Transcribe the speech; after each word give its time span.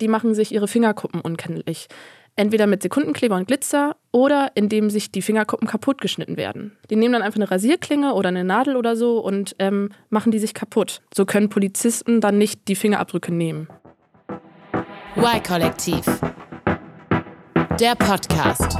die 0.00 0.08
machen 0.08 0.34
sich 0.34 0.52
ihre 0.52 0.68
Fingerkuppen 0.68 1.20
unkenntlich. 1.20 1.88
Entweder 2.36 2.66
mit 2.66 2.82
Sekundenkleber 2.82 3.36
und 3.36 3.46
Glitzer 3.48 3.96
oder 4.12 4.52
indem 4.54 4.88
sich 4.88 5.10
die 5.10 5.20
Fingerkuppen 5.20 5.68
kaputt 5.68 6.00
geschnitten 6.00 6.36
werden. 6.36 6.76
Die 6.88 6.96
nehmen 6.96 7.12
dann 7.12 7.22
einfach 7.22 7.38
eine 7.38 7.50
Rasierklinge 7.50 8.14
oder 8.14 8.28
eine 8.28 8.44
Nadel 8.44 8.76
oder 8.76 8.96
so 8.96 9.18
und 9.18 9.56
ähm, 9.58 9.90
machen 10.08 10.32
die 10.32 10.38
sich 10.38 10.54
kaputt. 10.54 11.02
So 11.14 11.26
können 11.26 11.48
Polizisten 11.48 12.20
dann 12.20 12.38
nicht 12.38 12.68
die 12.68 12.76
Fingerabdrücke 12.76 13.32
nehmen. 13.34 13.68
Y-Kollektiv. 15.16 16.04
Der 17.78 17.94
Podcast. 17.96 18.76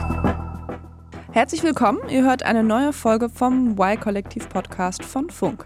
Herzlich 1.33 1.62
willkommen. 1.62 2.01
Ihr 2.09 2.25
hört 2.25 2.43
eine 2.43 2.65
neue 2.65 2.93
Folge 2.93 3.29
vom 3.29 3.77
Y-Kollektiv-Podcast 3.79 5.05
von 5.05 5.30
Funk. 5.30 5.65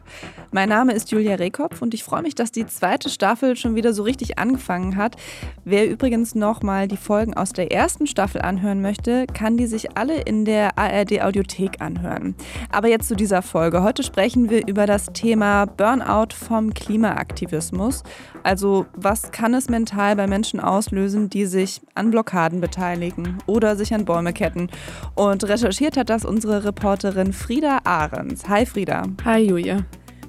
Mein 0.50 0.68
Name 0.68 0.92
ist 0.92 1.10
Julia 1.10 1.36
Rehkopf 1.36 1.80
und 1.80 1.94
ich 1.94 2.04
freue 2.04 2.20
mich, 2.20 2.34
dass 2.34 2.52
die 2.52 2.66
zweite 2.66 3.08
Staffel 3.08 3.56
schon 3.56 3.74
wieder 3.74 3.94
so 3.94 4.02
richtig 4.02 4.38
angefangen 4.38 4.96
hat. 4.96 5.16
Wer 5.64 5.88
übrigens 5.88 6.34
nochmal 6.34 6.86
die 6.86 6.98
Folgen 6.98 7.32
aus 7.32 7.54
der 7.54 7.72
ersten 7.72 8.06
Staffel 8.06 8.42
anhören 8.42 8.82
möchte, 8.82 9.26
kann 9.26 9.56
die 9.56 9.66
sich 9.66 9.96
alle 9.96 10.20
in 10.20 10.44
der 10.44 10.76
ARD-Audiothek 10.76 11.80
anhören. 11.80 12.34
Aber 12.70 12.88
jetzt 12.88 13.08
zu 13.08 13.16
dieser 13.16 13.40
Folge. 13.40 13.82
Heute 13.82 14.02
sprechen 14.02 14.50
wir 14.50 14.68
über 14.68 14.84
das 14.84 15.06
Thema 15.14 15.64
Burnout 15.64 16.34
vom 16.34 16.74
Klimaaktivismus. 16.74 18.02
Also 18.44 18.86
was 18.94 19.32
kann 19.32 19.54
es 19.54 19.68
mental 19.68 20.14
bei 20.14 20.26
Menschen 20.26 20.60
auslösen, 20.60 21.30
die 21.30 21.46
sich 21.46 21.80
an 21.94 22.10
Blockaden 22.10 22.60
beteiligen 22.60 23.38
oder 23.46 23.74
sich 23.74 23.92
an 23.94 24.04
Bäume 24.04 24.32
ketten? 24.32 24.68
Und 25.14 25.42
recherchiert 25.44 25.96
hat 25.96 26.10
das 26.10 26.24
unsere 26.24 26.64
Reporterin 26.64 27.32
Frieda 27.32 27.80
Ahrens. 27.84 28.48
Hi 28.48 28.66
Frieda. 28.66 29.04
Hi 29.24 29.40
Julia. 29.40 29.84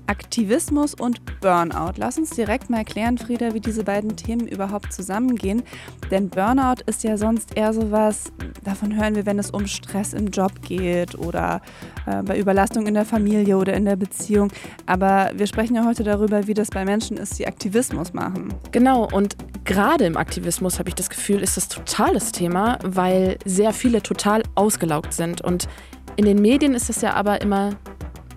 Aktivismus 0.08 0.94
und 0.94 1.22
Burnout. 1.42 1.94
Lass 1.98 2.18
uns 2.18 2.32
direkt 2.32 2.70
mal 2.70 2.80
erklären, 2.80 3.18
Frieda, 3.18 3.54
wie 3.54 3.60
diese 3.60 3.84
beiden 3.84 4.16
Themen 4.16 4.48
überhaupt 4.48 4.94
zusammengehen. 4.94 5.64
Denn 6.12 6.30
Burnout 6.30 6.82
ist 6.86 7.04
ja 7.04 7.18
sonst 7.18 7.56
eher 7.58 7.74
sowas, 7.74 8.32
davon 8.64 8.96
hören 8.96 9.16
wir, 9.16 9.26
wenn 9.26 9.40
es 9.40 9.52
um 9.52 9.68
Stress 9.68 10.14
im 10.14 10.28
Job 10.28 10.52
geht 10.62 11.18
oder 11.18 11.62
äh, 12.06 12.22
bei 12.24 12.38
Überlastung 12.38 12.88
in 12.88 12.94
der 12.94 13.06
Familie 13.06 13.58
oder 13.58 13.74
in 13.74 13.86
der 13.86 13.96
Beziehung. 13.96 14.52
Aber 14.86 15.32
wir 15.36 15.48
sprechen 15.48 15.76
ja 15.76 15.86
heute 15.86 16.04
darüber, 16.04 16.48
wie 16.48 16.54
das 16.54 16.70
bei 16.70 16.86
Menschen 16.86 17.18
ist, 17.18 17.40
die 17.40 17.48
Aktivismus 17.48 18.14
machen. 18.14 18.54
Genau, 18.72 19.08
und 19.12 19.36
gerade 19.64 20.06
im 20.06 20.18
Aktivismus 20.18 20.80
habe 20.80 20.90
ich 20.90 20.96
das 20.96 21.10
Gefühl, 21.10 21.42
ist 21.42 21.58
das 21.58 21.68
total 21.68 22.14
das 22.14 22.32
Thema, 22.32 22.78
weil 22.84 23.38
sehr 23.46 23.74
viele 23.74 24.02
total 24.02 24.44
ausgelaugt 24.56 25.14
sind. 25.14 25.42
Und 25.42 25.68
in 26.16 26.26
den 26.26 26.42
Medien 26.42 26.74
ist 26.74 26.90
das 26.90 27.02
ja 27.02 27.14
aber 27.14 27.42
immer 27.42 27.72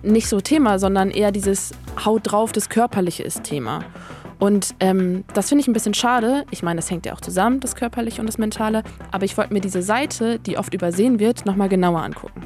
nicht 0.03 0.27
so 0.27 0.39
Thema, 0.39 0.79
sondern 0.79 1.11
eher 1.11 1.31
dieses 1.31 1.71
Haut 2.03 2.31
drauf, 2.31 2.51
das 2.51 2.69
Körperliche 2.69 3.23
ist 3.23 3.43
Thema. 3.43 3.83
Und 4.39 4.73
ähm, 4.79 5.25
das 5.33 5.49
finde 5.49 5.61
ich 5.61 5.67
ein 5.67 5.73
bisschen 5.73 5.93
schade. 5.93 6.45
Ich 6.49 6.63
meine, 6.63 6.77
das 6.77 6.89
hängt 6.89 7.05
ja 7.05 7.13
auch 7.13 7.21
zusammen, 7.21 7.59
das 7.59 7.75
Körperliche 7.75 8.21
und 8.21 8.27
das 8.27 8.37
Mentale. 8.37 8.83
Aber 9.11 9.25
ich 9.25 9.37
wollte 9.37 9.53
mir 9.53 9.61
diese 9.61 9.81
Seite, 9.81 10.39
die 10.39 10.57
oft 10.57 10.73
übersehen 10.73 11.19
wird, 11.19 11.45
nochmal 11.45 11.69
genauer 11.69 12.01
angucken. 12.01 12.45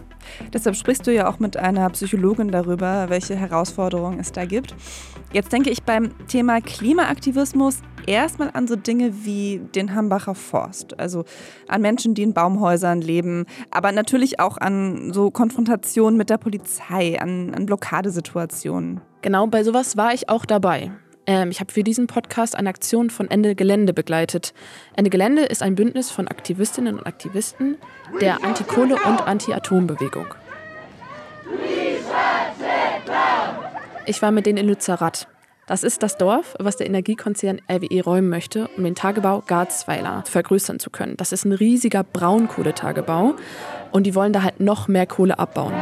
Deshalb 0.52 0.76
sprichst 0.76 1.06
du 1.06 1.14
ja 1.14 1.30
auch 1.30 1.40
mit 1.40 1.58
einer 1.58 1.90
Psychologin 1.92 2.50
darüber, 2.50 3.06
welche 3.10 3.36
Herausforderungen 3.36 4.20
es 4.20 4.32
da 4.32 4.46
gibt. 4.46 4.74
Jetzt 5.32 5.52
denke 5.52 5.70
ich 5.70 5.84
beim 5.84 6.12
Thema 6.28 6.62
Klimaaktivismus 6.62 7.82
erstmal 8.08 8.52
an 8.54 8.68
so 8.68 8.76
Dinge 8.76 9.26
wie 9.26 9.62
den 9.76 9.96
Hambacher 9.96 10.36
Forst, 10.36 11.00
also 11.00 11.26
an 11.68 11.82
Menschen, 11.82 12.14
die 12.14 12.24
in 12.24 12.34
Baumhäusern 12.34 13.02
leben, 13.02 13.46
aber 13.72 13.92
natürlich 13.92 14.40
auch 14.40 14.58
an 14.58 15.12
so 15.14 15.32
Konfrontationen 15.32 16.18
mit 16.18 16.30
der 16.30 16.38
Polizei, 16.38 17.20
an, 17.20 17.54
an 17.54 17.66
Blockadesituationen. 17.66 19.02
Genau, 19.22 19.48
bei 19.48 19.64
sowas 19.64 19.96
war 19.98 20.14
ich 20.14 20.30
auch 20.30 20.46
dabei. 20.46 20.92
Ähm, 21.26 21.52
ich 21.52 21.60
habe 21.60 21.72
für 21.72 21.84
diesen 21.84 22.08
Podcast 22.08 22.56
eine 22.56 22.70
Aktion 22.70 23.10
von 23.10 23.30
Ende 23.30 23.56
Gelände 23.56 23.94
begleitet. 23.94 24.54
Ende 24.96 25.10
Gelände 25.10 25.44
ist 25.44 25.62
ein 25.62 25.76
Bündnis 25.76 26.12
von 26.12 26.28
Aktivistinnen 26.28 26.98
und 27.00 27.06
Aktivisten 27.06 27.78
der 28.20 28.44
Anti-Kohle- 28.44 28.96
und 28.96 29.22
Anti-Atom-Bewegung. 29.22 30.28
Ich 34.06 34.22
war 34.22 34.32
mit 34.32 34.46
denen 34.46 34.58
in 34.58 34.68
Lützerath. 34.68 35.28
Das 35.66 35.86
ist 35.86 36.04
das 36.04 36.18
Dorf, 36.18 36.56
was 36.60 36.76
der 36.76 36.88
Energiekonzern 36.88 37.62
RWE 37.72 38.04
räumen 38.04 38.28
möchte, 38.28 38.68
um 38.76 38.84
den 38.84 38.96
Tagebau 38.96 39.42
Garzweiler 39.48 40.26
vergrößern 40.28 40.80
zu 40.80 40.90
können. 40.90 41.16
Das 41.16 41.32
ist 41.32 41.46
ein 41.46 41.54
riesiger 41.54 42.04
Braunkohletagebau 42.04 43.36
und 43.92 44.04
die 44.04 44.14
wollen 44.14 44.34
da 44.34 44.44
halt 44.44 44.60
noch 44.60 44.90
mehr 44.90 45.08
Kohle 45.08 45.40
abbauen. 45.40 45.74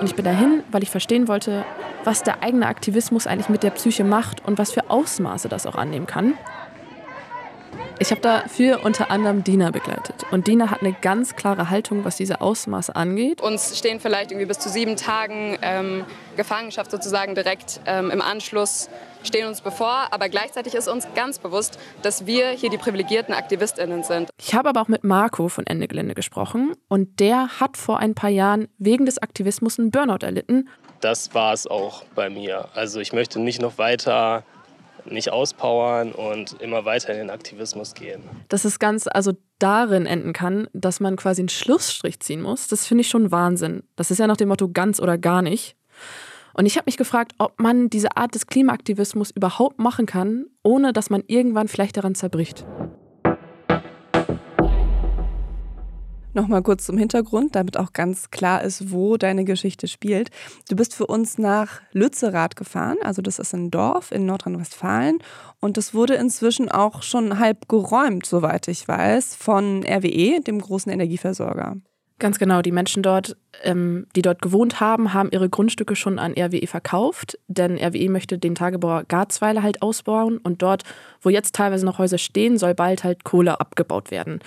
Und 0.00 0.06
ich 0.06 0.14
bin 0.14 0.24
dahin, 0.24 0.62
weil 0.70 0.82
ich 0.82 0.90
verstehen 0.90 1.28
wollte, 1.28 1.66
was 2.08 2.22
der 2.22 2.42
eigene 2.42 2.66
Aktivismus 2.66 3.26
eigentlich 3.26 3.50
mit 3.50 3.62
der 3.62 3.68
Psyche 3.68 4.02
macht 4.02 4.42
und 4.46 4.56
was 4.56 4.72
für 4.72 4.88
Ausmaße 4.88 5.50
das 5.50 5.66
auch 5.66 5.74
annehmen 5.74 6.06
kann. 6.06 6.38
Ich 7.98 8.12
habe 8.12 8.22
dafür 8.22 8.82
unter 8.82 9.10
anderem 9.10 9.44
Dina 9.44 9.70
begleitet. 9.70 10.24
Und 10.30 10.46
Dina 10.46 10.70
hat 10.70 10.80
eine 10.80 10.94
ganz 10.94 11.36
klare 11.36 11.68
Haltung, 11.68 12.06
was 12.06 12.16
diese 12.16 12.40
Ausmaße 12.40 12.96
angeht. 12.96 13.42
Uns 13.42 13.76
stehen 13.76 14.00
vielleicht 14.00 14.30
irgendwie 14.30 14.46
bis 14.46 14.58
zu 14.58 14.70
sieben 14.70 14.96
Tagen 14.96 15.58
ähm, 15.60 16.06
Gefangenschaft 16.34 16.90
sozusagen 16.90 17.34
direkt 17.34 17.80
ähm, 17.84 18.10
im 18.10 18.22
Anschluss 18.22 18.88
stehen 19.22 19.46
uns 19.46 19.60
bevor, 19.60 20.06
aber 20.10 20.30
gleichzeitig 20.30 20.74
ist 20.74 20.88
uns 20.88 21.06
ganz 21.14 21.38
bewusst, 21.38 21.78
dass 22.00 22.24
wir 22.24 22.48
hier 22.50 22.70
die 22.70 22.78
privilegierten 22.78 23.34
AktivistInnen 23.34 24.02
sind. 24.02 24.30
Ich 24.40 24.54
habe 24.54 24.70
aber 24.70 24.80
auch 24.80 24.88
mit 24.88 25.04
Marco 25.04 25.48
von 25.48 25.66
Ende 25.66 25.88
Gelände 25.88 26.14
gesprochen 26.14 26.72
und 26.88 27.20
der 27.20 27.60
hat 27.60 27.76
vor 27.76 27.98
ein 27.98 28.14
paar 28.14 28.30
Jahren 28.30 28.68
wegen 28.78 29.04
des 29.04 29.18
Aktivismus 29.18 29.78
einen 29.78 29.90
Burnout 29.90 30.24
erlitten. 30.24 30.70
Das 31.00 31.34
war 31.34 31.52
es 31.52 31.66
auch 31.66 32.04
bei 32.14 32.30
mir. 32.30 32.68
Also 32.74 33.00
ich 33.00 33.12
möchte 33.12 33.40
nicht 33.40 33.60
noch 33.60 33.78
weiter 33.78 34.44
nicht 35.10 35.30
auspowern 35.30 36.12
und 36.12 36.60
immer 36.60 36.84
weiter 36.84 37.12
in 37.12 37.18
den 37.18 37.30
Aktivismus 37.30 37.94
gehen. 37.94 38.22
Dass 38.48 38.64
es 38.64 38.78
ganz 38.78 39.06
also 39.06 39.32
darin 39.58 40.06
enden 40.06 40.32
kann, 40.32 40.68
dass 40.72 41.00
man 41.00 41.16
quasi 41.16 41.42
einen 41.42 41.48
Schlussstrich 41.48 42.20
ziehen 42.20 42.42
muss, 42.42 42.68
das 42.68 42.86
finde 42.86 43.02
ich 43.02 43.08
schon 43.08 43.30
Wahnsinn. 43.30 43.82
Das 43.96 44.10
ist 44.10 44.18
ja 44.18 44.26
nach 44.26 44.36
dem 44.36 44.48
Motto 44.48 44.68
ganz 44.68 45.00
oder 45.00 45.18
gar 45.18 45.42
nicht. 45.42 45.76
Und 46.54 46.66
ich 46.66 46.76
habe 46.76 46.86
mich 46.86 46.96
gefragt, 46.96 47.32
ob 47.38 47.60
man 47.60 47.88
diese 47.88 48.16
Art 48.16 48.34
des 48.34 48.46
Klimaaktivismus 48.46 49.30
überhaupt 49.30 49.78
machen 49.78 50.06
kann, 50.06 50.46
ohne 50.62 50.92
dass 50.92 51.10
man 51.10 51.22
irgendwann 51.26 51.68
vielleicht 51.68 51.96
daran 51.96 52.14
zerbricht. 52.14 52.66
Nochmal 56.38 56.62
kurz 56.62 56.86
zum 56.86 56.96
Hintergrund, 56.96 57.56
damit 57.56 57.76
auch 57.76 57.92
ganz 57.92 58.30
klar 58.30 58.62
ist, 58.62 58.92
wo 58.92 59.16
deine 59.16 59.42
Geschichte 59.42 59.88
spielt. 59.88 60.30
Du 60.68 60.76
bist 60.76 60.94
für 60.94 61.08
uns 61.08 61.36
nach 61.36 61.80
Lützerath 61.90 62.54
gefahren, 62.54 62.96
also 63.02 63.22
das 63.22 63.40
ist 63.40 63.54
ein 63.54 63.72
Dorf 63.72 64.12
in 64.12 64.24
Nordrhein-Westfalen 64.24 65.18
und 65.58 65.76
das 65.76 65.94
wurde 65.94 66.14
inzwischen 66.14 66.68
auch 66.68 67.02
schon 67.02 67.40
halb 67.40 67.68
geräumt, 67.68 68.24
soweit 68.24 68.68
ich 68.68 68.86
weiß, 68.86 69.34
von 69.34 69.82
RWE, 69.82 70.40
dem 70.40 70.60
großen 70.60 70.92
Energieversorger. 70.92 71.78
Ganz 72.18 72.40
genau. 72.40 72.62
Die 72.62 72.72
Menschen 72.72 73.04
dort, 73.04 73.36
ähm, 73.62 74.06
die 74.16 74.22
dort 74.22 74.42
gewohnt 74.42 74.80
haben, 74.80 75.14
haben 75.14 75.30
ihre 75.30 75.48
Grundstücke 75.48 75.94
schon 75.94 76.18
an 76.18 76.32
RWE 76.32 76.66
verkauft, 76.66 77.38
denn 77.46 77.78
RWE 77.78 78.08
möchte 78.08 78.38
den 78.38 78.56
Tagebau 78.56 79.02
Garzweiler 79.06 79.62
halt 79.62 79.82
ausbauen 79.82 80.38
und 80.38 80.60
dort, 80.60 80.82
wo 81.22 81.28
jetzt 81.28 81.54
teilweise 81.54 81.86
noch 81.86 81.98
Häuser 81.98 82.18
stehen, 82.18 82.58
soll 82.58 82.74
bald 82.74 83.04
halt 83.04 83.22
Kohle 83.22 83.60
abgebaut 83.60 84.10
werden. 84.10 84.40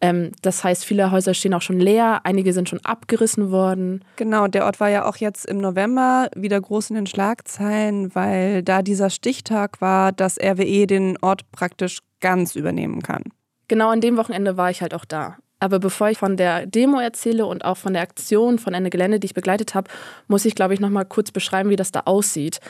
Ähm, 0.00 0.32
das 0.40 0.64
heißt, 0.64 0.86
viele 0.86 1.10
Häuser 1.10 1.34
stehen 1.34 1.52
auch 1.52 1.62
schon 1.62 1.80
leer, 1.80 2.20
einige 2.24 2.54
sind 2.54 2.70
schon 2.70 2.84
abgerissen 2.84 3.50
worden. 3.50 4.04
Genau, 4.16 4.46
der 4.46 4.64
Ort 4.64 4.80
war 4.80 4.88
ja 4.88 5.04
auch 5.04 5.16
jetzt 5.16 5.44
im 5.44 5.58
November 5.58 6.30
wieder 6.34 6.58
groß 6.58 6.90
in 6.90 6.96
den 6.96 7.06
Schlagzeilen, 7.06 8.14
weil 8.14 8.62
da 8.62 8.80
dieser 8.80 9.10
Stichtag 9.10 9.82
war, 9.82 10.12
dass 10.12 10.38
RWE 10.38 10.86
den 10.86 11.18
Ort 11.20 11.50
praktisch 11.52 11.98
ganz 12.20 12.56
übernehmen 12.56 13.02
kann. 13.02 13.24
Genau 13.68 13.90
an 13.90 14.00
dem 14.00 14.16
Wochenende 14.16 14.56
war 14.56 14.70
ich 14.70 14.80
halt 14.80 14.94
auch 14.94 15.04
da. 15.04 15.36
Aber 15.60 15.78
bevor 15.78 16.10
ich 16.10 16.18
von 16.18 16.36
der 16.36 16.66
Demo 16.66 17.00
erzähle 17.00 17.46
und 17.46 17.64
auch 17.64 17.76
von 17.76 17.92
der 17.92 18.02
Aktion 18.02 18.58
von 18.58 18.74
Ende 18.74 18.90
Gelände, 18.90 19.18
die 19.18 19.26
ich 19.26 19.34
begleitet 19.34 19.74
habe, 19.74 19.90
muss 20.28 20.44
ich, 20.44 20.54
glaube 20.54 20.74
ich, 20.74 20.80
noch 20.80 20.90
mal 20.90 21.04
kurz 21.04 21.30
beschreiben, 21.30 21.70
wie 21.70 21.76
das 21.76 21.92
da 21.92 22.02
aussieht. 22.04 22.60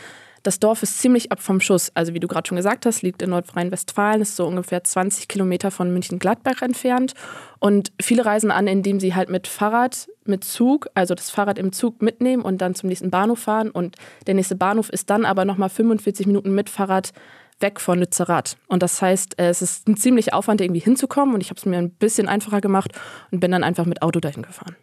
Das 0.43 0.61
Dorf 0.61 0.83
ist 0.83 1.01
ziemlich 1.01 1.33
ab 1.33 1.41
vom 1.41 1.61
Schuss. 1.61 1.91
Also 1.95 2.15
wie 2.15 2.21
du 2.21 2.29
gerade 2.29 2.49
schon 2.49 2.57
gesagt 2.57 2.87
hast, 2.87 3.03
liegt 3.03 3.23
in 3.23 3.31
Nordrhein-Westfalen, 3.31 4.23
ist 4.23 4.37
so 4.37 4.47
ungefähr 4.47 4.85
20 4.85 5.29
Kilometer 5.29 5.71
von 5.71 5.93
München-Gladbach 5.93 6.63
entfernt. 6.63 7.15
Und 7.59 7.93
viele 8.01 8.25
reisen 8.25 8.51
an, 8.51 8.67
indem 8.67 9.01
sie 9.01 9.15
halt 9.15 9.29
mit 9.29 9.47
Fahrrad, 9.47 10.09
mit 10.25 10.45
Zug, 10.45 10.89
also 10.95 11.15
das 11.15 11.31
Fahrrad 11.31 11.59
im 11.59 11.73
Zug 11.73 12.03
mitnehmen 12.03 12.43
und 12.43 12.59
dann 12.59 12.75
zum 12.75 12.89
nächsten 12.89 13.11
Bahnhof 13.11 13.41
fahren. 13.41 13.71
Und 13.71 13.97
der 14.27 14.35
nächste 14.35 14.55
Bahnhof 14.55 14.91
ist 14.91 15.11
dann 15.11 15.25
aber 15.25 15.45
nochmal 15.45 15.69
45 15.69 16.27
Minuten 16.27 16.55
mit 16.55 16.71
Fahrrad 16.71 17.13
weg 17.61 17.81
von 17.81 17.99
Lützerath. 17.99 18.57
Und 18.69 18.83
das 18.83 19.01
heißt, 19.03 19.39
äh, 19.39 19.49
es 19.49 19.63
ist 19.63 19.89
ein 19.89 19.97
ziemlicher 19.97 20.35
Aufwand, 20.35 20.61
irgendwie 20.61 20.81
hinzukommen. 20.81 21.35
Und 21.35 21.41
ich 21.41 21.51
habe 21.51 21.59
es 21.59 21.67
mir 21.67 21.79
ein 21.79 21.91
bisschen 21.91 22.29
einfacher 22.29 22.61
gemacht 22.61 22.93
und 23.31 23.41
bin 23.41 23.51
dann 23.51 23.65
einfach 23.65 23.85
mit 23.85 24.03
Auto 24.03 24.21
dahin 24.21 24.43
gefahren. 24.43 24.77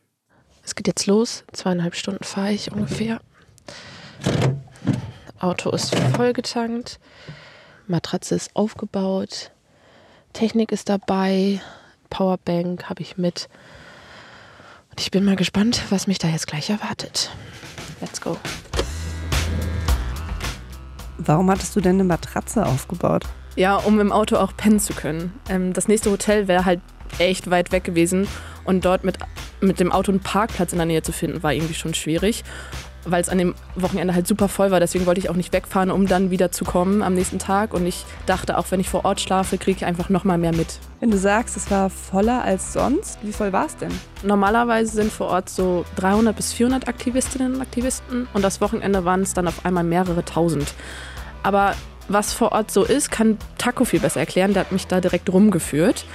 Es 0.63 0.75
geht 0.75 0.87
jetzt 0.87 1.05
los. 1.05 1.43
Zweieinhalb 1.53 1.95
Stunden 1.95 2.23
fahre 2.23 2.51
ich 2.51 2.71
ungefähr. 2.71 3.19
Auto 5.39 5.69
ist 5.71 5.95
vollgetankt. 6.15 6.99
Matratze 7.87 8.35
ist 8.35 8.55
aufgebaut. 8.55 9.51
Technik 10.33 10.71
ist 10.71 10.89
dabei. 10.89 11.61
Powerbank 12.09 12.89
habe 12.89 13.01
ich 13.01 13.17
mit. 13.17 13.47
Und 14.89 15.01
ich 15.01 15.11
bin 15.11 15.23
mal 15.23 15.35
gespannt, 15.35 15.83
was 15.89 16.07
mich 16.07 16.17
da 16.17 16.27
jetzt 16.27 16.47
gleich 16.47 16.69
erwartet. 16.69 17.29
Let's 18.01 18.19
go. 18.19 18.37
Warum 21.17 21.49
hattest 21.49 21.75
du 21.75 21.81
denn 21.81 21.95
eine 21.95 22.03
Matratze 22.03 22.65
aufgebaut? 22.65 23.25
Ja, 23.55 23.77
um 23.77 23.99
im 23.99 24.11
Auto 24.11 24.35
auch 24.35 24.55
pennen 24.55 24.79
zu 24.79 24.93
können. 24.93 25.33
Ähm, 25.49 25.73
das 25.73 25.87
nächste 25.87 26.11
Hotel 26.11 26.47
wäre 26.47 26.65
halt 26.65 26.81
echt 27.19 27.49
weit 27.49 27.71
weg 27.71 27.83
gewesen 27.83 28.27
und 28.65 28.83
dort 28.83 29.03
mit, 29.03 29.17
mit 29.61 29.79
dem 29.79 29.91
Auto 29.91 30.11
einen 30.11 30.19
Parkplatz 30.19 30.73
in 30.73 30.77
der 30.77 30.85
Nähe 30.85 31.03
zu 31.03 31.13
finden, 31.13 31.43
war 31.43 31.53
irgendwie 31.53 31.73
schon 31.73 31.93
schwierig, 31.93 32.43
weil 33.05 33.21
es 33.21 33.29
an 33.29 33.37
dem 33.37 33.55
Wochenende 33.75 34.13
halt 34.13 34.27
super 34.27 34.47
voll 34.47 34.71
war. 34.71 34.79
Deswegen 34.79 35.05
wollte 35.05 35.19
ich 35.19 35.29
auch 35.29 35.35
nicht 35.35 35.53
wegfahren, 35.53 35.91
um 35.91 36.07
dann 36.07 36.31
wieder 36.31 36.51
zu 36.51 36.65
kommen 36.65 37.01
am 37.01 37.13
nächsten 37.13 37.39
Tag. 37.39 37.73
Und 37.73 37.85
ich 37.85 38.05
dachte, 38.25 38.57
auch 38.57 38.65
wenn 38.71 38.79
ich 38.79 38.89
vor 38.89 39.05
Ort 39.05 39.21
schlafe, 39.21 39.57
kriege 39.57 39.77
ich 39.77 39.85
einfach 39.85 40.09
noch 40.09 40.23
mal 40.23 40.37
mehr 40.37 40.53
mit. 40.53 40.79
Wenn 40.99 41.11
du 41.11 41.17
sagst, 41.17 41.55
es 41.55 41.69
war 41.69 41.89
voller 41.89 42.43
als 42.43 42.73
sonst, 42.73 43.19
wie 43.21 43.31
voll 43.31 43.53
war 43.53 43.67
es 43.67 43.77
denn? 43.77 43.91
Normalerweise 44.23 44.91
sind 44.91 45.11
vor 45.11 45.27
Ort 45.27 45.49
so 45.49 45.85
300 45.97 46.35
bis 46.35 46.53
400 46.53 46.87
Aktivistinnen 46.87 47.55
und 47.55 47.61
Aktivisten 47.61 48.27
und 48.33 48.43
das 48.43 48.61
Wochenende 48.61 49.05
waren 49.05 49.21
es 49.21 49.33
dann 49.33 49.47
auf 49.47 49.65
einmal 49.65 49.83
mehrere 49.83 50.25
tausend. 50.25 50.73
Aber 51.43 51.75
was 52.07 52.33
vor 52.33 52.51
Ort 52.51 52.71
so 52.71 52.83
ist, 52.83 53.11
kann 53.11 53.37
Taco 53.57 53.85
viel 53.85 53.99
besser 53.99 54.19
erklären. 54.19 54.53
Der 54.53 54.61
hat 54.61 54.71
mich 54.71 54.87
da 54.87 55.01
direkt 55.01 55.31
rumgeführt. 55.31 56.05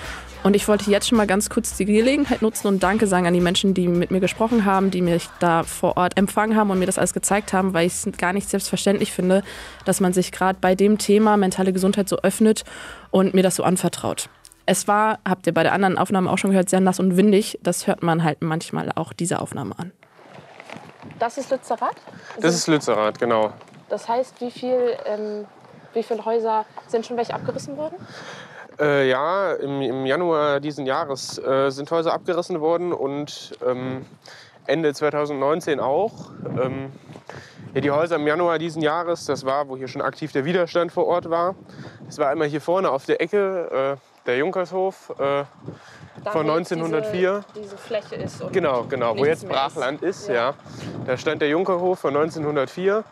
Und 0.43 0.57
ich 0.57 0.67
wollte 0.69 0.91
jetzt 0.91 1.09
schon 1.09 1.19
mal 1.19 1.27
ganz 1.27 1.51
kurz 1.51 1.77
die 1.77 1.85
Gelegenheit 1.85 2.41
nutzen 2.41 2.67
und 2.67 2.83
Danke 2.83 3.07
sagen 3.07 3.27
an 3.27 3.35
die 3.35 3.41
Menschen, 3.41 3.75
die 3.75 3.89
mit 3.89 4.11
mir 4.11 4.21
gesprochen 4.21 4.65
haben, 4.65 4.91
die 4.91 5.03
mich 5.03 5.29
da 5.39 5.65
vor 5.65 5.99
Ort 5.99 6.17
empfangen 6.17 6.57
haben 6.57 6.71
und 6.71 6.79
mir 6.79 6.87
das 6.87 6.97
alles 6.97 7.13
gezeigt 7.13 7.53
haben, 7.53 7.75
weil 7.75 7.87
ich 7.87 7.93
es 7.93 8.09
gar 8.17 8.33
nicht 8.33 8.49
selbstverständlich 8.49 9.13
finde, 9.13 9.43
dass 9.85 10.01
man 10.01 10.15
sich 10.15 10.33
gerade 10.33 10.59
bei 10.59 10.75
dem 10.75 10.97
Thema 10.97 11.37
mentale 11.37 11.75
Gesundheit 11.75 12.09
so 12.09 12.17
öffnet 12.19 12.65
und 13.11 13.35
mir 13.35 13.43
das 13.43 13.57
so 13.57 13.65
anvertraut. 13.65 14.31
Es 14.65 14.89
war, 14.89 15.19
habt 15.29 15.47
ihr 15.47 15.53
bei 15.53 15.63
der 15.63 15.75
anderen 15.75 15.99
Aufnahme 15.99 16.31
auch 16.31 16.39
schon 16.39 16.51
gehört, 16.51 16.71
sehr 16.71 16.81
nass 16.81 17.01
und 17.01 17.19
windig. 17.19 17.59
Das 17.63 17.87
hört 17.87 18.03
man 18.03 18.25
halt 18.25 18.41
manchmal 18.41 18.93
auch 18.95 19.13
diese 19.13 19.43
Aufnahme 19.43 19.79
an. 19.79 19.93
Das 21.19 21.37
ist 21.37 21.51
Lützerath? 21.51 21.97
Das 22.41 22.55
ist 22.55 22.67
Lützerath, 22.67 23.19
genau. 23.19 23.53
Das 23.91 24.09
heißt, 24.09 24.41
wie, 24.41 24.51
viel, 24.51 24.97
ähm, 25.05 25.45
wie 25.93 26.03
viele 26.03 26.25
Häuser 26.25 26.65
sind 26.87 27.05
schon 27.05 27.19
welche 27.19 27.35
abgerissen 27.35 27.77
worden? 27.77 27.97
Äh, 28.79 29.09
ja, 29.09 29.53
im, 29.55 29.83
im, 29.83 30.07
Januar 30.07 30.61
diesen 30.61 30.87
Jahres 30.87 31.39
äh, 31.39 31.71
sind 31.71 31.91
Häuser 31.91 32.13
abgerissen 32.13 32.61
worden 32.61 32.93
und 32.93 33.53
ähm, 33.67 34.07
Ende 34.67 34.95
2019 34.95 35.81
auch. 35.81 36.31
Ähm, 36.61 36.93
ja, 37.75 37.81
die 37.81 37.91
Häuser 37.91 38.17
im 38.17 38.27
Januar 38.27 38.59
diesen 38.59 38.83
Jahres, 38.83 39.27
das 39.27 39.45
war, 39.45 39.69
wo 39.69 39.77
hier 39.77 39.89
schon 39.89 40.03
aktiv 40.03 40.33
der 40.33 40.45
Widerstand 40.45 40.93
vor 40.93 41.07
Ort 41.07 41.31
war. 41.31 41.55
Das 42.07 42.19
war 42.19 42.29
einmal 42.29 42.49
hier 42.49 42.61
vorne 42.61 42.91
auf 42.91 43.07
der 43.07 43.21
Ecke, 43.21 43.99
äh, 44.01 44.27
der 44.27 44.39
Junkershof 44.39 45.11
äh, 45.19 45.45
von 46.31 46.47
wo 46.47 46.53
1904. 46.53 47.45
Diese, 47.55 47.63
diese 47.63 47.79
Fläche 47.79 48.17
ist. 48.17 48.43
Genau, 48.53 48.85
genau, 48.85 49.17
wo 49.17 49.25
jetzt 49.25 49.49
Brachland 49.49 50.03
ist, 50.03 50.29
Ja. 50.29 50.35
ja. 50.35 50.55
Da 51.07 51.17
stand 51.17 51.43
der 51.43 51.49
Junkerhof 51.49 52.01
von 52.01 52.17
1904. 52.17 53.05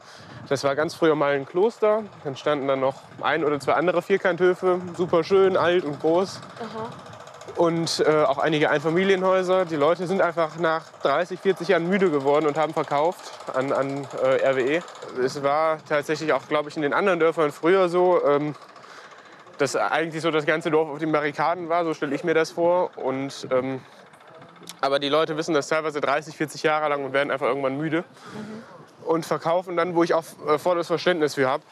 Das 0.48 0.64
war 0.64 0.74
ganz 0.74 0.94
früher 0.94 1.14
mal 1.14 1.34
ein 1.34 1.46
Kloster. 1.46 2.04
Dann 2.24 2.36
standen 2.36 2.68
dann 2.68 2.80
noch 2.80 2.94
ein 3.20 3.44
oder 3.44 3.60
zwei 3.60 3.74
andere 3.74 4.02
Vierkanthöfe, 4.02 4.80
super 4.96 5.24
schön, 5.24 5.56
alt 5.56 5.84
und 5.84 6.00
groß. 6.00 6.40
Und 7.56 8.04
äh, 8.06 8.22
auch 8.22 8.38
einige 8.38 8.70
Einfamilienhäuser. 8.70 9.64
Die 9.64 9.76
Leute 9.76 10.06
sind 10.06 10.22
einfach 10.22 10.58
nach 10.58 10.84
30, 11.02 11.40
40 11.40 11.68
Jahren 11.68 11.88
müde 11.88 12.10
geworden 12.10 12.46
und 12.46 12.56
haben 12.56 12.72
verkauft 12.72 13.32
an, 13.52 13.72
an 13.72 14.06
äh, 14.22 14.48
RWE. 14.48 14.82
Es 15.22 15.42
war 15.42 15.78
tatsächlich 15.88 16.32
auch, 16.32 16.46
glaube 16.46 16.68
ich, 16.68 16.76
in 16.76 16.82
den 16.82 16.92
anderen 16.92 17.18
Dörfern 17.18 17.50
früher 17.50 17.88
so, 17.88 18.24
ähm, 18.24 18.54
dass 19.58 19.74
eigentlich 19.74 20.22
so 20.22 20.30
das 20.30 20.46
ganze 20.46 20.70
Dorf 20.70 20.88
auf 20.88 20.98
den 20.98 21.10
Barrikaden 21.10 21.68
war. 21.68 21.84
So 21.84 21.94
stelle 21.94 22.14
ich 22.14 22.22
mir 22.22 22.34
das 22.34 22.52
vor. 22.52 22.90
Und 22.96 23.48
ähm, 23.50 23.80
aber 24.80 24.98
die 24.98 25.08
Leute 25.08 25.36
wissen 25.36 25.54
das 25.54 25.68
teilweise 25.68 26.00
30, 26.00 26.36
40 26.36 26.62
Jahre 26.62 26.88
lang 26.88 27.04
und 27.04 27.12
werden 27.12 27.30
einfach 27.30 27.46
irgendwann 27.46 27.76
müde 27.76 28.04
und 29.08 29.24
verkaufen 29.26 29.76
dann, 29.76 29.94
wo 29.94 30.04
ich 30.04 30.14
auch 30.14 30.24
äh, 30.46 30.58
volles 30.58 30.86
Verständnis 30.86 31.34
für 31.34 31.48
habe. 31.48 31.64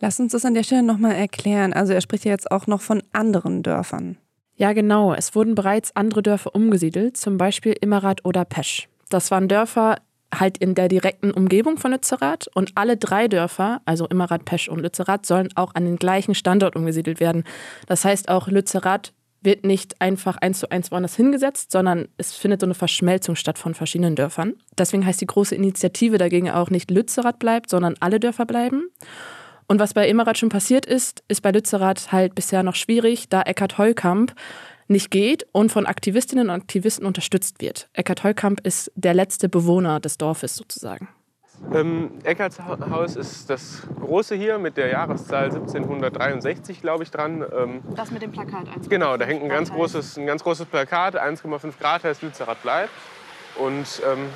Lass 0.00 0.20
uns 0.20 0.32
das 0.32 0.44
an 0.44 0.54
der 0.54 0.62
Stelle 0.62 0.82
nochmal 0.82 1.14
erklären. 1.14 1.72
Also 1.72 1.92
er 1.92 2.00
spricht 2.00 2.24
ja 2.24 2.30
jetzt 2.30 2.50
auch 2.50 2.66
noch 2.66 2.80
von 2.80 3.02
anderen 3.12 3.62
Dörfern. 3.62 4.18
Ja, 4.54 4.72
genau. 4.72 5.12
Es 5.12 5.34
wurden 5.34 5.54
bereits 5.54 5.94
andere 5.96 6.22
Dörfer 6.22 6.54
umgesiedelt, 6.54 7.16
zum 7.16 7.38
Beispiel 7.38 7.74
Immerath 7.80 8.24
oder 8.24 8.44
Pesch. 8.44 8.88
Das 9.08 9.30
waren 9.30 9.48
Dörfer 9.48 9.96
halt 10.34 10.58
in 10.58 10.74
der 10.74 10.88
direkten 10.88 11.30
Umgebung 11.30 11.78
von 11.78 11.92
Lützerath 11.92 12.48
und 12.54 12.72
alle 12.74 12.96
drei 12.96 13.28
Dörfer, 13.28 13.80
also 13.84 14.06
Immerath, 14.06 14.44
Pesch 14.44 14.68
und 14.68 14.80
Lützerath, 14.80 15.24
sollen 15.24 15.48
auch 15.54 15.74
an 15.74 15.84
den 15.84 15.96
gleichen 15.96 16.34
Standort 16.34 16.76
umgesiedelt 16.76 17.20
werden. 17.20 17.44
Das 17.86 18.04
heißt, 18.04 18.28
auch 18.28 18.48
Lützerath 18.48 19.12
wird 19.42 19.64
nicht 19.64 20.00
einfach 20.00 20.36
eins 20.38 20.60
zu 20.60 20.70
eins 20.70 20.90
woanders 20.90 21.16
hingesetzt, 21.16 21.72
sondern 21.72 22.08
es 22.16 22.34
findet 22.34 22.60
so 22.60 22.66
eine 22.66 22.74
Verschmelzung 22.74 23.36
statt 23.36 23.58
von 23.58 23.74
verschiedenen 23.74 24.16
Dörfern. 24.16 24.54
Deswegen 24.76 25.06
heißt 25.06 25.20
die 25.20 25.26
große 25.26 25.54
Initiative 25.54 26.18
dagegen 26.18 26.50
auch 26.50 26.70
nicht 26.70 26.90
Lützerath 26.90 27.38
bleibt, 27.38 27.70
sondern 27.70 27.94
alle 28.00 28.20
Dörfer 28.20 28.46
bleiben. 28.46 28.88
Und 29.68 29.80
was 29.80 29.94
bei 29.94 30.08
Immerath 30.08 30.38
schon 30.38 30.48
passiert 30.48 30.86
ist, 30.86 31.24
ist 31.28 31.42
bei 31.42 31.50
Lützerath 31.50 32.12
halt 32.12 32.34
bisher 32.34 32.62
noch 32.62 32.74
schwierig, 32.74 33.28
da 33.28 33.42
Eckhard 33.42 33.78
Heukamp 33.78 34.34
nicht 34.88 35.10
geht 35.10 35.46
und 35.52 35.72
von 35.72 35.86
Aktivistinnen 35.86 36.48
und 36.48 36.54
Aktivisten 36.54 37.06
unterstützt 37.06 37.60
wird. 37.60 37.88
Eckhard 37.92 38.22
Heukamp 38.22 38.60
ist 38.64 38.92
der 38.94 39.14
letzte 39.14 39.48
Bewohner 39.48 39.98
des 39.98 40.18
Dorfes 40.18 40.54
sozusagen. 40.54 41.08
Ähm, 41.72 42.10
Eckarts 42.22 42.60
Ha- 42.60 42.78
Haus 42.90 43.16
ist 43.16 43.50
das 43.50 43.82
große 44.00 44.34
hier 44.36 44.58
mit 44.58 44.76
der 44.76 44.88
Jahreszahl 44.88 45.44
1763, 45.46 46.80
glaube 46.80 47.02
ich, 47.04 47.10
dran. 47.10 47.44
Ähm, 47.56 47.80
Das 47.96 48.10
mit 48.10 48.22
dem 48.22 48.30
Plakat. 48.32 48.68
eins 48.74 48.88
genau, 48.88 49.16
da 49.16 49.24
hängt 49.24 49.42
ein 49.42 49.48
ganz, 49.48 49.72
großes, 49.72 50.16
ein 50.18 50.26
ganz 50.26 50.42
großes 50.44 50.66
Plakat, 50.66 51.16
1,5 51.20 51.78
Grad 51.80 52.04
heißt 52.04 52.22
Lützerath 52.22 52.62
bleibt. 52.62 52.90
Und 53.56 54.02
ähm, 54.10 54.28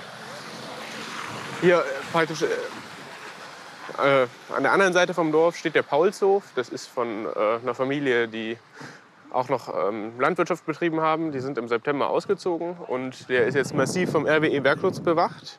hier 1.60 1.78
äh, 1.78 1.82
praktisch 2.12 2.42
äh, 2.42 2.46
äh, 4.22 4.26
an 4.56 4.62
der 4.62 4.72
anderen 4.72 4.92
Seite 4.92 5.14
vom 5.14 5.30
Dorf 5.30 5.56
steht 5.56 5.74
der 5.74 5.82
Paulshof. 5.82 6.44
Das 6.54 6.68
ist 6.70 6.86
von 6.86 7.26
äh, 7.26 7.28
einer 7.62 7.74
Familie, 7.74 8.28
die 8.28 8.56
auch 9.30 9.48
noch 9.48 9.72
ähm, 9.88 10.12
Landwirtschaft 10.18 10.64
betrieben 10.66 11.00
haben. 11.00 11.32
Die 11.32 11.40
sind 11.40 11.58
im 11.58 11.68
September 11.68 12.08
ausgezogen 12.10 12.76
und 12.88 13.28
der 13.28 13.46
ist 13.46 13.54
jetzt 13.54 13.74
massiv 13.74 14.10
vom 14.10 14.26
RWE 14.26 14.64
Werkschutz 14.64 15.00
bewacht. 15.00 15.58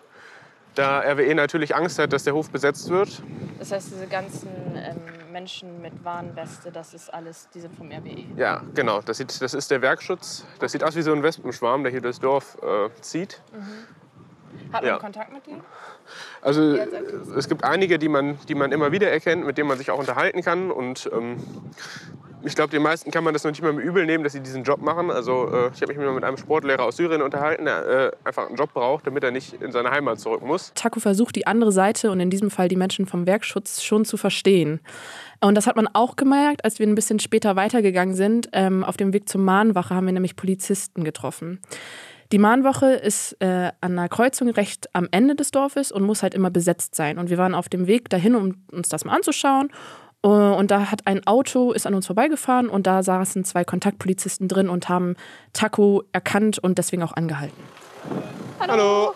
Da 0.75 1.01
RWE 1.01 1.35
natürlich 1.35 1.75
Angst 1.75 1.99
hat, 1.99 2.13
dass 2.13 2.23
der 2.23 2.33
Hof 2.33 2.49
besetzt 2.49 2.89
wird. 2.89 3.21
Das 3.59 3.71
heißt, 3.71 3.91
diese 3.91 4.07
ganzen 4.07 4.49
ähm, 4.75 4.95
Menschen 5.31 5.81
mit 5.81 6.03
Warnweste, 6.03 6.71
das 6.71 6.93
ist 6.93 7.13
alles, 7.13 7.49
die 7.53 7.59
sind 7.59 7.75
vom 7.75 7.91
RWE. 7.91 8.25
Ja, 8.37 8.61
genau. 8.73 9.01
Das, 9.01 9.17
sieht, 9.17 9.41
das 9.41 9.53
ist 9.53 9.69
der 9.69 9.81
Werkschutz. 9.81 10.45
Das 10.59 10.71
sieht 10.71 10.83
aus 10.83 10.95
wie 10.95 11.01
so 11.01 11.11
ein 11.11 11.23
Wespenschwarm, 11.23 11.83
der 11.83 11.91
hier 11.91 12.01
durchs 12.01 12.19
Dorf 12.19 12.57
äh, 12.63 12.89
zieht. 13.01 13.41
Hat 14.71 14.81
man 14.83 14.85
Ja. 14.85 14.97
Kontakt 14.97 15.33
mit 15.33 15.45
denen? 15.45 15.61
Also 16.41 16.75
es 17.35 17.49
gibt 17.49 17.63
einige, 17.65 17.99
die 17.99 18.09
man, 18.09 18.37
die 18.47 18.55
man 18.55 18.71
immer 18.71 18.91
wieder 18.93 19.11
erkennt, 19.11 19.45
mit 19.45 19.57
denen 19.57 19.67
man 19.67 19.77
sich 19.77 19.91
auch 19.91 19.99
unterhalten 19.99 20.41
kann. 20.41 20.71
Und 20.71 21.09
ähm, 21.13 21.37
ich 22.43 22.55
glaube, 22.55 22.71
den 22.71 22.81
meisten 22.81 23.11
kann 23.11 23.23
man 23.23 23.33
das 23.33 23.43
noch 23.43 23.51
nicht 23.51 23.61
mal 23.61 23.77
übel 23.79 24.05
nehmen, 24.05 24.23
dass 24.23 24.33
sie 24.33 24.39
diesen 24.39 24.63
Job 24.63 24.81
machen. 24.81 25.11
Also 25.11 25.47
äh, 25.51 25.71
ich 25.73 25.81
habe 25.81 25.93
mich 25.93 25.97
mal 25.97 26.13
mit 26.13 26.23
einem 26.23 26.37
Sportlehrer 26.37 26.83
aus 26.83 26.97
Syrien 26.97 27.21
unterhalten, 27.21 27.65
der 27.65 27.87
äh, 27.87 28.11
einfach 28.23 28.47
einen 28.47 28.55
Job 28.55 28.73
braucht, 28.73 29.07
damit 29.07 29.23
er 29.23 29.31
nicht 29.31 29.61
in 29.61 29.71
seine 29.71 29.91
Heimat 29.91 30.19
zurück 30.19 30.41
muss. 30.41 30.71
Taco 30.75 30.99
versucht, 30.99 31.35
die 31.35 31.47
andere 31.47 31.71
Seite 31.71 32.11
und 32.11 32.19
in 32.19 32.29
diesem 32.29 32.49
Fall 32.49 32.67
die 32.67 32.75
Menschen 32.75 33.05
vom 33.05 33.25
Werkschutz 33.25 33.83
schon 33.83 34.05
zu 34.05 34.17
verstehen. 34.17 34.79
Und 35.39 35.55
das 35.55 35.67
hat 35.67 35.75
man 35.75 35.87
auch 35.93 36.15
gemerkt, 36.15 36.63
als 36.63 36.79
wir 36.79 36.87
ein 36.87 36.95
bisschen 36.95 37.19
später 37.19 37.55
weitergegangen 37.55 38.15
sind. 38.15 38.49
Ähm, 38.53 38.83
auf 38.83 38.97
dem 38.97 39.13
Weg 39.13 39.27
zur 39.27 39.41
Mahnwache 39.41 39.95
haben 39.95 40.05
wir 40.05 40.13
nämlich 40.13 40.35
Polizisten 40.35 41.03
getroffen. 41.03 41.59
Die 42.31 42.37
Mahnwache 42.37 42.93
ist 42.93 43.35
äh, 43.41 43.71
an 43.81 43.97
einer 43.97 44.07
Kreuzung 44.07 44.49
recht 44.49 44.87
am 44.93 45.07
Ende 45.11 45.35
des 45.35 45.51
Dorfes 45.51 45.91
und 45.91 46.03
muss 46.03 46.23
halt 46.23 46.33
immer 46.33 46.49
besetzt 46.49 46.95
sein. 46.95 47.17
Und 47.17 47.29
wir 47.29 47.37
waren 47.37 47.53
auf 47.53 47.67
dem 47.67 47.87
Weg 47.87 48.09
dahin, 48.09 48.35
um 48.35 48.55
uns 48.71 48.87
das 48.87 49.03
mal 49.03 49.15
anzuschauen. 49.15 49.69
Äh, 50.23 50.27
Und 50.27 50.71
da 50.71 50.91
hat 50.91 51.07
ein 51.07 51.25
Auto 51.25 51.71
ist 51.71 51.87
an 51.87 51.93
uns 51.95 52.05
vorbeigefahren 52.07 52.69
und 52.69 52.87
da 52.87 53.03
saßen 53.03 53.43
zwei 53.43 53.63
Kontaktpolizisten 53.63 54.47
drin 54.47 54.69
und 54.69 54.89
haben 54.89 55.15
Taco 55.53 56.03
erkannt 56.11 56.59
und 56.59 56.77
deswegen 56.77 57.03
auch 57.03 57.13
angehalten. 57.13 57.61
Hallo. 58.59 59.13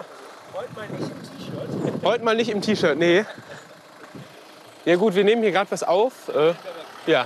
Heute 2.03 2.23
mal 2.23 2.35
nicht 2.35 2.49
im 2.49 2.61
T-Shirt, 2.61 2.97
nee. 2.97 3.25
Ja 4.85 4.95
gut, 4.95 5.15
wir 5.15 5.23
nehmen 5.23 5.41
hier 5.41 5.51
gerade 5.51 5.71
was 5.71 5.83
auf. 5.83 6.29
Äh, 6.29 6.53
ja. 7.07 7.25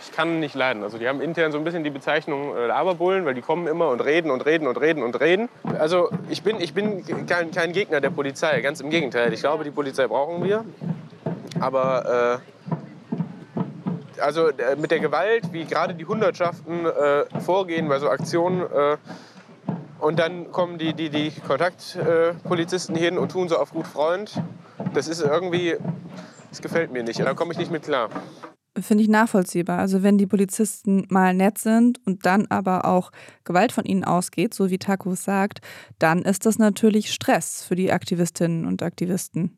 Ich 0.00 0.12
kann 0.12 0.40
nicht 0.40 0.54
leiden. 0.54 0.82
Also 0.82 0.98
die 0.98 1.08
haben 1.08 1.20
intern 1.20 1.52
so 1.52 1.58
ein 1.58 1.64
bisschen 1.64 1.84
die 1.84 1.90
Bezeichnung 1.90 2.56
äh, 2.56 2.66
Laberbullen, 2.66 3.24
weil 3.24 3.34
die 3.34 3.40
kommen 3.40 3.66
immer 3.66 3.88
und 3.88 4.00
reden 4.00 4.30
und 4.30 4.44
reden 4.44 4.66
und 4.66 4.76
reden 4.80 5.02
und 5.02 5.18
reden. 5.20 5.48
Also 5.78 6.10
ich 6.28 6.42
bin, 6.42 6.60
ich 6.60 6.74
bin 6.74 7.26
kein, 7.26 7.50
kein 7.50 7.72
Gegner 7.72 8.00
der 8.00 8.10
Polizei, 8.10 8.60
ganz 8.60 8.80
im 8.80 8.90
Gegenteil. 8.90 9.32
Ich 9.32 9.40
glaube, 9.40 9.64
die 9.64 9.70
Polizei 9.70 10.06
brauchen 10.06 10.44
wir. 10.44 10.64
Aber 11.62 12.40
äh, 14.18 14.20
also 14.20 14.48
äh, 14.48 14.74
mit 14.76 14.90
der 14.90 14.98
Gewalt, 14.98 15.52
wie 15.52 15.64
gerade 15.64 15.94
die 15.94 16.04
Hundertschaften 16.04 16.86
äh, 16.86 17.40
vorgehen 17.40 17.88
bei 17.88 18.00
so 18.00 18.08
Aktionen, 18.08 18.62
äh, 18.62 18.96
und 20.00 20.18
dann 20.18 20.50
kommen 20.50 20.78
die, 20.78 20.94
die, 20.94 21.10
die 21.10 21.30
Kontaktpolizisten 21.46 22.96
hin 22.96 23.18
und 23.18 23.30
tun 23.30 23.48
so 23.48 23.56
auf 23.56 23.70
gut 23.70 23.86
Freund. 23.86 24.42
Das 24.94 25.06
ist 25.06 25.20
irgendwie, 25.20 25.76
das 26.50 26.60
gefällt 26.60 26.90
mir 26.90 27.04
nicht. 27.04 27.20
Da 27.20 27.34
komme 27.34 27.52
ich 27.52 27.58
nicht 27.58 27.70
mit 27.70 27.84
klar. 27.84 28.10
Finde 28.80 29.04
ich 29.04 29.08
nachvollziehbar. 29.08 29.78
Also 29.78 30.02
wenn 30.02 30.18
die 30.18 30.26
Polizisten 30.26 31.06
mal 31.08 31.34
nett 31.34 31.58
sind 31.58 32.00
und 32.04 32.26
dann 32.26 32.48
aber 32.48 32.84
auch 32.84 33.12
Gewalt 33.44 33.70
von 33.70 33.84
ihnen 33.84 34.02
ausgeht, 34.02 34.54
so 34.54 34.70
wie 34.70 34.78
Taco 34.78 35.14
sagt, 35.14 35.60
dann 36.00 36.22
ist 36.22 36.46
das 36.46 36.58
natürlich 36.58 37.12
Stress 37.12 37.62
für 37.62 37.76
die 37.76 37.92
Aktivistinnen 37.92 38.66
und 38.66 38.82
Aktivisten. 38.82 39.56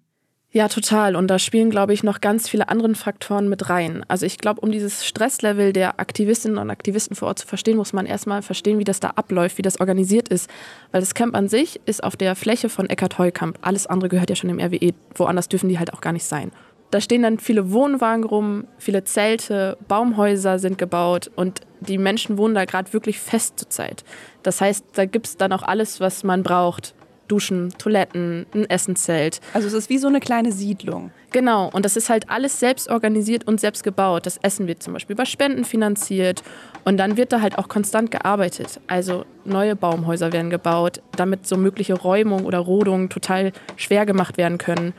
Ja, 0.54 0.68
total. 0.68 1.16
Und 1.16 1.26
da 1.26 1.40
spielen, 1.40 1.68
glaube 1.68 1.94
ich, 1.94 2.04
noch 2.04 2.20
ganz 2.20 2.48
viele 2.48 2.68
andere 2.68 2.94
Faktoren 2.94 3.48
mit 3.48 3.70
rein. 3.70 4.04
Also 4.06 4.24
ich 4.24 4.38
glaube, 4.38 4.60
um 4.60 4.70
dieses 4.70 5.04
Stresslevel 5.04 5.72
der 5.72 5.98
Aktivistinnen 5.98 6.58
und 6.58 6.70
Aktivisten 6.70 7.16
vor 7.16 7.26
Ort 7.26 7.40
zu 7.40 7.46
verstehen, 7.48 7.76
muss 7.76 7.92
man 7.92 8.06
erstmal 8.06 8.40
verstehen, 8.40 8.78
wie 8.78 8.84
das 8.84 9.00
da 9.00 9.08
abläuft, 9.16 9.58
wie 9.58 9.62
das 9.62 9.80
organisiert 9.80 10.28
ist. 10.28 10.48
Weil 10.92 11.00
das 11.00 11.14
Camp 11.14 11.34
an 11.34 11.48
sich 11.48 11.80
ist 11.86 12.04
auf 12.04 12.14
der 12.14 12.36
Fläche 12.36 12.68
von 12.68 12.88
Eckart 12.88 13.18
Heukamp. 13.18 13.58
Alles 13.62 13.88
andere 13.88 14.08
gehört 14.08 14.30
ja 14.30 14.36
schon 14.36 14.46
dem 14.46 14.60
RWE. 14.60 14.92
Woanders 15.16 15.48
dürfen 15.48 15.68
die 15.68 15.80
halt 15.80 15.92
auch 15.92 16.00
gar 16.00 16.12
nicht 16.12 16.24
sein. 16.24 16.52
Da 16.92 17.00
stehen 17.00 17.22
dann 17.22 17.40
viele 17.40 17.72
Wohnwagen 17.72 18.22
rum, 18.22 18.68
viele 18.78 19.02
Zelte, 19.02 19.76
Baumhäuser 19.88 20.60
sind 20.60 20.78
gebaut 20.78 21.32
und 21.34 21.62
die 21.80 21.98
Menschen 21.98 22.38
wohnen 22.38 22.54
da 22.54 22.64
gerade 22.64 22.92
wirklich 22.92 23.18
fest 23.18 23.58
zur 23.58 23.70
Zeit. 23.70 24.04
Das 24.44 24.60
heißt, 24.60 24.84
da 24.92 25.04
gibt 25.04 25.26
es 25.26 25.36
dann 25.36 25.52
auch 25.52 25.64
alles, 25.64 25.98
was 25.98 26.22
man 26.22 26.44
braucht. 26.44 26.94
Duschen, 27.28 27.72
Toiletten, 27.78 28.46
ein 28.54 28.68
Essenzelt. 28.68 29.40
Also 29.52 29.66
es 29.68 29.74
ist 29.74 29.90
wie 29.90 29.98
so 29.98 30.08
eine 30.08 30.20
kleine 30.20 30.52
Siedlung. 30.52 31.10
Genau, 31.32 31.68
und 31.72 31.84
das 31.84 31.96
ist 31.96 32.10
halt 32.10 32.30
alles 32.30 32.60
selbst 32.60 32.88
organisiert 32.88 33.46
und 33.46 33.60
selbst 33.60 33.82
gebaut. 33.82 34.26
Das 34.26 34.38
Essen 34.38 34.66
wird 34.68 34.82
zum 34.82 34.92
Beispiel 34.92 35.14
über 35.14 35.26
Spenden 35.26 35.64
finanziert 35.64 36.42
und 36.84 36.96
dann 36.96 37.16
wird 37.16 37.32
da 37.32 37.40
halt 37.40 37.58
auch 37.58 37.68
konstant 37.68 38.10
gearbeitet. 38.10 38.80
Also 38.86 39.24
neue 39.44 39.74
Baumhäuser 39.74 40.32
werden 40.32 40.50
gebaut, 40.50 41.02
damit 41.16 41.46
so 41.46 41.56
mögliche 41.56 41.94
Räumungen 41.94 42.46
oder 42.46 42.58
Rodungen 42.58 43.08
total 43.08 43.52
schwer 43.76 44.06
gemacht 44.06 44.36
werden 44.36 44.58
können. 44.58 44.92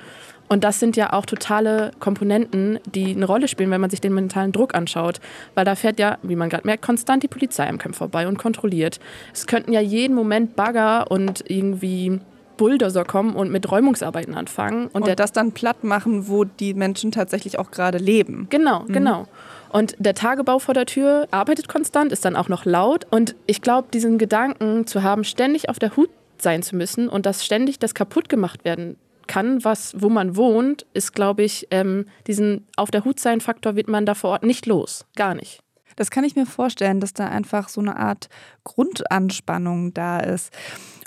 Und 0.48 0.64
das 0.64 0.80
sind 0.80 0.96
ja 0.96 1.14
auch 1.14 1.26
totale 1.26 1.92
Komponenten, 2.00 2.80
die 2.86 3.16
eine 3.16 3.26
Rolle 3.26 3.48
spielen, 3.48 3.72
wenn 3.72 3.82
man 3.82 3.90
sich 3.90 4.02
den 4.02 4.14
mentalen 4.14 4.52
Druck 4.52 4.76
anschaut. 4.76 5.20
Weil 5.56 5.66
da 5.66 5.76
fährt 5.76 6.00
ja, 6.00 6.18
wie 6.22 6.36
man 6.36 6.50
gerade 6.50 6.68
merkt, 6.68 6.84
konstant 6.84 7.24
die 7.24 7.28
Polizei 7.28 7.68
am 7.68 7.78
Camp 7.78 7.96
vorbei 7.96 8.28
und 8.28 8.38
kontrolliert. 8.38 9.00
Es 9.34 9.48
könnten 9.48 9.74
ja 9.74 9.82
jeden 9.82 10.16
Moment 10.16 10.56
Bagger 10.56 11.10
und 11.10 11.44
irgendwie 11.50 12.20
Bulldozer 12.58 13.04
kommen 13.04 13.36
und 13.36 13.52
mit 13.52 13.70
Räumungsarbeiten 13.70 14.36
anfangen. 14.36 14.88
Und, 14.88 15.08
und 15.08 15.20
das 15.20 15.32
dann 15.32 15.52
platt 15.52 15.84
machen, 15.84 16.28
wo 16.28 16.44
die 16.46 16.74
Menschen 16.74 17.12
tatsächlich 17.12 17.60
auch 17.60 17.72
gerade 17.72 17.98
leben. 17.98 18.48
Genau, 18.50 18.82
mhm. 18.82 18.94
genau. 18.94 19.28
Und 19.70 19.96
der 20.00 20.16
Tagebau 20.16 20.60
vor 20.60 20.74
der 20.74 20.86
Tür 20.86 21.28
arbeitet 21.32 21.68
konstant, 21.68 22.12
ist 22.12 22.24
dann 22.24 22.36
auch 22.36 22.48
noch 22.48 22.66
laut. 22.66 23.08
Und 23.10 23.36
ich 23.46 23.62
glaube, 23.62 23.90
diesen 23.94 24.18
Gedanken 24.18 24.88
zu 24.88 25.04
haben, 25.04 25.24
ständig 25.24 25.70
auf 25.70 25.80
der 25.80 25.98
Hut 25.98 26.10
sein 26.38 26.64
zu 26.64 26.76
müssen 26.76 27.10
und 27.10 27.26
dass 27.26 27.46
ständig 27.46 27.80
das 27.80 27.94
kaputt 27.94 28.30
gemacht 28.30 28.64
werden 28.66 28.98
kann, 29.28 29.64
was, 29.64 29.94
wo 29.98 30.10
man 30.10 30.36
wohnt, 30.36 30.86
ist, 30.94 31.14
glaube 31.14 31.44
ich, 31.44 31.68
ähm, 31.72 32.06
diesen 32.28 32.68
Auf 32.76 32.92
der 32.92 33.06
Hut 33.06 33.20
sein 33.20 33.42
Faktor 33.42 33.76
wird 33.76 33.88
man 33.88 34.06
da 34.06 34.14
vor 34.14 34.32
Ort 34.32 34.44
nicht 34.44 34.66
los. 34.66 35.06
Gar 35.16 35.36
nicht. 35.36 35.62
Das 35.96 36.12
kann 36.12 36.26
ich 36.26 36.36
mir 36.36 36.46
vorstellen, 36.46 37.00
dass 37.00 37.14
da 37.14 37.28
einfach 37.28 37.70
so 37.70 37.80
eine 37.80 37.96
Art 37.96 38.28
Grundanspannung 38.66 39.94
da 39.94 40.20
ist. 40.20 40.52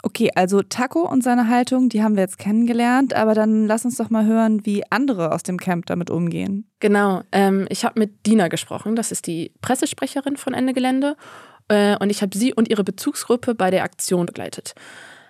Okay, 0.02 0.30
also 0.34 0.62
Taco 0.62 1.06
und 1.06 1.22
seine 1.22 1.48
Haltung, 1.48 1.88
die 1.88 2.02
haben 2.02 2.14
wir 2.14 2.22
jetzt 2.22 2.38
kennengelernt, 2.38 3.14
aber 3.14 3.34
dann 3.34 3.66
lass 3.66 3.84
uns 3.84 3.96
doch 3.96 4.10
mal 4.10 4.24
hören, 4.24 4.64
wie 4.64 4.82
andere 4.90 5.32
aus 5.32 5.42
dem 5.42 5.58
Camp 5.58 5.86
damit 5.86 6.08
umgehen. 6.08 6.70
Genau, 6.80 7.22
ähm, 7.32 7.66
ich 7.68 7.84
habe 7.84 7.98
mit 7.98 8.26
Dina 8.26 8.48
gesprochen, 8.48 8.96
das 8.96 9.12
ist 9.12 9.26
die 9.26 9.52
Pressesprecherin 9.60 10.36
von 10.36 10.54
Ende 10.54 10.72
Gelände, 10.72 11.16
äh, 11.68 11.96
und 11.98 12.10
ich 12.10 12.22
habe 12.22 12.36
sie 12.36 12.54
und 12.54 12.68
ihre 12.68 12.84
Bezugsgruppe 12.84 13.54
bei 13.54 13.70
der 13.70 13.84
Aktion 13.84 14.26
begleitet. 14.26 14.74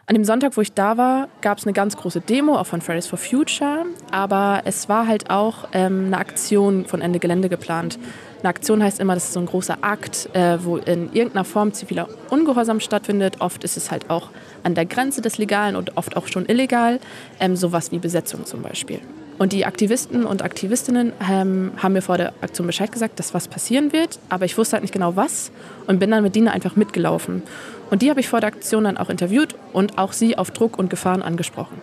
An 0.09 0.15
dem 0.15 0.25
Sonntag, 0.25 0.57
wo 0.57 0.63
ich 0.63 0.73
da 0.73 0.97
war, 0.97 1.29
gab 1.43 1.59
es 1.59 1.67
eine 1.67 1.75
ganz 1.75 1.95
große 1.95 2.23
Demo, 2.23 2.57
auch 2.57 2.67
von 2.67 2.81
Fridays 2.81 3.07
for 3.07 3.19
Future. 3.19 3.85
Aber 4.11 4.63
es 4.65 4.89
war 4.89 5.07
halt 5.07 5.29
auch 5.29 5.69
ähm, 5.75 6.07
eine 6.07 6.17
Aktion 6.17 6.87
von 6.87 7.03
Ende 7.03 7.19
Gelände 7.19 7.51
geplant. 7.51 7.99
Eine 8.41 8.49
Aktion 8.49 8.83
heißt 8.83 9.01
immer, 9.01 9.13
das 9.13 9.25
ist 9.25 9.33
so 9.35 9.41
ein 9.41 9.45
großer 9.45 9.77
Akt, 9.83 10.31
äh, 10.33 10.65
wo 10.65 10.79
in 10.79 11.13
irgendeiner 11.13 11.45
Form 11.45 11.75
ziviler 11.75 12.09
Ungehorsam 12.31 12.81
stattfindet. 12.81 13.43
Oft 13.43 13.65
ist 13.65 13.77
es 13.77 13.91
halt 13.91 14.09
auch 14.09 14.31
an 14.63 14.75
der 14.75 14.87
Grenze 14.87 15.21
des 15.21 15.37
Legalen 15.37 15.77
und 15.77 15.99
oft 15.99 16.17
auch 16.17 16.27
schon 16.27 16.47
illegal. 16.47 17.01
Ähm, 17.39 17.55
sowas 17.55 17.93
wie 17.93 17.99
Besetzung 17.99 18.47
zum 18.47 18.63
Beispiel. 18.63 19.01
Und 19.37 19.53
die 19.53 19.67
Aktivisten 19.67 20.25
und 20.25 20.43
Aktivistinnen 20.43 21.13
ähm, 21.31 21.73
haben 21.77 21.93
mir 21.93 22.03
vor 22.03 22.17
der 22.17 22.33
Aktion 22.41 22.67
Bescheid 22.67 22.91
gesagt, 22.91 23.19
dass 23.21 23.35
was 23.35 23.47
passieren 23.47 23.93
wird, 23.93 24.19
aber 24.31 24.47
ich 24.47 24.59
wusste 24.59 24.73
halt 24.73 24.83
nicht 24.83 24.93
genau 24.93 25.15
was 25.15 25.53
und 25.87 26.01
bin 26.01 26.11
dann 26.11 26.25
mit 26.25 26.35
Dina 26.35 26.51
einfach 26.51 26.75
mitgelaufen. 26.75 27.45
Und 27.91 28.03
die 28.03 28.11
habe 28.11 28.21
ich 28.21 28.29
vor 28.29 28.41
der 28.41 28.49
Aktion 28.49 28.85
dann 28.85 28.97
auch 28.97 29.09
interviewt 29.09 29.55
und 29.73 29.99
auch 29.99 30.13
sie 30.13 30.37
auf 30.37 30.51
Druck 30.51 30.79
und 30.79 30.91
Gefahren 30.91 31.23
angesprochen. 31.23 31.81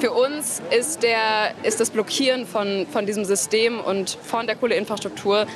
Für 0.00 0.12
uns 0.12 0.60
ist, 0.76 1.02
der, 1.02 1.54
ist 1.62 1.80
das 1.80 1.90
Blockieren 1.90 2.46
von, 2.46 2.86
von 2.90 3.06
diesem 3.06 3.24
System 3.24 3.80
und 3.80 4.18
von 4.22 4.46
der 4.46 4.54
Kohleinfrastruktur 4.54 5.46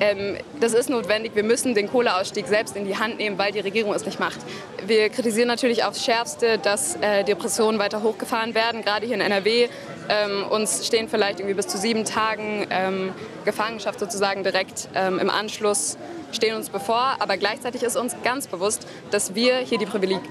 ähm, 0.00 0.38
das 0.60 0.72
ist 0.72 0.88
notwendig. 0.88 1.32
Wir 1.34 1.42
müssen 1.42 1.74
den 1.74 1.88
Kohleausstieg 1.88 2.46
selbst 2.46 2.74
in 2.74 2.86
die 2.86 2.96
Hand 2.96 3.18
nehmen, 3.18 3.36
weil 3.38 3.52
die 3.52 3.60
Regierung 3.60 3.92
es 3.92 4.06
nicht 4.06 4.18
macht. 4.18 4.38
Wir 4.86 5.10
kritisieren 5.10 5.46
natürlich 5.46 5.84
aufs 5.84 6.02
Schärfste, 6.02 6.58
dass 6.58 6.96
äh, 6.96 7.22
Depressionen 7.22 7.78
weiter 7.78 8.02
hochgefahren 8.02 8.54
werden, 8.54 8.82
gerade 8.82 9.04
hier 9.04 9.14
in 9.14 9.20
NRW. 9.20 9.68
Ähm, 10.08 10.46
uns 10.48 10.86
stehen 10.86 11.08
vielleicht 11.08 11.38
irgendwie 11.38 11.54
bis 11.54 11.68
zu 11.68 11.76
sieben 11.76 12.06
Tagen 12.06 12.66
ähm, 12.70 13.12
Gefangenschaft 13.44 14.00
sozusagen 14.00 14.42
direkt 14.42 14.88
ähm, 14.94 15.18
im 15.18 15.28
Anschluss 15.28 15.98
stehen 16.32 16.56
uns 16.56 16.70
bevor, 16.70 17.16
aber 17.18 17.36
gleichzeitig 17.36 17.82
ist 17.82 17.96
uns 17.96 18.14
ganz 18.22 18.46
bewusst, 18.46 18.86
dass 19.10 19.34
wir 19.34 19.58
hier 19.58 19.78
die 19.78 19.86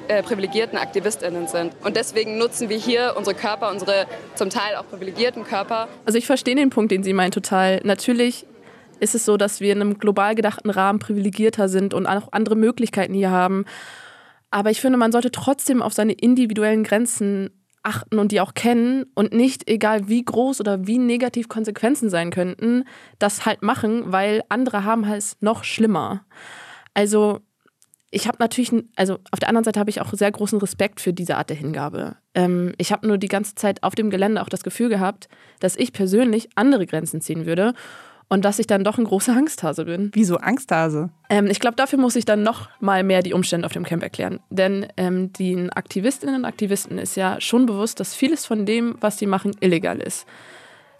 äh, 0.07 0.23
privilegierten 0.23 0.77
AktivistInnen 0.77 1.47
sind. 1.47 1.73
Und 1.83 1.95
deswegen 1.95 2.37
nutzen 2.37 2.69
wir 2.69 2.77
hier 2.77 3.15
unsere 3.17 3.35
Körper, 3.35 3.71
unsere 3.71 4.05
zum 4.35 4.49
Teil 4.49 4.75
auch 4.75 4.87
privilegierten 4.87 5.43
Körper. 5.43 5.87
Also 6.05 6.17
ich 6.17 6.25
verstehe 6.25 6.55
den 6.55 6.69
Punkt, 6.69 6.91
den 6.91 7.03
Sie 7.03 7.13
meinen, 7.13 7.31
total. 7.31 7.81
Natürlich 7.83 8.45
ist 8.99 9.15
es 9.15 9.25
so, 9.25 9.37
dass 9.37 9.61
wir 9.61 9.71
in 9.71 9.81
einem 9.81 9.97
global 9.97 10.35
gedachten 10.35 10.69
Rahmen 10.69 10.99
privilegierter 10.99 11.69
sind 11.69 11.93
und 11.93 12.05
auch 12.05 12.29
andere 12.31 12.55
Möglichkeiten 12.55 13.13
hier 13.13 13.31
haben. 13.31 13.65
Aber 14.51 14.71
ich 14.71 14.81
finde, 14.81 14.97
man 14.97 15.11
sollte 15.11 15.31
trotzdem 15.31 15.81
auf 15.81 15.93
seine 15.93 16.13
individuellen 16.13 16.83
Grenzen 16.83 17.51
achten 17.89 18.19
und 18.19 18.31
die 18.31 18.39
auch 18.39 18.53
kennen 18.53 19.05
und 19.15 19.33
nicht, 19.33 19.67
egal 19.67 20.07
wie 20.07 20.23
groß 20.23 20.59
oder 20.61 20.85
wie 20.85 20.99
negativ 20.99 21.49
Konsequenzen 21.49 22.09
sein 22.09 22.29
könnten, 22.29 22.83
das 23.17 23.45
halt 23.45 23.63
machen, 23.63 24.11
weil 24.11 24.43
andere 24.49 24.83
haben 24.83 25.03
es 25.03 25.37
noch 25.41 25.63
schlimmer. 25.63 26.23
Also 26.93 27.39
ich 28.11 28.27
habe 28.27 28.37
natürlich, 28.39 28.71
also 28.95 29.17
auf 29.31 29.39
der 29.39 29.49
anderen 29.49 29.63
Seite 29.63 29.79
habe 29.79 29.89
ich 29.89 30.01
auch 30.01 30.13
sehr 30.13 30.31
großen 30.31 30.59
Respekt 30.59 31.01
für 31.01 31.13
diese 31.13 31.37
Art 31.37 31.49
der 31.49 31.57
Hingabe. 31.57 32.15
Ähm, 32.33 32.73
ich 32.77 32.91
habe 32.91 33.07
nur 33.07 33.17
die 33.17 33.27
ganze 33.27 33.55
Zeit 33.55 33.83
auf 33.83 33.95
dem 33.95 34.09
Gelände 34.09 34.41
auch 34.41 34.49
das 34.49 34.63
Gefühl 34.63 34.89
gehabt, 34.89 35.27
dass 35.59 35.75
ich 35.75 35.93
persönlich 35.93 36.49
andere 36.55 36.85
Grenzen 36.85 37.21
ziehen 37.21 37.45
würde 37.45 37.73
und 38.29 38.45
dass 38.45 38.59
ich 38.59 38.67
dann 38.67 38.83
doch 38.83 38.97
ein 38.97 39.03
großer 39.03 39.35
Angsthase 39.35 39.85
bin. 39.85 40.11
Wieso 40.13 40.37
Angsthase? 40.37 41.09
Ähm, 41.29 41.47
ich 41.47 41.59
glaube, 41.59 41.75
dafür 41.75 41.99
muss 41.99 42.15
ich 42.15 42.25
dann 42.25 42.43
noch 42.43 42.69
mal 42.79 43.03
mehr 43.03 43.23
die 43.23 43.33
Umstände 43.33 43.65
auf 43.65 43.73
dem 43.73 43.83
Camp 43.83 44.03
erklären. 44.03 44.39
Denn 44.49 44.87
ähm, 44.97 45.33
den 45.33 45.71
Aktivistinnen 45.71 46.35
und 46.35 46.45
Aktivisten 46.45 46.99
ist 46.99 47.15
ja 47.15 47.41
schon 47.41 47.65
bewusst, 47.65 47.99
dass 47.99 48.15
vieles 48.15 48.45
von 48.45 48.65
dem, 48.65 48.95
was 49.01 49.17
sie 49.17 49.25
machen, 49.25 49.51
illegal 49.59 49.99
ist. 49.99 50.25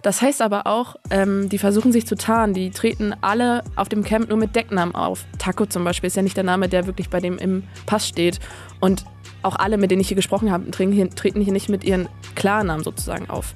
Das 0.02 0.22
heißt 0.22 0.42
aber 0.42 0.66
auch, 0.66 0.96
ähm, 1.12 1.50
die 1.50 1.58
versuchen 1.58 1.92
sich 1.92 2.08
zu 2.08 2.16
tarnen. 2.16 2.54
Die 2.54 2.72
treten 2.72 3.14
alle 3.22 3.64
auf 3.76 3.90
dem 3.90 4.04
Camp 4.04 4.30
nur 4.30 4.38
mit 4.38 4.56
Decknamen 4.56 4.96
auf. 4.96 5.26
Taco 5.38 5.66
zum 5.66 5.84
Beispiel 5.84 6.08
ist 6.08 6.16
ja 6.16 6.22
nicht 6.24 6.38
der 6.38 6.46
Name, 6.46 6.70
der 6.70 6.88
wirklich 6.88 7.10
bei 7.10 7.20
dem 7.20 7.38
im 7.38 7.64
Pass 7.86 8.08
steht. 8.08 8.40
Und 8.80 9.04
auch 9.44 9.58
alle, 9.58 9.78
mit 9.78 9.92
denen 9.92 10.02
ich 10.02 10.08
hier 10.08 10.16
gesprochen 10.16 10.52
habe, 10.52 10.72
treten 10.72 10.94
hier, 10.94 11.10
treten 11.10 11.42
hier 11.42 11.54
nicht 11.54 11.70
mit 11.70 11.84
ihren 11.84 12.08
Klarnamen 12.36 12.84
sozusagen 12.84 13.30
auf. 13.30 13.54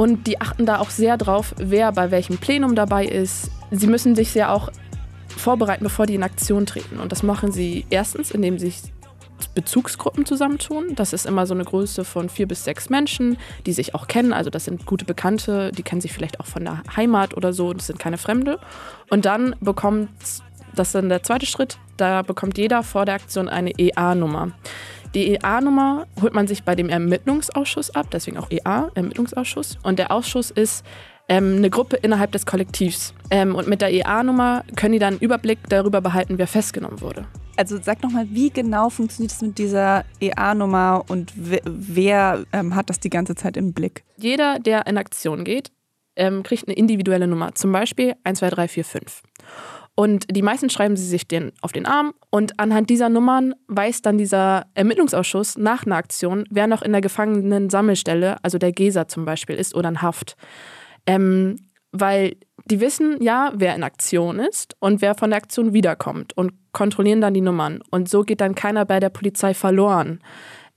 Und 0.00 0.26
die 0.26 0.40
achten 0.40 0.64
da 0.64 0.78
auch 0.78 0.88
sehr 0.88 1.18
drauf, 1.18 1.54
wer 1.58 1.92
bei 1.92 2.10
welchem 2.10 2.38
Plenum 2.38 2.74
dabei 2.74 3.04
ist. 3.04 3.50
Sie 3.70 3.86
müssen 3.86 4.16
sich 4.16 4.30
sehr 4.30 4.50
auch 4.50 4.70
vorbereiten, 5.28 5.84
bevor 5.84 6.06
die 6.06 6.14
in 6.14 6.22
Aktion 6.22 6.64
treten. 6.64 6.98
Und 6.98 7.12
das 7.12 7.22
machen 7.22 7.52
sie 7.52 7.84
erstens, 7.90 8.30
indem 8.30 8.58
sie 8.58 8.70
sich 8.70 8.80
Bezugsgruppen 9.54 10.24
zusammentun. 10.24 10.94
Das 10.94 11.12
ist 11.12 11.26
immer 11.26 11.46
so 11.46 11.52
eine 11.52 11.66
Größe 11.66 12.06
von 12.06 12.30
vier 12.30 12.48
bis 12.48 12.64
sechs 12.64 12.88
Menschen, 12.88 13.36
die 13.66 13.74
sich 13.74 13.94
auch 13.94 14.06
kennen. 14.06 14.32
Also 14.32 14.48
das 14.48 14.64
sind 14.64 14.86
gute 14.86 15.04
Bekannte, 15.04 15.70
die 15.70 15.82
kennen 15.82 16.00
sich 16.00 16.14
vielleicht 16.14 16.40
auch 16.40 16.46
von 16.46 16.64
der 16.64 16.82
Heimat 16.96 17.36
oder 17.36 17.52
so. 17.52 17.74
Das 17.74 17.88
sind 17.88 17.98
keine 17.98 18.16
Fremde. 18.16 18.58
Und 19.10 19.26
dann 19.26 19.54
bekommt, 19.60 20.08
das 20.74 20.88
ist 20.88 20.94
dann 20.94 21.10
der 21.10 21.22
zweite 21.22 21.44
Schritt, 21.44 21.76
da 21.98 22.22
bekommt 22.22 22.56
jeder 22.56 22.82
vor 22.84 23.04
der 23.04 23.16
Aktion 23.16 23.50
eine 23.50 23.78
EA-Nummer. 23.78 24.52
Die 25.14 25.32
EA-Nummer 25.32 26.06
holt 26.22 26.34
man 26.34 26.46
sich 26.46 26.62
bei 26.62 26.74
dem 26.76 26.88
Ermittlungsausschuss 26.88 27.90
ab, 27.90 28.06
deswegen 28.12 28.36
auch 28.38 28.50
EA, 28.50 28.90
Ermittlungsausschuss. 28.94 29.78
Und 29.82 29.98
der 29.98 30.12
Ausschuss 30.12 30.50
ist 30.52 30.84
ähm, 31.28 31.56
eine 31.56 31.70
Gruppe 31.70 31.96
innerhalb 31.96 32.32
des 32.32 32.46
Kollektivs. 32.46 33.12
Ähm, 33.30 33.54
und 33.54 33.66
mit 33.66 33.80
der 33.80 33.92
EA-Nummer 33.92 34.64
können 34.76 34.92
die 34.92 34.98
dann 34.98 35.14
einen 35.14 35.20
Überblick 35.20 35.58
darüber 35.68 36.00
behalten, 36.00 36.38
wer 36.38 36.46
festgenommen 36.46 37.00
wurde. 37.00 37.26
Also 37.56 37.78
sag 37.82 38.02
nochmal, 38.02 38.26
wie 38.30 38.50
genau 38.50 38.88
funktioniert 38.88 39.32
es 39.32 39.42
mit 39.42 39.58
dieser 39.58 40.04
EA-Nummer 40.20 41.04
und 41.08 41.32
wer, 41.36 42.44
ähm, 42.52 42.74
hat 42.74 42.88
das 42.88 43.00
die 43.00 43.10
ganze 43.10 43.34
Zeit 43.34 43.56
im 43.56 43.72
Blick? 43.72 44.04
Jeder, 44.16 44.58
der 44.58 44.86
in 44.86 44.96
Aktion 44.96 45.44
geht, 45.44 45.70
ähm, 46.16 46.42
kriegt 46.42 46.68
eine 46.68 46.76
individuelle 46.76 47.26
Nummer, 47.26 47.54
zum 47.54 47.72
Beispiel 47.72 48.14
1, 48.24 48.38
2, 48.38 48.50
3, 48.50 48.68
4, 48.68 48.84
5. 48.84 49.22
Und 50.00 50.34
die 50.34 50.40
meisten 50.40 50.70
schreiben 50.70 50.96
sie 50.96 51.04
sich 51.04 51.28
den 51.28 51.52
auf 51.60 51.72
den 51.72 51.84
Arm 51.84 52.14
und 52.30 52.58
anhand 52.58 52.88
dieser 52.88 53.10
Nummern 53.10 53.54
weiß 53.68 54.00
dann 54.00 54.16
dieser 54.16 54.64
Ermittlungsausschuss 54.72 55.58
nach 55.58 55.84
einer 55.84 55.96
Aktion, 55.96 56.46
wer 56.48 56.66
noch 56.66 56.80
in 56.80 56.92
der 56.92 57.02
Gefangenen-Sammelstelle, 57.02 58.42
also 58.42 58.56
der 58.56 58.72
GESA 58.72 59.08
zum 59.08 59.26
Beispiel, 59.26 59.56
ist 59.56 59.74
oder 59.74 59.90
in 59.90 60.00
Haft. 60.00 60.38
Ähm, 61.06 61.56
weil 61.92 62.38
die 62.64 62.80
wissen 62.80 63.22
ja, 63.22 63.52
wer 63.54 63.74
in 63.74 63.82
Aktion 63.82 64.38
ist 64.38 64.74
und 64.78 65.02
wer 65.02 65.14
von 65.14 65.28
der 65.28 65.36
Aktion 65.36 65.74
wiederkommt 65.74 66.34
und 66.34 66.54
kontrollieren 66.72 67.20
dann 67.20 67.34
die 67.34 67.42
Nummern. 67.42 67.82
Und 67.90 68.08
so 68.08 68.22
geht 68.22 68.40
dann 68.40 68.54
keiner 68.54 68.86
bei 68.86 69.00
der 69.00 69.10
Polizei 69.10 69.52
verloren. 69.52 70.20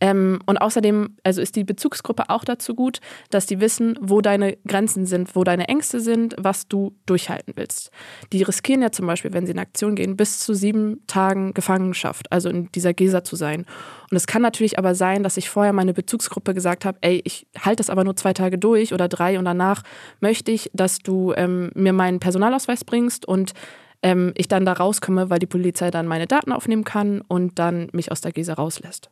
Ähm, 0.04 0.42
und 0.46 0.58
außerdem, 0.58 1.16
also 1.24 1.42
ist 1.42 1.56
die 1.56 1.64
Bezugsgruppe 1.64 2.24
auch 2.28 2.44
dazu 2.44 2.76
gut, 2.76 3.00
dass 3.30 3.46
die 3.46 3.62
wissen, 3.62 3.98
wo 4.02 4.20
deine 4.20 4.58
Grenzen 4.68 5.06
sind, 5.06 5.34
wo 5.34 5.46
deine 5.46 5.70
Ängste 5.70 6.02
sind, 6.02 6.36
was 6.38 6.68
du 6.68 6.94
durchhalten 7.06 7.54
willst. 7.56 7.90
Die 8.34 8.44
riskieren 8.44 8.82
ja 8.82 8.92
zum 8.92 9.08
Beispiel, 9.08 9.32
wenn 9.32 9.46
sie 9.46 9.54
in 9.54 9.60
Aktion 9.60 9.96
gehen, 9.96 10.18
bis 10.18 10.40
zu 10.40 10.54
sieben 10.54 11.08
Tagen 11.08 11.54
Gefangenschaft, 11.54 12.30
also 12.34 12.50
in 12.50 12.70
dieser 12.74 12.94
Gesa 12.94 13.24
zu 13.24 13.38
sein. 13.38 13.66
Und 14.12 14.18
es 14.18 14.28
kann 14.28 14.42
natürlich 14.42 14.78
aber 14.78 14.94
sein, 14.94 15.24
dass 15.24 15.38
ich 15.38 15.50
vorher 15.50 15.72
meine 15.72 15.94
Bezugsgruppe 15.94 16.54
gesagt 16.54 16.84
habe, 16.84 16.98
ey, 17.00 17.22
ich 17.24 17.48
halte 17.58 17.78
das 17.78 17.90
aber 17.90 18.04
nur 18.04 18.18
zwei 18.18 18.34
Tage 18.34 18.58
durch 18.58 18.94
oder 18.94 19.08
drei 19.08 19.40
und 19.40 19.46
danach 19.46 19.84
möchte 20.20 20.52
ich, 20.52 20.70
dass 20.74 20.98
du 20.98 21.32
ähm, 21.38 21.72
mir 21.76 21.94
meinen 21.94 22.20
Personalausweis 22.20 22.84
bringst 22.84 23.26
und 23.26 23.54
ähm, 24.02 24.34
ich 24.36 24.50
dann 24.50 24.66
da 24.66 24.74
rauskomme, 24.74 25.30
weil 25.30 25.40
die 25.40 25.46
Polizei 25.46 25.92
dann 25.92 26.08
meine 26.08 26.28
Daten 26.28 26.52
aufnehmen 26.52 26.84
kann 26.84 27.22
und 27.22 27.58
dann 27.58 27.88
mich 27.94 28.12
aus 28.12 28.20
der 28.20 28.34
Gesa 28.34 28.56
rauslässt. 28.56 29.10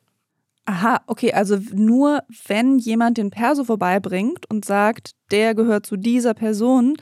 Aha, 0.65 1.01
okay, 1.07 1.33
also 1.33 1.57
nur 1.73 2.23
wenn 2.47 2.77
jemand 2.77 3.17
den 3.17 3.31
Perso 3.31 3.63
vorbeibringt 3.63 4.49
und 4.49 4.63
sagt, 4.63 5.11
der 5.31 5.55
gehört 5.55 5.85
zu 5.85 5.97
dieser 5.97 6.33
Person, 6.33 6.97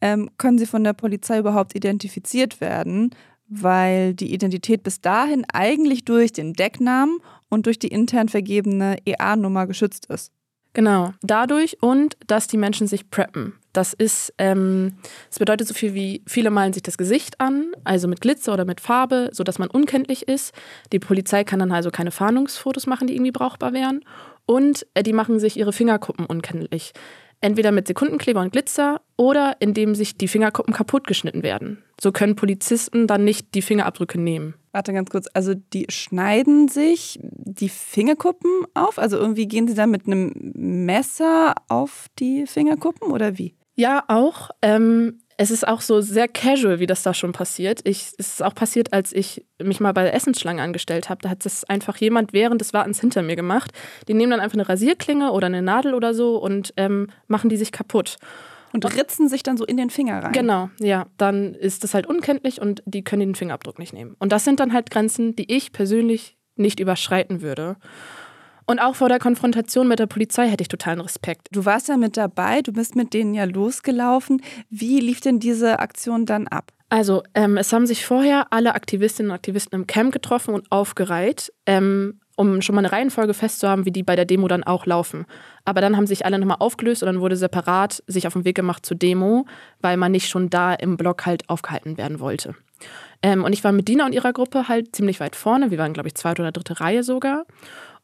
ähm, 0.00 0.30
können 0.38 0.58
sie 0.58 0.66
von 0.66 0.82
der 0.82 0.94
Polizei 0.94 1.38
überhaupt 1.38 1.74
identifiziert 1.74 2.60
werden, 2.60 3.10
weil 3.48 4.14
die 4.14 4.32
Identität 4.32 4.82
bis 4.82 5.00
dahin 5.00 5.44
eigentlich 5.52 6.04
durch 6.04 6.32
den 6.32 6.54
Decknamen 6.54 7.18
und 7.50 7.66
durch 7.66 7.78
die 7.78 7.88
intern 7.88 8.28
vergebene 8.28 8.96
EA-Nummer 9.04 9.66
geschützt 9.66 10.06
ist. 10.06 10.32
Genau, 10.72 11.12
dadurch 11.20 11.82
und 11.82 12.16
dass 12.26 12.46
die 12.46 12.56
Menschen 12.56 12.86
sich 12.86 13.10
preppen. 13.10 13.54
Das 13.72 13.94
ist, 13.94 14.34
ähm, 14.38 14.94
das 15.28 15.38
bedeutet 15.38 15.66
so 15.66 15.74
viel 15.74 15.94
wie, 15.94 16.22
viele 16.26 16.50
malen 16.50 16.72
sich 16.72 16.82
das 16.82 16.98
Gesicht 16.98 17.40
an, 17.40 17.72
also 17.84 18.06
mit 18.06 18.20
Glitzer 18.20 18.52
oder 18.52 18.64
mit 18.64 18.80
Farbe, 18.80 19.30
sodass 19.32 19.58
man 19.58 19.68
unkenntlich 19.68 20.28
ist. 20.28 20.52
Die 20.92 20.98
Polizei 20.98 21.44
kann 21.44 21.60
dann 21.60 21.72
also 21.72 21.90
keine 21.90 22.10
Fahndungsfotos 22.10 22.86
machen, 22.86 23.06
die 23.06 23.14
irgendwie 23.14 23.32
brauchbar 23.32 23.72
wären. 23.72 24.04
Und 24.44 24.86
äh, 24.94 25.02
die 25.02 25.12
machen 25.12 25.38
sich 25.38 25.56
ihre 25.56 25.72
Fingerkuppen 25.72 26.26
unkenntlich. 26.26 26.92
Entweder 27.40 27.72
mit 27.72 27.88
Sekundenkleber 27.88 28.40
und 28.40 28.52
Glitzer 28.52 29.00
oder 29.16 29.56
indem 29.58 29.96
sich 29.96 30.16
die 30.16 30.28
Fingerkuppen 30.28 30.72
kaputt 30.74 31.06
geschnitten 31.08 31.42
werden. 31.42 31.82
So 32.00 32.12
können 32.12 32.36
Polizisten 32.36 33.08
dann 33.08 33.24
nicht 33.24 33.54
die 33.54 33.62
Fingerabdrücke 33.62 34.20
nehmen. 34.20 34.54
Warte 34.70 34.92
ganz 34.92 35.10
kurz, 35.10 35.28
also 35.34 35.54
die 35.54 35.86
schneiden 35.88 36.68
sich 36.68 37.18
die 37.20 37.68
Fingerkuppen 37.68 38.50
auf? 38.74 38.98
Also 38.98 39.16
irgendwie 39.16 39.48
gehen 39.48 39.66
sie 39.66 39.74
dann 39.74 39.90
mit 39.90 40.06
einem 40.06 40.32
Messer 40.54 41.54
auf 41.68 42.06
die 42.18 42.46
Fingerkuppen 42.46 43.10
oder 43.10 43.38
wie? 43.38 43.54
Ja, 43.74 44.04
auch. 44.08 44.50
Ähm, 44.60 45.18
es 45.36 45.50
ist 45.50 45.66
auch 45.66 45.80
so 45.80 46.00
sehr 46.00 46.28
casual, 46.28 46.78
wie 46.78 46.86
das 46.86 47.02
da 47.02 47.14
schon 47.14 47.32
passiert. 47.32 47.80
Ich, 47.84 48.12
es 48.18 48.28
ist 48.28 48.42
auch 48.42 48.54
passiert, 48.54 48.92
als 48.92 49.12
ich 49.12 49.44
mich 49.60 49.80
mal 49.80 49.92
bei 49.92 50.02
der 50.02 50.14
Essensschlange 50.14 50.62
angestellt 50.62 51.08
habe. 51.08 51.20
Da 51.22 51.30
hat 51.30 51.44
das 51.44 51.64
einfach 51.64 51.96
jemand 51.96 52.32
während 52.32 52.60
des 52.60 52.72
Wartens 52.72 53.00
hinter 53.00 53.22
mir 53.22 53.36
gemacht. 53.36 53.72
Die 54.08 54.14
nehmen 54.14 54.30
dann 54.30 54.40
einfach 54.40 54.56
eine 54.56 54.68
Rasierklinge 54.68 55.32
oder 55.32 55.46
eine 55.46 55.62
Nadel 55.62 55.94
oder 55.94 56.14
so 56.14 56.36
und 56.36 56.72
ähm, 56.76 57.08
machen 57.26 57.48
die 57.48 57.56
sich 57.56 57.72
kaputt. 57.72 58.16
Und 58.72 58.86
ritzen 58.96 59.28
sich 59.28 59.42
dann 59.42 59.58
so 59.58 59.66
in 59.66 59.76
den 59.76 59.90
Finger 59.90 60.22
rein. 60.22 60.32
Genau, 60.32 60.70
ja. 60.78 61.06
Dann 61.18 61.54
ist 61.54 61.84
das 61.84 61.92
halt 61.92 62.06
unkenntlich 62.06 62.60
und 62.60 62.82
die 62.86 63.02
können 63.02 63.20
den 63.20 63.34
Fingerabdruck 63.34 63.78
nicht 63.78 63.92
nehmen. 63.92 64.16
Und 64.18 64.32
das 64.32 64.44
sind 64.44 64.60
dann 64.60 64.72
halt 64.72 64.90
Grenzen, 64.90 65.36
die 65.36 65.52
ich 65.52 65.72
persönlich 65.72 66.38
nicht 66.56 66.80
überschreiten 66.80 67.42
würde. 67.42 67.76
Und 68.66 68.78
auch 68.78 68.94
vor 68.94 69.08
der 69.08 69.18
Konfrontation 69.18 69.88
mit 69.88 69.98
der 69.98 70.06
Polizei 70.06 70.48
hätte 70.48 70.62
ich 70.62 70.68
totalen 70.68 71.00
Respekt. 71.00 71.48
Du 71.52 71.64
warst 71.64 71.88
ja 71.88 71.96
mit 71.96 72.16
dabei, 72.16 72.62
du 72.62 72.72
bist 72.72 72.96
mit 72.96 73.12
denen 73.14 73.34
ja 73.34 73.44
losgelaufen. 73.44 74.42
Wie 74.70 75.00
lief 75.00 75.20
denn 75.20 75.40
diese 75.40 75.78
Aktion 75.78 76.26
dann 76.26 76.48
ab? 76.48 76.72
Also, 76.88 77.22
ähm, 77.34 77.56
es 77.56 77.72
haben 77.72 77.86
sich 77.86 78.04
vorher 78.04 78.48
alle 78.50 78.74
Aktivistinnen 78.74 79.30
und 79.30 79.34
Aktivisten 79.34 79.80
im 79.80 79.86
Camp 79.86 80.12
getroffen 80.12 80.52
und 80.52 80.70
aufgereiht, 80.70 81.50
ähm, 81.64 82.20
um 82.36 82.60
schon 82.60 82.74
mal 82.74 82.80
eine 82.80 82.92
Reihenfolge 82.92 83.34
festzuhaben, 83.34 83.86
wie 83.86 83.92
die 83.92 84.02
bei 84.02 84.14
der 84.14 84.24
Demo 84.24 84.46
dann 84.46 84.62
auch 84.62 84.84
laufen. 84.84 85.24
Aber 85.64 85.80
dann 85.80 85.96
haben 85.96 86.06
sich 86.06 86.26
alle 86.26 86.38
nochmal 86.38 86.58
aufgelöst 86.60 87.02
und 87.02 87.06
dann 87.06 87.20
wurde 87.20 87.36
separat 87.36 88.02
sich 88.06 88.26
auf 88.26 88.34
den 88.34 88.44
Weg 88.44 88.56
gemacht 88.56 88.84
zur 88.84 88.96
Demo, 88.96 89.46
weil 89.80 89.96
man 89.96 90.12
nicht 90.12 90.28
schon 90.28 90.50
da 90.50 90.74
im 90.74 90.96
Block 90.96 91.24
halt 91.24 91.48
aufgehalten 91.48 91.96
werden 91.96 92.20
wollte. 92.20 92.54
Ähm, 93.22 93.44
und 93.44 93.52
ich 93.52 93.62
war 93.64 93.72
mit 93.72 93.88
Dina 93.88 94.04
und 94.04 94.12
ihrer 94.12 94.32
Gruppe 94.32 94.68
halt 94.68 94.94
ziemlich 94.94 95.20
weit 95.20 95.36
vorne. 95.36 95.70
Wir 95.70 95.78
waren, 95.78 95.92
glaube 95.92 96.08
ich, 96.08 96.14
zweite 96.14 96.42
oder 96.42 96.52
dritte 96.52 96.80
Reihe 96.80 97.04
sogar. 97.04 97.44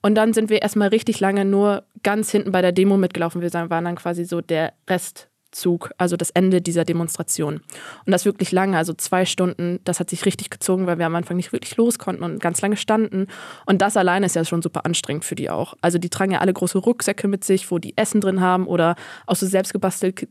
Und 0.02 0.14
dann 0.14 0.32
sind 0.32 0.50
wir 0.50 0.62
erstmal 0.62 0.88
richtig 0.88 1.20
lange 1.20 1.44
nur 1.44 1.84
ganz 2.02 2.30
hinten 2.30 2.52
bei 2.52 2.62
der 2.62 2.72
Demo 2.72 2.96
mitgelaufen. 2.96 3.42
Wir 3.42 3.52
waren 3.52 3.84
dann 3.84 3.96
quasi 3.96 4.24
so 4.24 4.40
der 4.40 4.72
Restzug, 4.88 5.90
also 5.98 6.16
das 6.16 6.30
Ende 6.30 6.62
dieser 6.62 6.84
Demonstration. 6.84 7.60
Und 8.06 8.12
das 8.12 8.24
wirklich 8.24 8.52
lange, 8.52 8.76
also 8.76 8.94
zwei 8.94 9.24
Stunden, 9.24 9.80
das 9.84 9.98
hat 9.98 10.10
sich 10.10 10.24
richtig 10.24 10.50
gezogen, 10.50 10.86
weil 10.86 10.98
wir 10.98 11.06
am 11.06 11.16
Anfang 11.16 11.36
nicht 11.36 11.52
wirklich 11.52 11.76
los 11.76 11.98
konnten 11.98 12.22
und 12.22 12.40
ganz 12.40 12.60
lange 12.60 12.76
standen. 12.76 13.26
Und 13.66 13.82
das 13.82 13.96
alleine 13.96 14.26
ist 14.26 14.36
ja 14.36 14.44
schon 14.44 14.62
super 14.62 14.86
anstrengend 14.86 15.24
für 15.24 15.34
die 15.34 15.50
auch. 15.50 15.74
Also 15.80 15.98
die 15.98 16.10
tragen 16.10 16.32
ja 16.32 16.38
alle 16.38 16.52
große 16.52 16.78
Rucksäcke 16.78 17.26
mit 17.26 17.42
sich, 17.42 17.70
wo 17.70 17.78
die 17.78 17.96
Essen 17.96 18.20
drin 18.20 18.40
haben 18.40 18.68
oder 18.68 18.94
auch 19.26 19.36
so 19.36 19.46
selbstgebastelte 19.46 20.28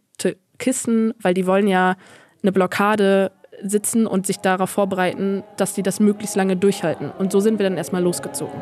Kisten, 0.60 1.14
weil 1.22 1.34
die 1.34 1.46
wollen 1.46 1.68
ja 1.68 1.98
eine 2.42 2.52
Blockade 2.54 3.32
sitzen 3.64 4.08
und 4.08 4.28
sich 4.28 4.38
darauf 4.38 4.70
vorbereiten, 4.70 5.44
dass 5.58 5.74
die 5.74 5.84
das 5.84 6.00
möglichst 6.00 6.36
lange 6.36 6.56
durchhalten. 6.56 7.10
Und 7.10 7.32
so 7.32 7.40
sind 7.40 7.60
wir 7.60 7.64
dann 7.64 7.78
erstmal 7.78 8.04
losgezogen. 8.04 8.62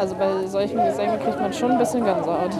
Also 0.00 0.14
bei 0.14 0.46
solchen 0.46 0.82
Gesängen 0.82 1.20
kriegt 1.20 1.38
man 1.38 1.52
schon 1.52 1.72
ein 1.72 1.78
bisschen 1.78 2.02
Gänsehaut. 2.02 2.52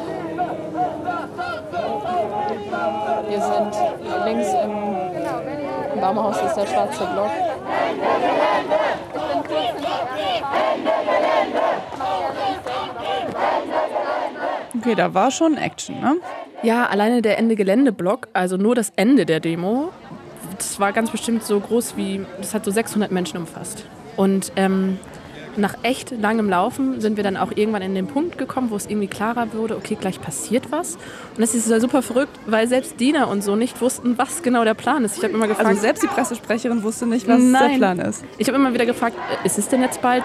Wir 3.29 3.41
sind 3.41 4.27
links 4.27 4.49
im 4.63 6.01
Baumhaus 6.03 6.37
ist 6.43 6.55
der 6.55 6.67
schwarze 6.67 7.07
Block. 7.07 7.31
Okay, 14.77 14.95
da 14.95 15.15
war 15.15 15.31
schon 15.31 15.57
Action, 15.57 15.99
ne? 15.99 16.17
Ja, 16.63 16.87
alleine 16.89 17.23
der 17.23 17.39
Ende-Gelände-Block, 17.39 18.29
also 18.35 18.59
nur 18.59 18.75
das 18.75 18.93
Ende 18.97 19.25
der 19.25 19.41
Demo, 19.41 19.93
das 20.59 20.79
war 20.79 20.93
ganz 20.93 21.11
bestimmt 21.11 21.43
so 21.43 21.59
groß 21.59 21.97
wie, 21.97 22.27
das 22.37 22.53
hat 22.53 22.67
so 22.67 22.71
600 22.71 23.11
Menschen 23.11 23.39
umfasst. 23.39 23.87
Und 24.19 24.53
ähm, 24.57 24.99
nach 25.57 25.75
echt 25.83 26.11
langem 26.11 26.49
Laufen 26.49 27.01
sind 27.01 27.17
wir 27.17 27.25
dann 27.25 27.37
auch 27.37 27.53
irgendwann 27.55 27.83
in 27.83 27.95
den 27.95 28.07
Punkt 28.07 28.39
gekommen, 28.39 28.71
wo 28.71 28.77
es 28.77 28.87
irgendwie 28.87 29.07
klarer 29.09 29.53
wurde, 29.53 29.77
okay, 29.77 29.97
gleich 30.01 30.21
passiert 30.21 30.71
was. 30.71 30.95
Und 30.95 31.41
das 31.41 31.55
ist 31.55 31.67
super 31.67 32.03
verrückt, 32.03 32.39
weil 32.47 32.69
selbst 32.69 32.99
Dina 33.01 33.25
und 33.25 33.43
so 33.43 33.57
nicht 33.57 33.81
wussten, 33.81 34.19
was 34.19 34.43
genau 34.43 34.65
der 34.65 34.75
Plan 34.75 35.05
ist. 35.05 35.19
Ich 35.19 35.25
habe 35.25 35.35
immer 35.35 35.49
gefragt. 35.49 35.69
Also 35.69 35.81
selbst 35.81 36.03
die 36.03 36.09
Pressesprecherin 36.09 36.83
wusste 36.83 37.07
nicht, 37.07 37.29
was 37.29 37.41
Nein. 37.41 37.71
der 37.71 37.77
Plan 37.77 37.99
ist. 38.01 38.25
Ich 38.39 38.49
habe 38.49 38.59
immer 38.59 38.73
wieder 38.75 38.87
gefragt, 38.87 39.17
ist 39.45 39.59
es 39.59 39.69
denn 39.69 39.83
jetzt 39.83 40.03
bald? 40.03 40.25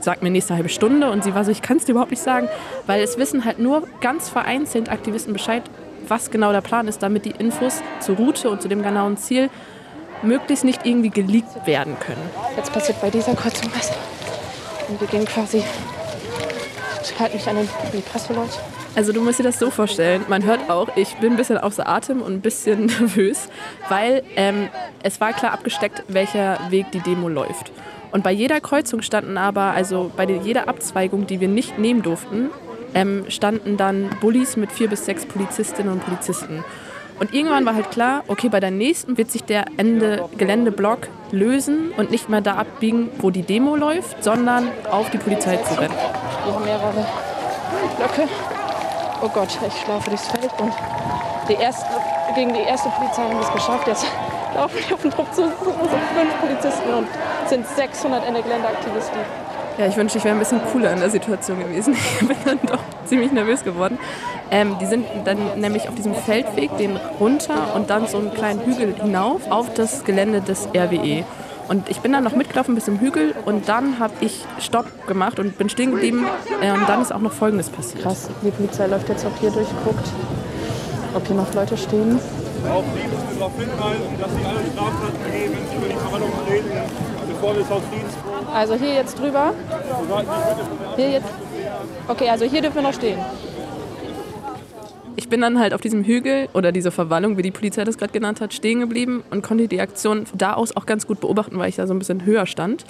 Sag 0.00 0.22
mir 0.22 0.30
nächste 0.30 0.54
halbe 0.54 0.68
Stunde. 0.68 1.10
Und 1.10 1.24
sie 1.24 1.34
war 1.34 1.44
so, 1.44 1.50
ich 1.50 1.62
kann 1.62 1.76
es 1.76 1.84
dir 1.84 1.92
überhaupt 1.92 2.10
nicht 2.10 2.22
sagen, 2.22 2.48
weil 2.86 3.02
es 3.02 3.18
wissen 3.18 3.44
halt 3.44 3.58
nur 3.58 3.86
ganz 4.00 4.28
vereinzelt 4.28 4.90
Aktivisten 4.90 5.32
Bescheid, 5.32 5.62
was 6.08 6.30
genau 6.30 6.52
der 6.52 6.62
Plan 6.62 6.88
ist, 6.88 7.02
damit 7.02 7.24
die 7.24 7.30
Infos 7.38 7.80
zur 8.00 8.16
Route 8.16 8.50
und 8.50 8.60
zu 8.60 8.68
dem 8.68 8.82
genauen 8.82 9.16
Ziel 9.16 9.50
möglichst 10.22 10.64
nicht 10.64 10.84
irgendwie 10.84 11.10
geleakt 11.10 11.66
werden 11.66 11.96
können. 11.98 12.22
Jetzt 12.56 12.72
passiert 12.72 13.00
bei 13.00 13.10
dieser 13.10 13.34
Kreuzung 13.34 13.70
was. 13.76 13.90
Und 14.88 15.00
wir 15.00 15.08
gehen 15.08 15.24
quasi. 15.24 15.62
Ich 17.02 17.18
halte 17.18 17.36
mich 17.36 17.48
an 17.48 17.56
den, 17.56 17.68
an 17.68 18.02
Presseleute. 18.02 18.58
Also 18.94 19.12
du 19.12 19.22
musst 19.22 19.38
dir 19.38 19.44
das 19.44 19.58
so 19.58 19.70
vorstellen, 19.70 20.22
man 20.28 20.44
hört 20.44 20.68
auch, 20.68 20.96
ich 20.96 21.14
bin 21.16 21.32
ein 21.32 21.36
bisschen 21.36 21.56
außer 21.56 21.88
Atem 21.88 22.20
und 22.20 22.34
ein 22.34 22.40
bisschen 22.42 22.86
nervös, 23.00 23.48
weil 23.88 24.22
ähm, 24.36 24.68
es 25.02 25.20
war 25.20 25.32
klar 25.32 25.52
abgesteckt, 25.52 26.04
welcher 26.08 26.58
Weg 26.70 26.92
die 26.92 27.00
Demo 27.00 27.28
läuft. 27.28 27.72
Und 28.10 28.22
bei 28.22 28.32
jeder 28.32 28.60
Kreuzung 28.60 29.00
standen 29.00 29.38
aber, 29.38 29.72
also 29.72 30.10
bei 30.14 30.26
jeder 30.26 30.68
Abzweigung, 30.68 31.26
die 31.26 31.40
wir 31.40 31.48
nicht 31.48 31.78
nehmen 31.78 32.02
durften, 32.02 32.50
ähm, 32.94 33.24
standen 33.28 33.78
dann 33.78 34.10
Bullis 34.20 34.56
mit 34.56 34.70
vier 34.70 34.88
bis 34.88 35.06
sechs 35.06 35.24
Polizistinnen 35.24 35.90
und 35.90 36.04
Polizisten. 36.04 36.62
Und 37.18 37.34
irgendwann 37.34 37.64
war 37.64 37.74
halt 37.74 37.90
klar, 37.90 38.24
okay, 38.28 38.48
bei 38.48 38.60
der 38.60 38.70
nächsten 38.70 39.16
wird 39.16 39.30
sich 39.30 39.44
der 39.44 39.66
Ende-Geländeblock 39.76 41.08
lösen 41.30 41.92
und 41.96 42.10
nicht 42.10 42.28
mehr 42.28 42.40
da 42.40 42.54
abbiegen, 42.54 43.10
wo 43.18 43.30
die 43.30 43.42
Demo 43.42 43.76
läuft, 43.76 44.22
sondern 44.22 44.68
auf 44.90 45.10
die 45.10 45.18
Polizei 45.18 45.56
zu 45.56 45.78
rennen. 45.78 45.94
Wir 46.44 46.54
haben 46.54 46.64
mehrere 46.64 47.06
Blöcke. 47.96 48.28
Oh 49.22 49.28
Gott, 49.28 49.48
ich 49.66 49.80
schlafe 49.82 50.10
durchs 50.10 50.28
Feld 50.28 50.50
und 50.58 50.72
die 51.48 51.54
erste, 51.54 51.86
gegen 52.34 52.52
die 52.54 52.60
erste 52.60 52.88
Polizei 52.90 53.22
haben 53.22 53.38
wir 53.38 53.46
es 53.46 53.52
geschafft. 53.52 53.86
Jetzt 53.86 54.06
laufen 54.54 54.78
wir 54.88 54.94
auf 54.94 55.02
den 55.02 55.10
Trupp 55.10 55.34
zu, 55.34 55.42
so 55.42 55.70
fünf 55.70 56.40
Polizisten 56.40 56.94
und 56.94 57.08
sind 57.46 57.66
600 57.66 58.26
Ende-Gelände-Aktivisten. 58.26 59.20
Ja, 59.78 59.86
ich 59.86 59.96
wünschte, 59.96 60.18
ich 60.18 60.24
wäre 60.24 60.34
ein 60.34 60.38
bisschen 60.38 60.60
cooler 60.70 60.92
in 60.92 61.00
der 61.00 61.10
Situation 61.10 61.58
gewesen. 61.58 61.96
Ich 62.20 62.28
bin 62.28 62.36
dann 62.44 62.58
doch 62.66 62.80
ziemlich 63.06 63.32
nervös 63.32 63.64
geworden. 63.64 63.98
Ähm, 64.50 64.76
die 64.80 64.86
sind 64.86 65.06
dann 65.24 65.38
nämlich 65.58 65.88
auf 65.88 65.94
diesem 65.94 66.14
Feldweg 66.14 66.76
den 66.76 66.96
runter 67.18 67.74
und 67.74 67.88
dann 67.90 68.06
so 68.06 68.18
einen 68.18 68.34
kleinen 68.34 68.60
Hügel 68.64 68.94
hinauf 68.94 69.50
auf 69.50 69.72
das 69.74 70.04
Gelände 70.04 70.40
des 70.42 70.68
RWE. 70.76 71.24
Und 71.68 71.88
ich 71.88 72.00
bin 72.00 72.12
dann 72.12 72.24
noch 72.24 72.36
mitgelaufen 72.36 72.74
bis 72.74 72.84
zum 72.84 73.00
Hügel 73.00 73.34
und 73.46 73.68
dann 73.68 73.98
habe 73.98 74.12
ich 74.20 74.44
Stopp 74.58 75.06
gemacht 75.06 75.38
und 75.38 75.56
bin 75.56 75.68
stehen 75.70 75.92
geblieben. 75.92 76.26
Äh, 76.60 76.72
und 76.72 76.86
dann 76.88 77.00
ist 77.00 77.12
auch 77.12 77.20
noch 77.20 77.32
Folgendes 77.32 77.70
passiert. 77.70 78.02
Krass, 78.02 78.28
die 78.42 78.50
Polizei 78.50 78.86
läuft 78.86 79.08
jetzt 79.08 79.24
auch 79.24 79.36
hier 79.40 79.50
durch, 79.50 79.68
guckt, 79.84 80.06
ob 81.14 81.26
hier 81.26 81.36
noch 81.36 81.52
Leute 81.54 81.76
stehen. 81.76 82.18
auf 82.68 82.84
Frieden 82.92 83.38
darauf 83.38 83.52
hinweisen, 83.58 84.20
dass 84.20 84.30
sie 84.30 84.44
alle 84.44 84.60
Straftaten 84.70 85.18
begehen, 85.24 85.52
wenn 85.54 85.68
sie 85.68 85.76
über 85.76 85.88
die 85.88 85.98
Verwaltung 85.98 86.30
treten, 86.46 86.70
Also 88.54 88.74
hier 88.74 88.94
jetzt 88.94 89.18
drüber. 89.18 89.52
Hier 90.96 91.10
jetzt. 91.10 91.28
Okay, 92.08 92.28
also 92.28 92.44
hier 92.44 92.62
dürfen 92.62 92.76
wir 92.76 92.82
noch 92.82 92.94
stehen. 92.94 93.18
Ich 95.16 95.28
bin 95.28 95.40
dann 95.40 95.58
halt 95.58 95.74
auf 95.74 95.80
diesem 95.80 96.04
Hügel 96.04 96.48
oder 96.54 96.72
diese 96.72 96.90
Verwallung, 96.90 97.36
wie 97.36 97.42
die 97.42 97.50
Polizei 97.50 97.84
das 97.84 97.98
gerade 97.98 98.12
genannt 98.12 98.40
hat, 98.40 98.54
stehen 98.54 98.80
geblieben 98.80 99.22
und 99.30 99.42
konnte 99.42 99.68
die 99.68 99.80
Aktion 99.80 100.24
da 100.34 100.54
aus 100.54 100.74
auch 100.76 100.86
ganz 100.86 101.06
gut 101.06 101.20
beobachten, 101.20 101.58
weil 101.58 101.68
ich 101.68 101.76
da 101.76 101.86
so 101.86 101.94
ein 101.94 101.98
bisschen 101.98 102.24
höher 102.24 102.46
stand. 102.46 102.84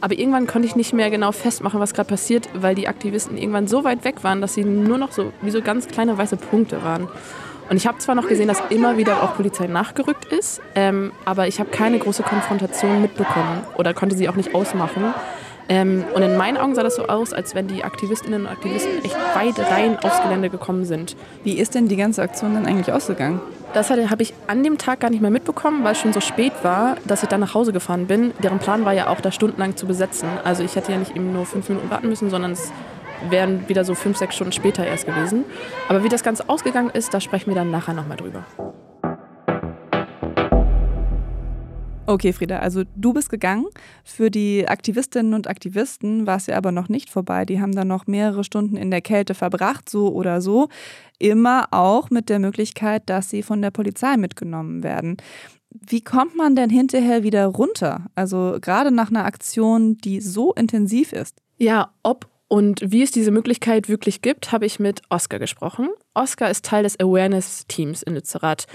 Aber 0.00 0.16
irgendwann 0.16 0.46
konnte 0.46 0.68
ich 0.68 0.76
nicht 0.76 0.92
mehr 0.92 1.10
genau 1.10 1.32
festmachen, 1.32 1.80
was 1.80 1.94
gerade 1.94 2.08
passiert, 2.08 2.48
weil 2.54 2.74
die 2.74 2.86
Aktivisten 2.86 3.36
irgendwann 3.36 3.66
so 3.66 3.82
weit 3.82 4.04
weg 4.04 4.22
waren, 4.22 4.40
dass 4.40 4.54
sie 4.54 4.64
nur 4.64 4.98
noch 4.98 5.10
so 5.10 5.32
wie 5.42 5.50
so 5.50 5.60
ganz 5.60 5.88
kleine 5.88 6.16
weiße 6.16 6.36
Punkte 6.36 6.82
waren. 6.84 7.08
Und 7.70 7.76
ich 7.76 7.86
habe 7.86 7.98
zwar 7.98 8.14
noch 8.14 8.28
gesehen, 8.28 8.48
dass 8.48 8.62
immer 8.70 8.96
wieder 8.96 9.22
auch 9.22 9.36
Polizei 9.36 9.66
nachgerückt 9.66 10.26
ist, 10.26 10.60
ähm, 10.74 11.12
aber 11.24 11.48
ich 11.48 11.60
habe 11.60 11.70
keine 11.70 11.98
große 11.98 12.22
Konfrontation 12.22 13.02
mitbekommen 13.02 13.62
oder 13.76 13.94
konnte 13.94 14.16
sie 14.16 14.28
auch 14.28 14.36
nicht 14.36 14.54
ausmachen. 14.54 15.14
Ähm, 15.68 16.04
und 16.14 16.22
in 16.22 16.36
meinen 16.36 16.56
Augen 16.56 16.74
sah 16.74 16.82
das 16.82 16.96
so 16.96 17.06
aus, 17.06 17.34
als 17.34 17.54
wenn 17.54 17.68
die 17.68 17.84
Aktivistinnen 17.84 18.42
und 18.42 18.46
Aktivisten 18.46 19.04
echt 19.04 19.16
weit 19.34 19.58
rein 19.70 19.98
aufs 19.98 20.22
Gelände 20.22 20.48
gekommen 20.48 20.86
sind. 20.86 21.14
Wie 21.44 21.58
ist 21.58 21.74
denn 21.74 21.88
die 21.88 21.96
ganze 21.96 22.22
Aktion 22.22 22.54
dann 22.54 22.66
eigentlich 22.66 22.90
ausgegangen? 22.90 23.40
Das 23.74 23.90
habe 23.90 24.22
ich 24.22 24.32
an 24.46 24.64
dem 24.64 24.78
Tag 24.78 25.00
gar 25.00 25.10
nicht 25.10 25.20
mehr 25.20 25.30
mitbekommen, 25.30 25.84
weil 25.84 25.92
es 25.92 25.98
schon 25.98 26.14
so 26.14 26.20
spät 26.20 26.54
war, 26.62 26.96
dass 27.06 27.22
ich 27.22 27.28
dann 27.28 27.40
nach 27.40 27.52
Hause 27.52 27.74
gefahren 27.74 28.06
bin. 28.06 28.32
Deren 28.42 28.60
Plan 28.60 28.86
war 28.86 28.94
ja 28.94 29.08
auch, 29.08 29.20
da 29.20 29.30
stundenlang 29.30 29.76
zu 29.76 29.86
besetzen. 29.86 30.26
Also 30.42 30.62
ich 30.62 30.74
hätte 30.74 30.90
ja 30.90 30.96
nicht 30.96 31.14
eben 31.14 31.34
nur 31.34 31.44
fünf 31.44 31.68
Minuten 31.68 31.90
warten 31.90 32.08
müssen, 32.08 32.30
sondern 32.30 32.52
es 32.52 32.72
wären 33.30 33.68
wieder 33.68 33.84
so 33.84 33.94
fünf, 33.94 34.16
sechs 34.16 34.34
Stunden 34.34 34.52
später 34.52 34.86
erst 34.86 35.06
gewesen. 35.06 35.44
Aber 35.88 36.04
wie 36.04 36.08
das 36.08 36.22
Ganze 36.22 36.48
ausgegangen 36.48 36.90
ist, 36.90 37.12
da 37.14 37.20
sprechen 37.20 37.50
wir 37.50 37.54
dann 37.54 37.70
nachher 37.70 37.94
nochmal 37.94 38.16
drüber. 38.16 38.44
Okay, 42.08 42.32
Frieda, 42.32 42.60
also 42.60 42.84
du 42.96 43.12
bist 43.12 43.28
gegangen. 43.28 43.66
Für 44.02 44.30
die 44.30 44.66
Aktivistinnen 44.66 45.34
und 45.34 45.46
Aktivisten 45.46 46.26
war 46.26 46.38
es 46.38 46.46
ja 46.46 46.56
aber 46.56 46.72
noch 46.72 46.88
nicht 46.88 47.10
vorbei. 47.10 47.44
Die 47.44 47.60
haben 47.60 47.74
dann 47.74 47.88
noch 47.88 48.06
mehrere 48.06 48.44
Stunden 48.44 48.78
in 48.78 48.90
der 48.90 49.02
Kälte 49.02 49.34
verbracht, 49.34 49.90
so 49.90 50.08
oder 50.08 50.40
so. 50.40 50.68
Immer 51.18 51.66
auch 51.70 52.08
mit 52.08 52.30
der 52.30 52.38
Möglichkeit, 52.38 53.02
dass 53.10 53.28
sie 53.28 53.42
von 53.42 53.60
der 53.60 53.72
Polizei 53.72 54.16
mitgenommen 54.16 54.82
werden. 54.82 55.18
Wie 55.70 56.02
kommt 56.02 56.34
man 56.34 56.56
denn 56.56 56.70
hinterher 56.70 57.24
wieder 57.24 57.44
runter? 57.44 58.06
Also 58.14 58.56
gerade 58.58 58.90
nach 58.90 59.10
einer 59.10 59.26
Aktion, 59.26 59.98
die 59.98 60.22
so 60.22 60.54
intensiv 60.54 61.12
ist. 61.12 61.36
Ja, 61.58 61.92
ob 62.02 62.26
und 62.48 62.80
wie 62.84 63.02
es 63.02 63.10
diese 63.10 63.30
Möglichkeit 63.30 63.88
wirklich 63.88 64.22
gibt, 64.22 64.52
habe 64.52 64.66
ich 64.66 64.80
mit 64.80 65.02
Oskar 65.10 65.38
gesprochen. 65.38 65.90
Oskar 66.14 66.50
ist 66.50 66.64
Teil 66.64 66.82
des 66.82 66.98
Awareness-Teams 66.98 68.02
in 68.02 68.14
Lützerath. 68.14 68.66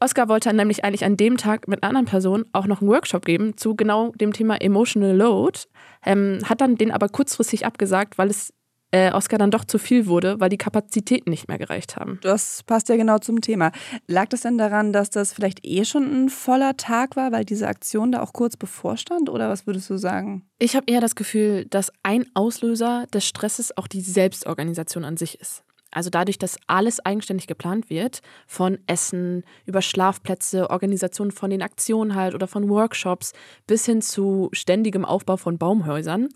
Oskar 0.00 0.28
wollte 0.28 0.52
nämlich 0.52 0.82
eigentlich 0.82 1.04
an 1.04 1.16
dem 1.16 1.36
Tag 1.36 1.68
mit 1.68 1.82
einer 1.82 1.90
anderen 1.90 2.06
Person 2.06 2.46
auch 2.52 2.66
noch 2.66 2.80
einen 2.80 2.90
Workshop 2.90 3.24
geben 3.24 3.56
zu 3.56 3.76
genau 3.76 4.12
dem 4.12 4.32
Thema 4.32 4.60
Emotional 4.60 5.14
Load, 5.14 5.60
ähm, 6.04 6.38
hat 6.44 6.60
dann 6.60 6.76
den 6.76 6.90
aber 6.90 7.08
kurzfristig 7.08 7.66
abgesagt, 7.66 8.18
weil 8.18 8.30
es 8.30 8.52
äh, 8.92 9.12
Oscar 9.12 9.38
dann 9.38 9.50
doch 9.50 9.64
zu 9.64 9.78
viel 9.78 10.06
wurde, 10.06 10.40
weil 10.40 10.48
die 10.48 10.58
Kapazitäten 10.58 11.30
nicht 11.30 11.48
mehr 11.48 11.58
gereicht 11.58 11.96
haben. 11.96 12.18
Das 12.22 12.62
passt 12.64 12.88
ja 12.88 12.96
genau 12.96 13.18
zum 13.18 13.40
Thema. 13.40 13.72
Lag 14.06 14.28
das 14.28 14.42
denn 14.42 14.58
daran, 14.58 14.92
dass 14.92 15.10
das 15.10 15.32
vielleicht 15.32 15.64
eh 15.64 15.84
schon 15.84 16.24
ein 16.24 16.28
voller 16.28 16.76
Tag 16.76 17.16
war, 17.16 17.32
weil 17.32 17.44
diese 17.44 17.68
Aktion 17.68 18.12
da 18.12 18.22
auch 18.22 18.32
kurz 18.32 18.56
bevorstand? 18.56 19.28
Oder 19.28 19.48
was 19.48 19.66
würdest 19.66 19.88
du 19.90 19.96
sagen? 19.96 20.44
Ich 20.58 20.76
habe 20.76 20.86
eher 20.90 21.00
das 21.00 21.14
Gefühl, 21.14 21.66
dass 21.66 21.92
ein 22.02 22.26
Auslöser 22.34 23.06
des 23.12 23.24
Stresses 23.24 23.76
auch 23.76 23.86
die 23.86 24.00
Selbstorganisation 24.00 25.04
an 25.04 25.16
sich 25.16 25.40
ist. 25.40 25.62
Also 25.92 26.08
dadurch, 26.08 26.38
dass 26.38 26.56
alles 26.68 27.04
eigenständig 27.04 27.48
geplant 27.48 27.90
wird, 27.90 28.20
von 28.46 28.78
Essen 28.86 29.42
über 29.66 29.82
Schlafplätze, 29.82 30.70
Organisation 30.70 31.32
von 31.32 31.50
den 31.50 31.62
Aktionen 31.62 32.14
halt 32.14 32.34
oder 32.34 32.46
von 32.46 32.68
Workshops 32.68 33.32
bis 33.66 33.86
hin 33.86 34.00
zu 34.00 34.50
ständigem 34.52 35.04
Aufbau 35.04 35.36
von 35.36 35.58
Baumhäusern, 35.58 36.28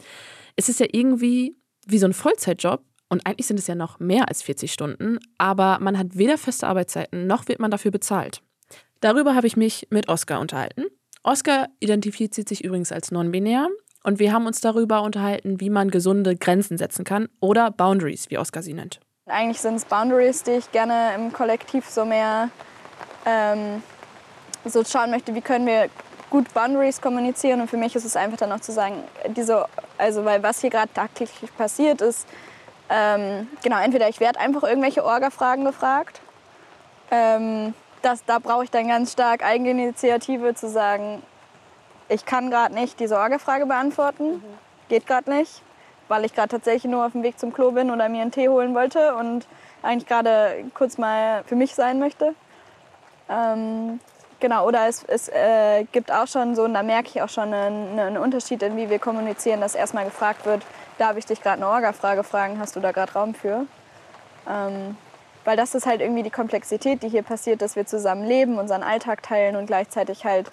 ist 0.56 0.68
es 0.68 0.80
ja 0.80 0.86
irgendwie 0.90 1.56
wie 1.86 1.98
so 1.98 2.06
ein 2.06 2.12
Vollzeitjob. 2.12 2.82
Und 3.08 3.26
eigentlich 3.26 3.46
sind 3.46 3.58
es 3.58 3.66
ja 3.66 3.74
noch 3.74 4.00
mehr 4.00 4.28
als 4.28 4.42
40 4.42 4.72
Stunden, 4.72 5.18
aber 5.38 5.78
man 5.80 5.98
hat 5.98 6.16
weder 6.16 6.38
feste 6.38 6.66
Arbeitszeiten 6.66 7.26
noch 7.26 7.46
wird 7.48 7.60
man 7.60 7.70
dafür 7.70 7.90
bezahlt. 7.90 8.42
Darüber 9.00 9.34
habe 9.34 9.46
ich 9.46 9.56
mich 9.56 9.86
mit 9.90 10.08
Oskar 10.08 10.40
unterhalten. 10.40 10.86
Oskar 11.22 11.68
identifiziert 11.80 12.48
sich 12.48 12.64
übrigens 12.64 12.90
als 12.90 13.10
non-binär 13.10 13.68
und 14.02 14.18
wir 14.18 14.32
haben 14.32 14.46
uns 14.46 14.60
darüber 14.60 15.02
unterhalten, 15.02 15.60
wie 15.60 15.70
man 15.70 15.90
gesunde 15.90 16.36
Grenzen 16.36 16.78
setzen 16.78 17.04
kann 17.04 17.28
oder 17.40 17.70
Boundaries, 17.70 18.30
wie 18.30 18.38
Oskar 18.38 18.62
sie 18.62 18.74
nennt. 18.74 19.00
Eigentlich 19.26 19.60
sind 19.60 19.76
es 19.76 19.84
Boundaries, 19.84 20.42
die 20.42 20.52
ich 20.52 20.72
gerne 20.72 21.14
im 21.14 21.32
Kollektiv 21.32 21.88
so 21.88 22.04
mehr 22.04 22.50
ähm, 23.24 23.82
so 24.64 24.84
schauen 24.84 25.10
möchte, 25.10 25.34
wie 25.34 25.40
können 25.40 25.66
wir 25.66 25.88
gut 26.34 26.52
Boundaries 26.52 27.00
kommunizieren. 27.00 27.60
Und 27.60 27.68
für 27.68 27.76
mich 27.76 27.94
ist 27.94 28.04
es 28.04 28.16
einfach 28.16 28.38
dann 28.38 28.50
auch 28.50 28.58
zu 28.58 28.72
sagen, 28.72 28.96
diese, 29.36 29.66
also 29.98 30.24
weil 30.24 30.42
was 30.42 30.60
hier 30.60 30.70
gerade 30.70 30.92
tagtäglich 30.92 31.56
passiert 31.56 32.00
ist, 32.00 32.26
ähm, 32.90 33.46
genau, 33.62 33.78
entweder 33.78 34.08
ich 34.08 34.18
werde 34.18 34.40
einfach 34.40 34.64
irgendwelche 34.64 35.04
Orga-Fragen 35.04 35.64
gefragt. 35.64 36.20
Ähm, 37.12 37.72
das, 38.02 38.24
da 38.24 38.40
brauche 38.40 38.64
ich 38.64 38.70
dann 38.72 38.88
ganz 38.88 39.12
stark 39.12 39.44
Eigeninitiative 39.44 40.54
zu 40.54 40.68
sagen, 40.68 41.22
ich 42.08 42.26
kann 42.26 42.50
gerade 42.50 42.74
nicht 42.74 42.98
diese 42.98 43.16
Orga-Frage 43.16 43.66
beantworten, 43.66 44.24
mhm. 44.24 44.42
geht 44.88 45.06
gerade 45.06 45.30
nicht 45.30 45.62
weil 46.08 46.24
ich 46.24 46.34
gerade 46.34 46.48
tatsächlich 46.48 46.90
nur 46.90 47.06
auf 47.06 47.12
dem 47.12 47.22
Weg 47.22 47.38
zum 47.38 47.52
Klo 47.52 47.70
bin 47.70 47.90
oder 47.90 48.08
mir 48.08 48.22
einen 48.22 48.30
Tee 48.30 48.48
holen 48.48 48.74
wollte 48.74 49.14
und 49.14 49.46
eigentlich 49.82 50.06
gerade 50.06 50.64
kurz 50.74 50.98
mal 50.98 51.44
für 51.44 51.56
mich 51.56 51.74
sein 51.74 51.98
möchte. 51.98 52.34
Ähm, 53.30 54.00
genau, 54.44 54.66
oder 54.66 54.88
es, 54.88 55.02
es 55.04 55.30
äh, 55.30 55.85
gibt 55.90 56.12
auch 56.12 56.26
schon 56.26 56.54
so, 56.54 56.64
und 56.64 56.74
da 56.74 56.83
merke 56.83 57.09
ich 57.09 57.22
auch 57.22 57.30
schon 57.30 57.54
einen, 57.54 57.98
einen 57.98 58.18
Unterschied 58.18 58.62
in 58.62 58.76
wie 58.76 58.90
wir 58.90 58.98
kommunizieren, 58.98 59.62
dass 59.62 59.74
erstmal 59.74 60.04
gefragt 60.04 60.44
wird, 60.44 60.61
darf 60.98 61.16
ich 61.16 61.24
dich 61.24 61.40
gerade 61.40 61.62
eine 61.62 61.68
Orga-Frage 61.68 62.24
fragen, 62.24 62.59
hast 62.59 62.76
du 62.76 62.80
da 62.80 62.92
gerade 62.92 63.11
Raum 63.14 63.35
für? 63.35 63.64
Ähm, 64.46 64.98
weil 65.46 65.57
das 65.57 65.74
ist 65.74 65.87
halt 65.87 66.02
irgendwie 66.02 66.22
die 66.22 66.30
Komplexität, 66.30 67.02
die 67.02 67.09
hier 67.09 67.22
passiert, 67.22 67.62
dass 67.62 67.74
wir 67.74 67.87
zusammen 67.87 68.26
leben, 68.26 68.59
unseren 68.59 68.83
Alltag 68.83 69.22
teilen 69.22 69.57
und 69.57 69.64
gleichzeitig 69.64 70.26
halt 70.26 70.50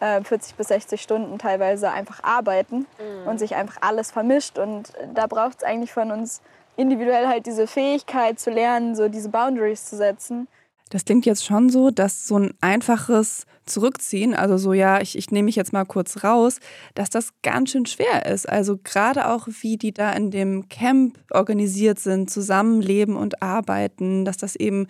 40 0.00 0.52
äh, 0.52 0.54
bis 0.56 0.68
60 0.68 1.02
Stunden 1.02 1.38
teilweise 1.38 1.90
einfach 1.90 2.24
arbeiten 2.24 2.86
mhm. 2.98 3.28
und 3.28 3.38
sich 3.38 3.54
einfach 3.54 3.76
alles 3.82 4.12
vermischt. 4.12 4.58
Und 4.58 4.94
da 5.12 5.26
braucht 5.26 5.58
es 5.58 5.62
eigentlich 5.62 5.92
von 5.92 6.10
uns 6.10 6.40
individuell 6.76 7.28
halt 7.28 7.44
diese 7.44 7.66
Fähigkeit 7.66 8.40
zu 8.40 8.48
lernen, 8.48 8.96
so 8.96 9.08
diese 9.08 9.28
Boundaries 9.28 9.84
zu 9.84 9.96
setzen. 9.96 10.48
Das 10.90 11.04
klingt 11.04 11.26
jetzt 11.26 11.44
schon 11.44 11.68
so, 11.68 11.90
dass 11.90 12.28
so 12.28 12.38
ein 12.38 12.54
einfaches 12.60 13.44
Zurückziehen, 13.64 14.34
also 14.34 14.56
so, 14.56 14.72
ja, 14.72 15.00
ich, 15.00 15.18
ich 15.18 15.32
nehme 15.32 15.46
mich 15.46 15.56
jetzt 15.56 15.72
mal 15.72 15.84
kurz 15.84 16.22
raus, 16.22 16.60
dass 16.94 17.10
das 17.10 17.32
ganz 17.42 17.70
schön 17.70 17.86
schwer 17.86 18.26
ist. 18.26 18.48
Also 18.48 18.78
gerade 18.82 19.28
auch, 19.28 19.48
wie 19.60 19.76
die 19.76 19.92
da 19.92 20.12
in 20.12 20.30
dem 20.30 20.68
Camp 20.68 21.18
organisiert 21.32 21.98
sind, 21.98 22.30
zusammenleben 22.30 23.16
und 23.16 23.42
arbeiten, 23.42 24.24
dass 24.24 24.36
das 24.36 24.54
eben 24.54 24.86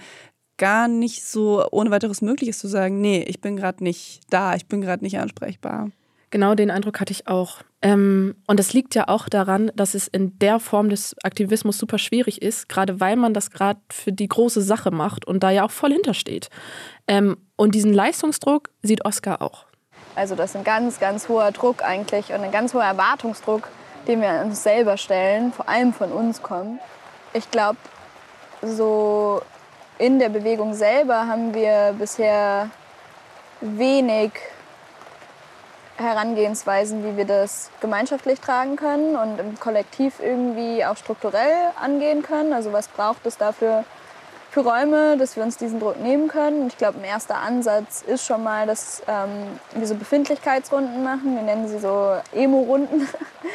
gar 0.59 0.89
nicht 0.89 1.25
so 1.25 1.67
ohne 1.71 1.91
weiteres 1.91 2.21
möglich 2.21 2.51
ist 2.51 2.61
zu 2.61 2.69
sagen, 2.69 3.01
nee, 3.01 3.23
ich 3.27 3.41
bin 3.41 3.57
gerade 3.57 3.83
nicht 3.83 4.21
da, 4.31 4.55
ich 4.55 4.67
bin 4.67 4.83
gerade 4.83 5.03
nicht 5.03 5.19
ansprechbar. 5.19 5.91
Genau 6.37 6.55
den 6.55 6.71
Eindruck 6.71 7.01
hatte 7.01 7.13
ich 7.15 7.29
auch. 7.29 7.63
Ähm, 7.81 8.35
und 8.47 8.61
das 8.61 8.75
liegt 8.75 8.95
ja 8.95 9.09
auch 9.09 9.27
daran, 9.31 9.73
dass 9.75 9.95
es 9.95 10.07
in 10.07 10.39
der 10.39 10.61
Form 10.61 10.91
des 10.91 11.17
Aktivismus 11.23 11.79
super 11.79 11.97
schwierig 11.97 12.43
ist, 12.43 12.69
gerade 12.69 13.01
weil 13.01 13.17
man 13.17 13.33
das 13.33 13.51
gerade 13.51 13.81
für 13.91 14.13
die 14.13 14.29
große 14.29 14.61
Sache 14.61 14.91
macht 14.91 15.27
und 15.27 15.43
da 15.43 15.49
ja 15.49 15.65
auch 15.65 15.71
voll 15.71 15.93
hintersteht. 15.93 16.51
Ähm, 17.09 17.39
und 17.57 17.75
diesen 17.75 17.95
Leistungsdruck 17.95 18.69
sieht 18.83 19.07
Oskar 19.07 19.41
auch. 19.41 19.65
Also 20.15 20.35
das 20.35 20.51
ist 20.51 20.57
ein 20.57 20.65
ganz, 20.65 21.01
ganz 21.01 21.31
hoher 21.31 21.53
Druck 21.53 21.83
eigentlich 21.83 22.29
und 22.29 22.43
ein 22.43 22.53
ganz 22.53 22.75
hoher 22.75 22.85
Erwartungsdruck, 22.85 23.71
den 24.07 24.21
wir 24.21 24.29
an 24.29 24.49
uns 24.49 24.63
selber 24.63 24.99
stellen, 24.99 25.55
vor 25.55 25.71
allem 25.71 25.95
von 25.95 26.13
uns 26.13 26.43
kommen. 26.43 26.81
Ich 27.33 27.51
glaube, 27.51 27.79
so 28.61 29.41
in 29.99 30.19
der 30.19 30.29
Bewegung 30.29 30.75
selber 30.75 31.29
haben 31.29 31.55
wir 31.55 31.95
bisher 31.99 32.69
wenig 33.63 34.33
Herangehensweisen, 35.97 37.05
wie 37.05 37.17
wir 37.17 37.25
das 37.25 37.71
gemeinschaftlich 37.81 38.41
tragen 38.41 38.77
können 38.77 39.17
und 39.17 39.39
im 39.39 39.59
Kollektiv 39.59 40.21
irgendwie 40.21 40.85
auch 40.85 40.97
strukturell 40.97 41.71
angehen 41.81 42.23
können. 42.23 42.53
Also 42.53 42.73
was 42.73 42.89
braucht 42.89 43.25
es 43.27 43.39
dafür 43.39 43.85
für 44.57 44.61
Räume, 44.61 45.19
dass 45.19 45.37
wir 45.37 45.43
uns 45.43 45.59
diesen 45.59 45.81
Druck 45.81 46.01
nehmen 46.01 46.29
können. 46.29 46.63
Und 46.63 46.67
ich 46.69 46.79
glaube, 46.79 46.99
ein 46.99 47.05
erster 47.05 47.37
Ansatz 47.37 48.01
ist 48.01 48.25
schon 48.25 48.43
mal, 48.43 48.67
dass 48.67 49.03
ähm, 49.07 49.61
wir 49.75 49.87
so 49.87 49.95
Befindlichkeitsrunden 49.95 51.05
machen. 51.05 51.35
Wir 51.35 51.43
nennen 51.43 51.69
sie 51.69 51.79
so 51.79 52.17
Emo-Runden, 52.33 53.07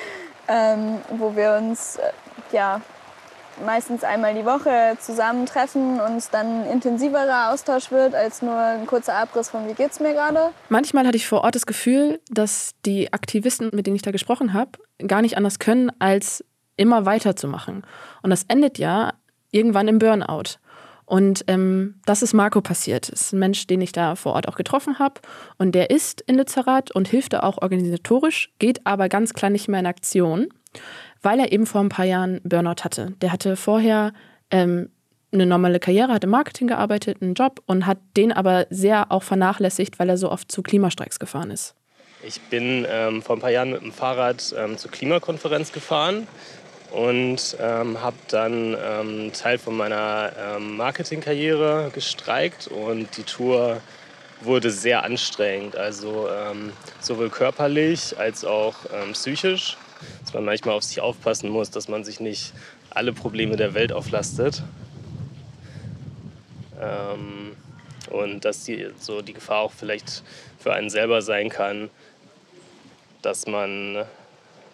ähm, 0.47 0.99
wo 1.09 1.35
wir 1.35 1.53
uns 1.53 1.95
äh, 1.95 2.11
ja, 2.51 2.81
meistens 3.65 4.03
einmal 4.03 4.33
die 4.33 4.45
Woche 4.45 4.97
zusammentreffen 4.99 5.99
und 5.99 6.23
dann 6.31 6.65
intensiverer 6.65 7.51
Austausch 7.51 7.91
wird 7.91 8.15
als 8.15 8.41
nur 8.41 8.55
ein 8.55 8.85
kurzer 8.85 9.15
Abriss 9.15 9.49
von 9.49 9.67
wie 9.67 9.73
geht's 9.73 9.99
mir 9.99 10.13
gerade. 10.13 10.49
Manchmal 10.69 11.05
hatte 11.05 11.17
ich 11.17 11.27
vor 11.27 11.43
Ort 11.43 11.55
das 11.55 11.65
Gefühl, 11.65 12.19
dass 12.29 12.71
die 12.85 13.11
Aktivisten, 13.13 13.69
mit 13.73 13.87
denen 13.87 13.95
ich 13.95 14.01
da 14.01 14.11
gesprochen 14.11 14.53
habe, 14.53 14.71
gar 15.05 15.21
nicht 15.21 15.37
anders 15.37 15.59
können, 15.59 15.91
als 15.99 16.43
immer 16.77 17.05
weiterzumachen. 17.05 17.83
Und 18.21 18.29
das 18.29 18.43
endet 18.47 18.77
ja 18.77 19.13
irgendwann 19.51 19.87
im 19.87 19.99
Burnout. 19.99 20.57
Und 21.05 21.43
ähm, 21.47 21.95
das 22.05 22.21
ist 22.21 22.33
Marco 22.33 22.61
passiert. 22.61 23.11
Das 23.11 23.21
ist 23.21 23.33
ein 23.33 23.39
Mensch, 23.39 23.67
den 23.67 23.81
ich 23.81 23.91
da 23.91 24.15
vor 24.15 24.33
Ort 24.33 24.47
auch 24.47 24.55
getroffen 24.55 24.97
habe. 24.97 25.15
Und 25.57 25.73
der 25.73 25.89
ist 25.89 26.21
in 26.21 26.35
Lützerath 26.35 26.91
und 26.91 27.09
hilft 27.09 27.33
da 27.33 27.41
auch 27.41 27.61
organisatorisch, 27.61 28.49
geht 28.59 28.87
aber 28.87 29.09
ganz 29.09 29.33
klar 29.33 29.51
nicht 29.51 29.67
mehr 29.67 29.81
in 29.81 29.87
Aktion, 29.87 30.47
weil 31.21 31.39
er 31.39 31.51
eben 31.51 31.65
vor 31.65 31.81
ein 31.81 31.89
paar 31.89 32.05
Jahren 32.05 32.41
Burnout 32.43 32.83
hatte. 32.83 33.13
Der 33.21 33.31
hatte 33.31 33.55
vorher 33.55 34.13
ähm, 34.49 34.89
eine 35.31 35.45
normale 35.45 35.79
Karriere, 35.79 36.13
hat 36.13 36.23
im 36.23 36.29
Marketing 36.29 36.67
gearbeitet, 36.67 37.21
einen 37.21 37.33
Job 37.33 37.61
und 37.65 37.85
hat 37.85 37.99
den 38.17 38.31
aber 38.31 38.67
sehr 38.69 39.11
auch 39.11 39.23
vernachlässigt, 39.23 39.99
weil 39.99 40.09
er 40.09 40.17
so 40.17 40.31
oft 40.31 40.51
zu 40.51 40.61
Klimastreiks 40.61 41.19
gefahren 41.19 41.51
ist. 41.51 41.75
Ich 42.23 42.39
bin 42.41 42.85
ähm, 42.89 43.21
vor 43.21 43.37
ein 43.37 43.39
paar 43.39 43.49
Jahren 43.49 43.71
mit 43.71 43.81
dem 43.81 43.91
Fahrrad 43.91 44.53
ähm, 44.57 44.77
zur 44.77 44.91
Klimakonferenz 44.91 45.71
gefahren 45.71 46.27
und 46.91 47.57
ähm, 47.59 48.01
habe 48.01 48.17
dann 48.27 48.77
ähm, 48.83 49.31
Teil 49.33 49.57
von 49.57 49.75
meiner 49.75 50.31
ähm, 50.37 50.77
Marketingkarriere 50.77 51.89
gestreikt 51.93 52.67
und 52.67 53.17
die 53.17 53.23
Tour 53.23 53.81
wurde 54.41 54.71
sehr 54.71 55.03
anstrengend, 55.03 55.75
also 55.75 56.27
ähm, 56.29 56.73
sowohl 56.99 57.29
körperlich 57.29 58.17
als 58.19 58.43
auch 58.43 58.75
ähm, 58.93 59.13
psychisch, 59.13 59.77
dass 60.21 60.33
man 60.33 60.45
manchmal 60.45 60.75
auf 60.75 60.83
sich 60.83 61.01
aufpassen 61.01 61.49
muss, 61.49 61.71
dass 61.71 61.87
man 61.87 62.03
sich 62.03 62.19
nicht 62.19 62.53
alle 62.89 63.13
Probleme 63.13 63.55
der 63.55 63.73
Welt 63.73 63.93
auflastet. 63.93 64.63
Ähm, 66.81 67.55
und 68.09 68.43
dass 68.43 68.63
die, 68.63 68.87
so 68.99 69.21
die 69.21 69.33
Gefahr 69.33 69.59
auch 69.59 69.71
vielleicht 69.71 70.23
für 70.59 70.73
einen 70.73 70.89
selber 70.89 71.21
sein 71.21 71.49
kann, 71.49 71.89
dass 73.21 73.47
man 73.47 74.05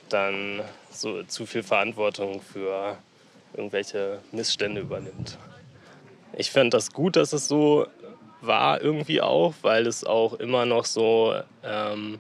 dann 0.10 0.62
so 0.92 1.24
zu 1.24 1.46
viel 1.46 1.64
Verantwortung 1.64 2.42
für 2.42 2.98
irgendwelche 3.54 4.20
Missstände 4.32 4.82
übernimmt. 4.82 5.38
Ich 6.34 6.52
fände 6.52 6.78
das 6.78 6.92
gut, 6.92 7.16
dass 7.16 7.34
es 7.34 7.48
so 7.48 7.88
war 8.42 8.82
irgendwie 8.82 9.22
auch, 9.22 9.54
weil 9.62 9.88
es 9.88 10.04
auch 10.04 10.34
immer 10.34 10.66
noch 10.66 10.86
so, 10.86 11.36
ähm, 11.64 12.20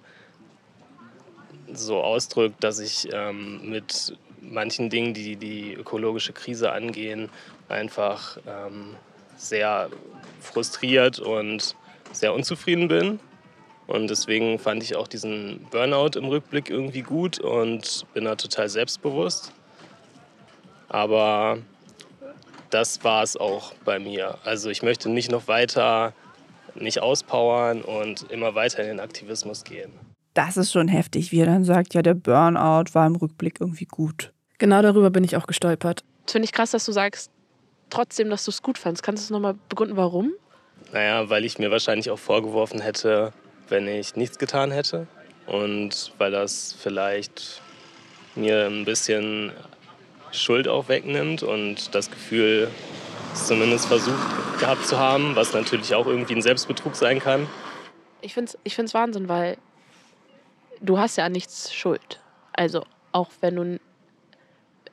so 1.73 2.01
ausdrückt, 2.01 2.63
dass 2.63 2.79
ich 2.79 3.09
ähm, 3.11 3.69
mit 3.69 4.17
manchen 4.41 4.89
Dingen, 4.89 5.13
die 5.13 5.35
die 5.35 5.73
ökologische 5.73 6.33
Krise 6.33 6.71
angehen, 6.71 7.29
einfach 7.69 8.37
ähm, 8.47 8.95
sehr 9.35 9.89
frustriert 10.39 11.19
und 11.19 11.75
sehr 12.11 12.33
unzufrieden 12.33 12.87
bin. 12.87 13.19
Und 13.87 14.09
deswegen 14.09 14.59
fand 14.59 14.83
ich 14.83 14.95
auch 14.95 15.07
diesen 15.07 15.65
Burnout 15.71 16.17
im 16.17 16.25
Rückblick 16.25 16.69
irgendwie 16.69 17.01
gut 17.01 17.39
und 17.39 18.05
bin 18.13 18.25
da 18.25 18.35
total 18.35 18.67
selbstbewusst. 18.67 19.53
Aber 20.89 21.59
das 22.69 23.03
war 23.03 23.23
es 23.23 23.37
auch 23.37 23.73
bei 23.85 23.99
mir. 23.99 24.37
Also 24.43 24.69
ich 24.69 24.83
möchte 24.83 25.09
nicht 25.09 25.31
noch 25.31 25.47
weiter 25.47 26.13
nicht 26.75 27.01
auspowern 27.01 27.81
und 27.81 28.29
immer 28.31 28.55
weiter 28.55 28.81
in 28.81 28.87
den 28.87 28.99
Aktivismus 28.99 29.63
gehen. 29.63 29.91
Das 30.37 30.55
ist 30.55 30.71
schon 30.71 30.87
heftig, 30.87 31.31
wie 31.31 31.39
er 31.39 31.47
dann 31.47 31.63
sagt, 31.63 31.95
ja, 31.95 32.03
der 32.03 32.13
Burnout 32.13 32.93
war 32.93 33.07
im 33.07 33.15
Rückblick 33.15 33.59
irgendwie 33.59 33.85
gut. 33.85 34.33
Genau 34.59 34.83
darüber 34.83 35.09
bin 35.09 35.23
ich 35.23 35.35
auch 35.35 35.47
gestolpert. 35.47 36.03
Das 36.25 36.33
finde 36.33 36.45
ich 36.45 36.51
krass, 36.51 36.69
dass 36.69 36.85
du 36.85 36.91
sagst, 36.91 37.31
trotzdem, 37.89 38.29
dass 38.29 38.45
du 38.45 38.51
es 38.51 38.61
gut 38.61 38.77
fandst. 38.77 39.01
Kannst 39.01 39.23
du 39.23 39.25
es 39.25 39.29
nochmal 39.31 39.55
begründen, 39.67 39.97
warum? 39.97 40.33
Naja, 40.93 41.27
weil 41.31 41.43
ich 41.43 41.57
mir 41.57 41.71
wahrscheinlich 41.71 42.11
auch 42.11 42.19
vorgeworfen 42.19 42.81
hätte, 42.81 43.33
wenn 43.67 43.87
ich 43.87 44.15
nichts 44.15 44.37
getan 44.37 44.69
hätte. 44.69 45.07
Und 45.47 46.13
weil 46.19 46.29
das 46.29 46.75
vielleicht 46.79 47.63
mir 48.35 48.67
ein 48.67 48.85
bisschen 48.85 49.51
Schuld 50.31 50.67
auch 50.67 50.87
wegnimmt 50.87 51.41
und 51.41 51.95
das 51.95 52.11
Gefühl, 52.11 52.69
es 53.33 53.47
zumindest 53.47 53.87
versucht 53.87 54.59
gehabt 54.59 54.85
zu 54.85 54.99
haben, 54.99 55.35
was 55.35 55.53
natürlich 55.53 55.95
auch 55.95 56.05
irgendwie 56.05 56.35
ein 56.35 56.43
Selbstbetrug 56.43 56.95
sein 56.95 57.17
kann. 57.17 57.47
Ich 58.21 58.35
finde 58.35 58.51
es 58.51 58.59
ich 58.63 58.75
find's 58.75 58.93
Wahnsinn, 58.93 59.29
weil 59.29 59.57
du 60.81 60.97
hast 60.97 61.17
ja 61.17 61.29
nichts 61.29 61.73
Schuld. 61.73 62.21
Also 62.53 62.83
auch 63.11 63.31
wenn 63.41 63.55
du, 63.55 63.79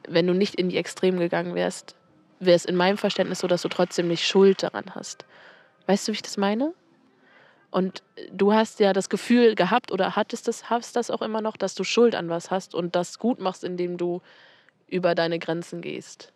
wenn 0.08 0.26
du 0.26 0.34
nicht 0.34 0.54
in 0.54 0.68
die 0.68 0.76
Extremen 0.76 1.18
gegangen 1.18 1.54
wärst, 1.54 1.96
wäre 2.40 2.56
es 2.56 2.64
in 2.64 2.76
meinem 2.76 2.98
Verständnis 2.98 3.38
so, 3.38 3.46
dass 3.46 3.62
du 3.62 3.68
trotzdem 3.68 4.08
nicht 4.08 4.26
Schuld 4.26 4.62
daran 4.62 4.94
hast. 4.94 5.24
Weißt 5.86 6.06
du, 6.06 6.12
wie 6.12 6.16
ich 6.16 6.22
das 6.22 6.36
meine? 6.36 6.74
Und 7.70 8.02
du 8.30 8.52
hast 8.52 8.78
ja 8.80 8.92
das 8.92 9.08
Gefühl 9.08 9.54
gehabt 9.54 9.90
oder 9.90 10.14
hattest 10.14 10.46
das, 10.46 10.70
hast 10.70 10.96
das 10.96 11.10
auch 11.10 11.22
immer 11.22 11.40
noch, 11.40 11.56
dass 11.56 11.74
du 11.74 11.82
Schuld 11.82 12.14
an 12.14 12.28
was 12.28 12.50
hast 12.50 12.74
und 12.74 12.94
das 12.94 13.18
gut 13.18 13.40
machst, 13.40 13.64
indem 13.64 13.96
du 13.96 14.22
über 14.86 15.14
deine 15.14 15.38
Grenzen 15.38 15.80
gehst. 15.80 16.33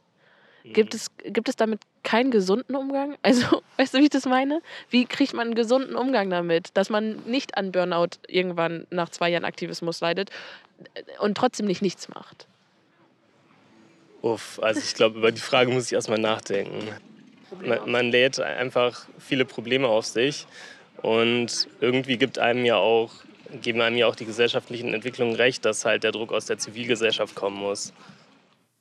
Gibt, 0.72 0.94
es, 0.94 1.10
gibt 1.24 1.48
es 1.48 1.56
damit 1.56 1.80
keinen 2.02 2.30
gesunden 2.30 2.74
Umgang? 2.74 3.16
Also, 3.22 3.62
weißt 3.76 3.94
du, 3.94 3.98
wie 3.98 4.04
ich 4.04 4.10
das 4.10 4.26
meine? 4.26 4.62
Wie 4.90 5.04
kriegt 5.04 5.34
man 5.34 5.48
einen 5.48 5.54
gesunden 5.54 5.96
Umgang 5.96 6.30
damit, 6.30 6.70
dass 6.74 6.90
man 6.90 7.22
nicht 7.26 7.56
an 7.56 7.72
Burnout 7.72 8.18
irgendwann 8.26 8.86
nach 8.90 9.08
zwei 9.10 9.28
Jahren 9.28 9.44
Aktivismus 9.44 10.00
leidet 10.00 10.30
und 11.20 11.36
trotzdem 11.36 11.66
nicht 11.66 11.82
nichts 11.82 12.08
macht? 12.08 12.46
Uff, 14.22 14.58
also 14.62 14.80
ich 14.80 14.94
glaube, 14.94 15.18
über 15.18 15.32
die 15.32 15.40
Frage 15.40 15.70
muss 15.70 15.86
ich 15.86 15.92
erstmal 15.92 16.18
nachdenken. 16.18 16.88
Man, 17.64 17.90
man 17.90 18.10
lädt 18.10 18.40
einfach 18.40 19.06
viele 19.18 19.44
Probleme 19.44 19.86
auf 19.86 20.06
sich 20.06 20.46
und 21.02 21.68
irgendwie 21.80 22.18
gibt 22.18 22.38
einem 22.38 22.64
ja 22.64 22.76
auch, 22.76 23.12
geben 23.62 23.80
einem 23.80 23.96
ja 23.96 24.06
auch 24.06 24.16
die 24.16 24.26
gesellschaftlichen 24.26 24.92
Entwicklungen 24.92 25.34
recht, 25.36 25.64
dass 25.64 25.84
halt 25.84 26.04
der 26.04 26.12
Druck 26.12 26.32
aus 26.32 26.46
der 26.46 26.58
Zivilgesellschaft 26.58 27.34
kommen 27.34 27.56
muss. 27.56 27.92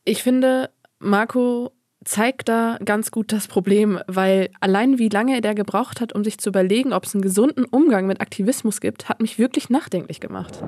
Ich 0.03 0.23
finde, 0.23 0.69
Marco 0.99 1.71
zeigt 2.07 2.47
da 2.47 2.77
ganz 2.83 3.11
gut 3.11 3.31
das 3.33 3.47
Problem, 3.47 3.99
weil 4.07 4.49
allein 4.61 4.97
wie 4.97 5.09
lange 5.09 5.41
der 5.41 5.55
gebraucht 5.55 5.99
hat, 5.99 6.13
um 6.13 6.23
sich 6.23 6.37
zu 6.37 6.49
überlegen, 6.49 6.93
ob 6.93 7.03
es 7.03 7.13
einen 7.13 7.21
gesunden 7.21 7.65
Umgang 7.65 8.07
mit 8.07 8.21
Aktivismus 8.21 8.79
gibt, 8.79 9.09
hat 9.09 9.21
mich 9.21 9.37
wirklich 9.37 9.69
nachdenklich 9.69 10.19
gemacht. 10.19 10.63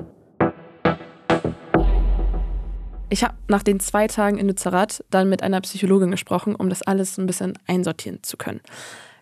Ich 3.08 3.24
habe 3.24 3.34
nach 3.48 3.62
den 3.62 3.80
zwei 3.80 4.06
Tagen 4.06 4.38
in 4.38 4.46
Lützerath 4.46 5.02
dann 5.10 5.28
mit 5.28 5.42
einer 5.42 5.60
Psychologin 5.62 6.10
gesprochen, 6.12 6.54
um 6.54 6.68
das 6.68 6.82
alles 6.82 7.18
ein 7.18 7.26
bisschen 7.26 7.54
einsortieren 7.66 8.22
zu 8.22 8.36
können. 8.36 8.60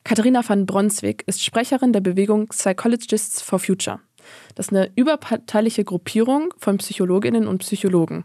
Katharina 0.04 0.46
van 0.46 0.66
Bronswijk 0.66 1.22
ist 1.26 1.42
Sprecherin 1.42 1.92
der 1.92 2.00
Bewegung 2.00 2.48
Psychologists 2.48 3.40
for 3.40 3.58
Future. 3.58 4.00
Das 4.56 4.66
ist 4.66 4.72
eine 4.72 4.90
überparteiliche 4.96 5.84
Gruppierung 5.84 6.52
von 6.58 6.78
Psychologinnen 6.78 7.46
und 7.46 7.58
Psychologen. 7.58 8.24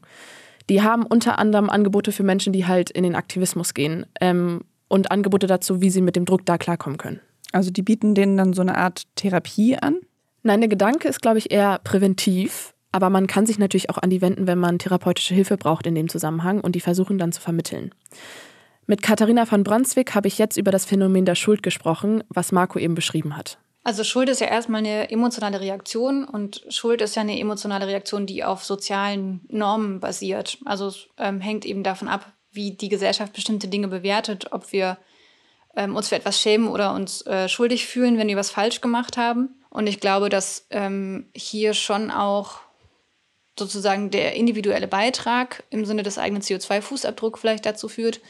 Die 0.70 0.82
haben 0.82 1.06
unter 1.06 1.40
anderem 1.40 1.70
Angebote 1.70 2.12
für 2.12 2.24
Menschen, 2.24 2.54
die 2.54 2.66
halt 2.66 2.90
in 2.90 3.04
den 3.04 3.16
Aktivismus 3.16 3.74
gehen 3.74 4.06
ähm, 4.22 4.62
und 4.88 5.12
Angebote 5.12 5.48
dazu, 5.48 5.82
wie 5.82 5.90
sie 5.90 6.02
mit 6.02 6.16
dem 6.16 6.26
Druck 6.26 6.46
da 6.46 6.58
klarkommen 6.58 6.98
können. 6.98 7.20
Also 7.52 7.70
die 7.70 7.82
bieten 7.82 8.16
denen 8.16 8.38
dann 8.38 8.54
so 8.54 8.62
eine 8.62 8.78
Art 8.78 9.04
Therapie 9.16 9.78
an? 9.78 9.98
Nein, 10.42 10.62
der 10.62 10.70
Gedanke 10.70 11.08
ist, 11.08 11.22
glaube 11.22 11.38
ich, 11.38 11.52
eher 11.52 11.80
präventiv. 11.84 12.74
Aber 12.92 13.10
man 13.10 13.26
kann 13.26 13.48
sich 13.48 13.58
natürlich 13.58 13.90
auch 13.90 13.98
an 13.98 14.12
die 14.12 14.22
wenden, 14.22 14.46
wenn 14.46 14.60
man 14.60 14.78
therapeutische 14.78 15.34
Hilfe 15.34 15.58
braucht 15.58 15.88
in 15.88 15.96
dem 15.96 16.10
Zusammenhang 16.10 16.62
und 16.62 16.76
die 16.76 16.80
versuchen 16.80 17.18
dann 17.18 17.32
zu 17.32 17.42
vermitteln. 17.42 17.92
Mit 18.86 19.02
Katharina 19.02 19.46
von 19.46 19.64
Brunswick 19.64 20.14
habe 20.14 20.28
ich 20.28 20.38
jetzt 20.38 20.58
über 20.58 20.70
das 20.70 20.86
Phänomen 20.86 21.26
der 21.26 21.36
Schuld 21.36 21.64
gesprochen, 21.64 22.24
was 22.30 22.52
Marco 22.52 22.78
eben 22.78 22.94
beschrieben 22.94 23.36
hat. 23.36 23.58
Also 23.84 24.06
Schuld 24.06 24.30
ist 24.30 24.40
ja 24.40 24.48
erstmal 24.48 24.80
eine 24.80 25.12
emotionale 25.12 25.60
Reaktion 25.60 26.24
und 26.24 26.64
Schuld 26.70 27.02
ist 27.02 27.16
ja 27.16 27.22
eine 27.22 27.38
emotionale 27.38 27.88
Reaktion, 27.88 28.26
die 28.26 28.44
auf 28.44 28.64
sozialen 28.64 29.42
Normen 29.50 30.00
basiert. 30.00 30.58
Also 30.64 30.88
es 30.88 31.10
ähm, 31.18 31.42
hängt 31.42 31.66
eben 31.66 31.84
davon 31.84 32.08
ab, 32.08 32.32
wie 32.52 32.72
die 32.72 32.88
Gesellschaft 32.88 33.34
bestimmte 33.34 33.68
Dinge 33.68 33.90
bewertet, 33.90 34.54
ob 34.54 34.72
wir 34.72 34.98
ähm, 35.76 35.98
uns 35.98 36.10
für 36.10 36.16
etwas 36.16 36.40
schämen 36.40 36.70
oder 36.70 36.94
uns 36.94 37.26
äh, 37.26 37.50
schuldig 37.50 37.86
fühlen, 37.86 38.18
wenn 38.18 38.28
wir 38.30 38.38
was 38.38 38.52
falsch 38.52 38.80
gemacht 38.80 39.18
haben. 39.18 39.50
Und 39.70 39.88
ich 39.88 40.00
glaube, 40.00 40.30
dass 40.30 40.66
ähm, 40.70 41.30
hier 41.36 41.74
schon 41.74 42.10
auch 42.10 42.60
sozusagen 43.60 44.12
der 44.12 44.36
individuelle 44.36 44.88
Beitrag 44.88 45.64
im 45.70 45.86
Sinne 45.86 46.04
des 46.04 46.18
eigenen 46.18 46.42
CO2-Fußabdrucks 46.42 47.40
vielleicht 47.40 47.66
dazu 47.66 47.90
führt, 47.90 48.22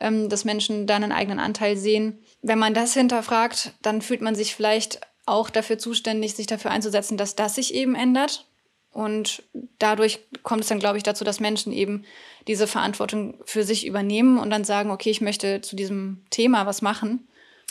ähm, 0.00 0.28
dass 0.28 0.44
Menschen 0.44 0.86
da 0.86 0.96
einen 0.96 1.12
eigenen 1.12 1.38
Anteil 1.38 1.76
sehen. 1.76 2.18
Wenn 2.42 2.58
man 2.58 2.74
das 2.74 2.94
hinterfragt, 2.94 3.72
dann 3.82 4.02
fühlt 4.02 4.20
man 4.20 4.34
sich 4.34 4.54
vielleicht 4.54 5.00
auch 5.26 5.50
dafür 5.50 5.78
zuständig, 5.78 6.34
sich 6.34 6.46
dafür 6.46 6.70
einzusetzen, 6.70 7.16
dass 7.16 7.36
das 7.36 7.54
sich 7.54 7.74
eben 7.74 7.94
ändert. 7.94 8.46
Und 8.90 9.42
dadurch 9.78 10.20
kommt 10.42 10.62
es 10.62 10.68
dann, 10.68 10.78
glaube 10.78 10.98
ich, 10.98 11.02
dazu, 11.02 11.24
dass 11.24 11.40
Menschen 11.40 11.72
eben 11.72 12.04
diese 12.46 12.66
Verantwortung 12.66 13.38
für 13.44 13.64
sich 13.64 13.86
übernehmen 13.86 14.38
und 14.38 14.50
dann 14.50 14.64
sagen, 14.64 14.90
okay, 14.90 15.10
ich 15.10 15.20
möchte 15.20 15.60
zu 15.62 15.74
diesem 15.74 16.24
Thema 16.30 16.66
was 16.66 16.80
machen. 16.80 17.26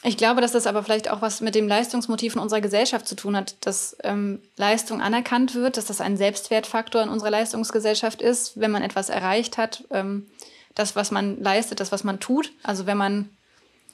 Ich 0.06 0.18
glaube, 0.18 0.42
dass 0.42 0.52
das 0.52 0.68
aber 0.68 0.84
vielleicht 0.84 1.10
auch 1.10 1.22
was 1.22 1.40
mit 1.40 1.56
dem 1.56 1.68
Leistungsmotiv 1.68 2.36
in 2.36 2.42
unserer 2.42 2.60
Gesellschaft 2.60 3.08
zu 3.08 3.16
tun 3.16 3.38
hat, 3.38 3.56
dass 3.66 3.96
ähm, 4.04 4.42
Leistung 4.58 5.02
anerkannt 5.02 5.56
wird, 5.56 5.78
dass 5.78 5.86
das 5.86 6.02
ein 6.02 6.18
Selbstwertfaktor 6.18 7.02
in 7.02 7.10
unserer 7.10 7.32
Leistungsgesellschaft 7.32 8.22
ist, 8.22 8.60
wenn 8.60 8.72
man 8.72 8.84
etwas 8.84 9.08
erreicht 9.08 9.58
hat. 9.58 9.86
Ähm, 9.92 10.28
das, 10.76 10.96
was 10.96 11.12
man 11.12 11.42
leistet, 11.42 11.80
das, 11.80 11.92
was 11.92 12.04
man 12.04 12.20
tut. 12.20 12.52
Also 12.64 12.86
wenn 12.86 12.98
man 12.98 13.30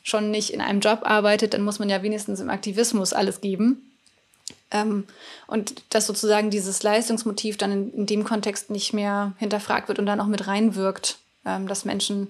schon 0.03 0.31
nicht 0.31 0.53
in 0.53 0.61
einem 0.61 0.79
Job 0.79 1.01
arbeitet, 1.03 1.53
dann 1.53 1.61
muss 1.61 1.79
man 1.79 1.89
ja 1.89 2.01
wenigstens 2.01 2.39
im 2.39 2.49
Aktivismus 2.49 3.13
alles 3.13 3.41
geben. 3.41 3.91
Ähm, 4.71 5.05
und 5.47 5.83
dass 5.89 6.07
sozusagen 6.07 6.49
dieses 6.49 6.83
Leistungsmotiv 6.83 7.57
dann 7.57 7.71
in, 7.71 7.93
in, 7.93 8.05
dem 8.05 8.23
Kontext 8.23 8.69
nicht 8.69 8.93
mehr 8.93 9.33
hinterfragt 9.37 9.87
wird 9.87 9.99
und 9.99 10.05
dann 10.05 10.21
auch 10.21 10.27
mit 10.27 10.47
reinwirkt, 10.47 11.17
ähm, 11.45 11.67
dass 11.67 11.85
Menschen 11.85 12.27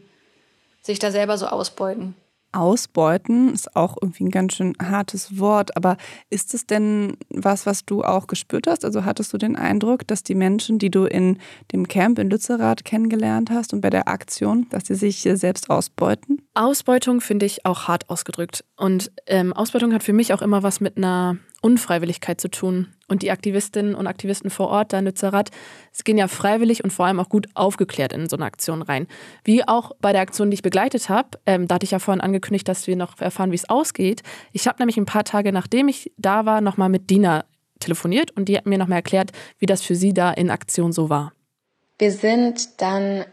sich 0.81 0.99
da 0.99 1.11
selber 1.11 1.37
so 1.37 1.47
ausbeuten. 1.47 2.15
Ausbeuten 2.51 3.53
ist 3.53 3.75
auch 3.75 3.97
irgendwie 4.01 4.25
ein 4.25 4.31
ganz 4.31 4.53
schön 4.53 4.73
hartes 4.81 5.39
Wort, 5.39 5.75
aber 5.77 5.97
ist 6.29 6.53
es 6.53 6.65
denn 6.65 7.17
was, 7.29 7.65
was 7.65 7.85
du 7.85 8.03
auch 8.03 8.27
gespürt 8.27 8.67
hast? 8.67 8.85
Also 8.85 9.05
hattest 9.05 9.31
du 9.33 9.37
den 9.37 9.55
Eindruck, 9.55 10.07
dass 10.07 10.23
die 10.23 10.35
Menschen, 10.35 10.79
die 10.79 10.89
du 10.89 11.05
in 11.05 11.37
dem 11.71 11.87
Camp 11.87 12.19
in 12.19 12.29
Lützerath 12.29 12.85
kennengelernt 12.85 13.49
hast 13.51 13.73
und 13.73 13.81
bei 13.81 13.89
der 13.89 14.07
Aktion, 14.07 14.67
dass 14.69 14.87
sie 14.87 14.95
sich 14.95 15.21
selbst 15.21 15.69
ausbeuten? 15.69 16.41
Ausbeutung 16.53 17.21
finde 17.21 17.45
ich 17.45 17.65
auch 17.65 17.87
hart 17.87 18.09
ausgedrückt. 18.09 18.63
Und 18.75 19.11
ähm, 19.27 19.53
Ausbeutung 19.53 19.93
hat 19.93 20.03
für 20.03 20.13
mich 20.13 20.33
auch 20.33 20.41
immer 20.41 20.63
was 20.63 20.79
mit 20.79 20.97
einer 20.97 21.37
Unfreiwilligkeit 21.61 22.41
zu 22.41 22.49
tun. 22.49 22.87
Und 23.09 23.21
die 23.23 23.31
Aktivistinnen 23.31 23.95
und 23.95 24.07
Aktivisten 24.07 24.49
vor 24.49 24.69
Ort, 24.69 24.93
da 24.93 24.99
in 24.99 25.05
Lützerath, 25.05 25.49
sie 25.91 26.03
gehen 26.03 26.17
ja 26.17 26.27
freiwillig 26.27 26.83
und 26.83 26.91
vor 26.91 27.05
allem 27.05 27.19
auch 27.19 27.29
gut 27.29 27.47
aufgeklärt 27.55 28.13
in 28.13 28.29
so 28.29 28.37
eine 28.37 28.45
Aktion 28.45 28.81
rein. 28.81 29.07
Wie 29.43 29.67
auch 29.67 29.91
bei 29.99 30.13
der 30.13 30.21
Aktion, 30.21 30.49
die 30.51 30.55
ich 30.55 30.61
begleitet 30.61 31.09
habe, 31.09 31.39
ähm, 31.45 31.67
da 31.67 31.75
hatte 31.75 31.83
ich 31.83 31.91
ja 31.91 31.99
vorhin 31.99 32.21
angekündigt, 32.21 32.67
dass 32.67 32.87
wir 32.87 32.95
noch 32.95 33.19
erfahren, 33.19 33.51
wie 33.51 33.55
es 33.55 33.69
ausgeht. 33.69 34.21
Ich 34.53 34.67
habe 34.67 34.77
nämlich 34.79 34.97
ein 34.97 35.05
paar 35.05 35.23
Tage, 35.23 35.51
nachdem 35.51 35.87
ich 35.87 36.11
da 36.17 36.45
war, 36.45 36.61
nochmal 36.61 36.89
mit 36.89 37.09
Dina 37.09 37.45
telefoniert 37.79 38.31
und 38.31 38.45
die 38.49 38.57
hat 38.57 38.65
mir 38.65 38.77
nochmal 38.77 38.97
erklärt, 38.97 39.31
wie 39.57 39.65
das 39.65 39.81
für 39.81 39.95
sie 39.95 40.13
da 40.13 40.31
in 40.31 40.49
Aktion 40.49 40.91
so 40.91 41.09
war. 41.09 41.33
Wir 41.97 42.11
sind 42.11 42.81
dann 42.81 43.25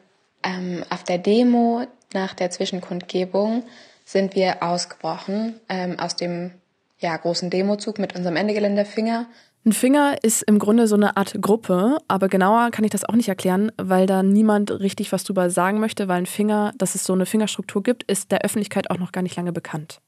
ähm, 0.42 0.84
auf 0.90 1.04
der 1.04 1.18
Demo 1.18 1.86
nach 2.12 2.34
der 2.34 2.50
Zwischenkundgebung 2.50 3.64
sind 4.04 4.34
wir 4.36 4.62
ausgebrochen 4.62 5.60
ähm, 5.68 5.98
aus 5.98 6.16
dem 6.16 6.52
ja, 6.98 7.16
großen 7.16 7.50
Demozug 7.50 7.98
mit 7.98 8.14
unserem 8.14 8.36
Endegeländerfinger. 8.36 9.26
Ein 9.66 9.72
Finger 9.72 10.22
ist 10.22 10.42
im 10.42 10.60
Grunde 10.60 10.86
so 10.86 10.94
eine 10.94 11.16
Art 11.16 11.34
Gruppe, 11.40 11.98
aber 12.06 12.28
genauer 12.28 12.70
kann 12.70 12.84
ich 12.84 12.92
das 12.92 13.04
auch 13.04 13.14
nicht 13.14 13.26
erklären, 13.26 13.72
weil 13.76 14.06
da 14.06 14.22
niemand 14.22 14.70
richtig 14.70 15.10
was 15.10 15.24
drüber 15.24 15.50
sagen 15.50 15.80
möchte, 15.80 16.06
weil 16.06 16.18
ein 16.18 16.26
Finger, 16.26 16.72
dass 16.78 16.94
es 16.94 17.02
so 17.02 17.14
eine 17.14 17.26
Fingerstruktur 17.26 17.82
gibt, 17.82 18.04
ist 18.04 18.30
der 18.30 18.42
Öffentlichkeit 18.42 18.92
auch 18.92 18.98
noch 18.98 19.10
gar 19.10 19.22
nicht 19.22 19.34
lange 19.34 19.52
bekannt. 19.52 20.00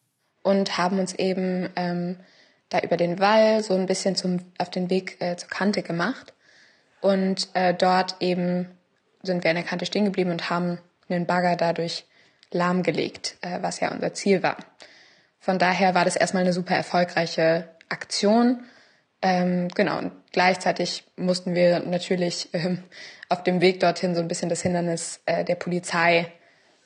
Und 0.45 0.79
haben 0.79 1.01
uns 1.01 1.13
eben 1.13 1.69
ähm, 1.75 2.21
da 2.69 2.79
über 2.79 2.97
den 2.97 3.19
Wall 3.19 3.65
so 3.65 3.75
ein 3.75 3.87
bisschen 3.87 4.15
zum, 4.15 4.39
auf 4.59 4.71
den 4.71 4.91
Weg 4.91 5.17
äh, 5.19 5.37
zur 5.37 5.49
Kante 5.49 5.83
gemacht. 5.83 6.35
Und 7.01 7.49
äh, 7.55 7.75
dort 7.75 8.15
eben 8.21 8.69
sind 9.25 9.43
wir 9.43 9.51
an 9.51 9.57
der 9.57 9.65
Kante 9.65 9.87
stehen 9.87 10.05
geblieben 10.05 10.31
und 10.31 10.51
haben 10.51 10.79
einen 11.09 11.27
Bagger 11.27 11.57
dadurch 11.57 12.07
lahmgelegt, 12.53 13.39
äh, 13.41 13.59
was 13.61 13.81
ja 13.81 13.91
unser 13.91 14.15
Ziel 14.15 14.45
war. 14.45 14.57
Von 15.41 15.59
daher 15.59 15.97
war 15.97 16.05
das 16.05 16.15
erstmal 16.15 16.45
eine 16.45 16.53
super 16.53 16.77
erfolgreiche 16.77 17.69
Aktion. 17.89 18.63
Ähm, 19.21 19.69
genau, 19.75 19.99
und 19.99 20.13
gleichzeitig 20.33 21.05
mussten 21.17 21.55
wir 21.55 21.81
natürlich 21.81 22.51
ähm, 22.53 22.85
auf 23.29 23.43
dem 23.43 23.61
Weg 23.61 23.81
dorthin 23.81 24.15
so 24.15 24.21
ein 24.21 24.29
bisschen 24.29 24.49
das 24.49 24.63
Hindernis 24.63 25.21
äh, 25.27 25.45
der 25.45 25.57
Polizei 25.57 26.33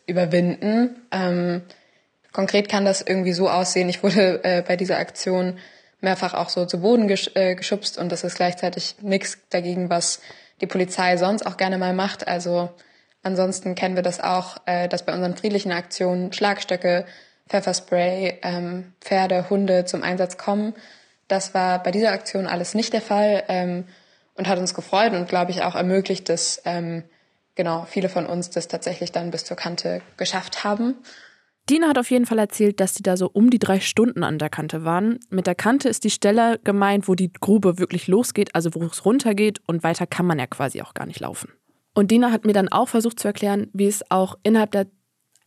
überwinden. 0.06 1.02
Ähm, 1.12 1.62
konkret 2.32 2.68
kann 2.68 2.84
das 2.84 3.02
irgendwie 3.02 3.32
so 3.32 3.48
aussehen, 3.48 3.88
ich 3.88 4.02
wurde 4.02 4.42
äh, 4.44 4.62
bei 4.62 4.76
dieser 4.76 4.98
Aktion 4.98 5.58
mehrfach 6.00 6.34
auch 6.34 6.48
so 6.48 6.66
zu 6.66 6.80
Boden 6.80 7.06
gesch 7.06 7.30
äh, 7.34 7.54
geschubst 7.54 7.96
und 7.98 8.10
das 8.10 8.24
ist 8.24 8.36
gleichzeitig 8.36 8.96
nichts 9.00 9.38
dagegen, 9.50 9.88
was 9.88 10.20
die 10.60 10.66
Polizei 10.66 11.16
sonst 11.16 11.46
auch 11.46 11.56
gerne 11.56 11.78
mal 11.78 11.92
macht. 11.92 12.26
Also 12.26 12.70
ansonsten 13.22 13.74
kennen 13.74 13.94
wir 13.94 14.02
das 14.02 14.20
auch, 14.20 14.56
äh, 14.66 14.88
dass 14.88 15.04
bei 15.04 15.14
unseren 15.14 15.36
friedlichen 15.36 15.70
Aktionen 15.70 16.32
Schlagstöcke 16.32 17.06
Pfefferspray, 17.48 18.38
ähm, 18.42 18.94
Pferde, 19.00 19.50
Hunde 19.50 19.84
zum 19.84 20.02
Einsatz 20.02 20.38
kommen. 20.38 20.74
Das 21.32 21.54
war 21.54 21.82
bei 21.82 21.90
dieser 21.92 22.12
Aktion 22.12 22.46
alles 22.46 22.74
nicht 22.74 22.92
der 22.92 23.00
Fall 23.00 23.44
ähm, 23.48 23.84
und 24.34 24.48
hat 24.48 24.58
uns 24.58 24.74
gefreut 24.74 25.14
und 25.14 25.30
glaube 25.30 25.50
ich 25.50 25.62
auch 25.62 25.74
ermöglicht, 25.74 26.28
dass 26.28 26.60
ähm, 26.66 27.04
genau 27.54 27.86
viele 27.88 28.10
von 28.10 28.26
uns 28.26 28.50
das 28.50 28.68
tatsächlich 28.68 29.12
dann 29.12 29.30
bis 29.30 29.46
zur 29.46 29.56
Kante 29.56 30.02
geschafft 30.18 30.62
haben. 30.62 30.96
Dina 31.70 31.88
hat 31.88 31.96
auf 31.96 32.10
jeden 32.10 32.26
Fall 32.26 32.38
erzählt, 32.38 32.80
dass 32.80 32.92
die 32.92 33.02
da 33.02 33.16
so 33.16 33.30
um 33.32 33.48
die 33.48 33.58
drei 33.58 33.80
Stunden 33.80 34.24
an 34.24 34.38
der 34.38 34.50
Kante 34.50 34.84
waren. 34.84 35.20
Mit 35.30 35.46
der 35.46 35.54
Kante 35.54 35.88
ist 35.88 36.04
die 36.04 36.10
Stelle 36.10 36.60
gemeint, 36.64 37.08
wo 37.08 37.14
die 37.14 37.32
Grube 37.32 37.78
wirklich 37.78 38.08
losgeht, 38.08 38.54
also 38.54 38.68
wo 38.74 38.84
es 38.84 39.06
runtergeht 39.06 39.62
und 39.66 39.82
weiter 39.82 40.06
kann 40.06 40.26
man 40.26 40.38
ja 40.38 40.46
quasi 40.46 40.82
auch 40.82 40.92
gar 40.92 41.06
nicht 41.06 41.20
laufen. 41.20 41.50
Und 41.94 42.10
Dina 42.10 42.30
hat 42.30 42.44
mir 42.44 42.52
dann 42.52 42.68
auch 42.68 42.90
versucht 42.90 43.18
zu 43.18 43.28
erklären, 43.28 43.70
wie 43.72 43.86
es 43.86 44.02
auch 44.10 44.36
innerhalb 44.42 44.72
der 44.72 44.86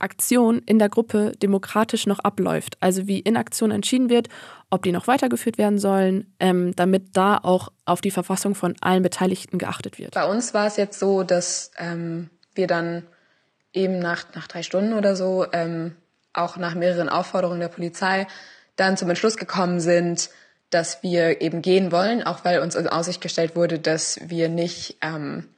Aktion 0.05 0.59
in 0.59 0.79
der 0.79 0.87
Gruppe 0.87 1.33
demokratisch 1.41 2.07
noch 2.07 2.19
abläuft. 2.19 2.77
Also 2.79 3.07
wie 3.07 3.19
in 3.19 3.35
Aktion 3.35 3.71
entschieden 3.71 4.09
wird, 4.09 4.29
ob 4.69 4.83
die 4.83 4.91
noch 4.91 5.07
weitergeführt 5.07 5.57
werden 5.57 5.79
sollen, 5.79 6.33
ähm, 6.39 6.75
damit 6.75 7.17
da 7.17 7.37
auch 7.37 7.71
auf 7.83 7.99
die 7.99 8.11
Verfassung 8.11 8.55
von 8.55 8.75
allen 8.81 9.03
Beteiligten 9.03 9.57
geachtet 9.57 9.99
wird. 9.99 10.13
Bei 10.13 10.25
uns 10.25 10.53
war 10.53 10.67
es 10.67 10.77
jetzt 10.77 10.99
so, 10.99 11.23
dass 11.23 11.71
ähm, 11.77 12.29
wir 12.53 12.67
dann 12.67 13.03
eben 13.73 13.99
nach, 13.99 14.23
nach 14.35 14.47
drei 14.47 14.63
Stunden 14.63 14.93
oder 14.93 15.15
so, 15.15 15.45
ähm, 15.51 15.95
auch 16.33 16.57
nach 16.57 16.75
mehreren 16.75 17.09
Aufforderungen 17.09 17.59
der 17.59 17.67
Polizei, 17.67 18.27
dann 18.75 18.97
zum 18.97 19.09
Entschluss 19.09 19.37
gekommen 19.37 19.79
sind, 19.79 20.29
dass 20.69 21.03
wir 21.03 21.41
eben 21.41 21.61
gehen 21.61 21.91
wollen, 21.91 22.23
auch 22.23 22.43
weil 22.43 22.59
uns 22.59 22.75
in 22.75 22.87
Aussicht 22.87 23.21
gestellt 23.21 23.55
wurde, 23.55 23.79
dass 23.79 24.19
wir 24.23 24.49
nicht 24.49 24.97
ähm, 25.01 25.49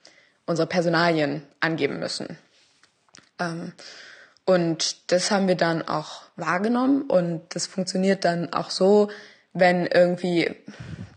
unsere 0.46 0.68
Personalien 0.68 1.44
angeben 1.60 2.00
müssen. 2.00 2.38
Und 4.48 5.12
das 5.12 5.30
haben 5.30 5.50
wir 5.50 5.56
dann 5.56 5.82
auch 5.82 6.22
wahrgenommen 6.38 7.02
und 7.02 7.44
das 7.50 7.68
funktioniert 7.68 8.24
dann 8.24 8.54
auch 8.54 8.70
so, 8.70 9.10
wenn 9.52 9.86
irgendwie, 9.86 10.56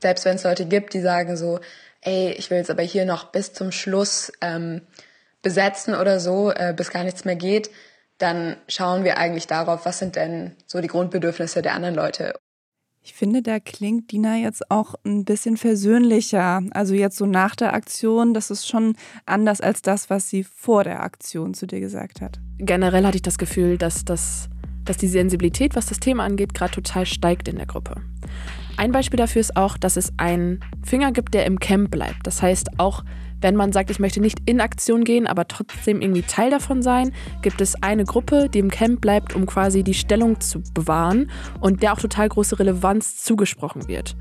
selbst 0.02 0.24
wenn 0.24 0.34
es 0.34 0.42
Leute 0.42 0.66
gibt, 0.66 0.94
die 0.94 1.00
sagen 1.00 1.36
so, 1.36 1.60
ey, 2.00 2.32
ich 2.32 2.50
will 2.50 2.58
jetzt 2.58 2.70
aber 2.70 2.82
hier 2.82 3.04
noch 3.04 3.30
bis 3.30 3.52
zum 3.52 3.70
Schluss 3.70 4.32
ähm, 4.40 4.80
besetzen 5.42 5.94
oder 5.94 6.18
so, 6.18 6.50
äh, 6.50 6.74
bis 6.76 6.90
gar 6.90 7.04
nichts 7.04 7.24
mehr 7.24 7.36
geht, 7.36 7.70
dann 8.18 8.56
schauen 8.66 9.04
wir 9.04 9.16
eigentlich 9.16 9.46
darauf, 9.46 9.86
was 9.86 10.00
sind 10.00 10.16
denn 10.16 10.56
so 10.66 10.80
die 10.80 10.88
Grundbedürfnisse 10.88 11.62
der 11.62 11.74
anderen 11.74 11.94
Leute. 11.94 12.34
Ich 13.02 13.14
finde, 13.14 13.40
da 13.40 13.60
klingt 13.60 14.12
Dina 14.12 14.36
jetzt 14.36 14.70
auch 14.70 14.94
ein 15.04 15.24
bisschen 15.24 15.56
versöhnlicher. 15.56 16.62
Also 16.72 16.94
jetzt 16.94 17.16
so 17.16 17.24
nach 17.24 17.56
der 17.56 17.72
Aktion, 17.72 18.34
das 18.34 18.50
ist 18.50 18.68
schon 18.68 18.94
anders 19.24 19.62
als 19.62 19.80
das, 19.80 20.10
was 20.10 20.28
sie 20.28 20.44
vor 20.44 20.84
der 20.84 21.02
Aktion 21.02 21.54
zu 21.54 21.66
dir 21.66 21.80
gesagt 21.80 22.20
hat. 22.20 22.38
Generell 22.58 23.06
hatte 23.06 23.16
ich 23.16 23.22
das 23.22 23.38
Gefühl, 23.38 23.78
dass, 23.78 24.04
das, 24.04 24.50
dass 24.84 24.98
die 24.98 25.08
Sensibilität, 25.08 25.76
was 25.76 25.86
das 25.86 25.98
Thema 25.98 26.24
angeht, 26.24 26.52
gerade 26.52 26.72
total 26.72 27.06
steigt 27.06 27.48
in 27.48 27.56
der 27.56 27.66
Gruppe. 27.66 28.02
Ein 28.76 28.92
Beispiel 28.92 29.18
dafür 29.18 29.40
ist 29.40 29.56
auch, 29.56 29.78
dass 29.78 29.96
es 29.96 30.12
einen 30.18 30.60
Finger 30.82 31.10
gibt, 31.10 31.32
der 31.32 31.46
im 31.46 31.58
Camp 31.58 31.90
bleibt. 31.90 32.26
Das 32.26 32.42
heißt, 32.42 32.78
auch 32.78 33.02
wenn 33.40 33.56
man 33.56 33.72
sagt, 33.72 33.90
ich 33.90 33.98
möchte 33.98 34.20
nicht 34.20 34.38
in 34.46 34.60
Aktion 34.60 35.04
gehen, 35.04 35.26
aber 35.26 35.48
trotzdem 35.48 36.00
irgendwie 36.00 36.22
Teil 36.22 36.50
davon 36.50 36.82
sein, 36.82 37.12
gibt 37.42 37.60
es 37.60 37.82
eine 37.82 38.04
Gruppe, 38.04 38.48
die 38.48 38.58
im 38.58 38.70
Camp 38.70 39.00
bleibt, 39.00 39.34
um 39.34 39.46
quasi 39.46 39.82
die 39.82 39.94
Stellung 39.94 40.40
zu 40.40 40.62
bewahren 40.74 41.30
und 41.60 41.82
der 41.82 41.92
auch 41.92 42.00
total 42.00 42.28
große 42.28 42.58
Relevanz 42.58 43.22
zugesprochen 43.22 43.88
wird. 43.88 44.16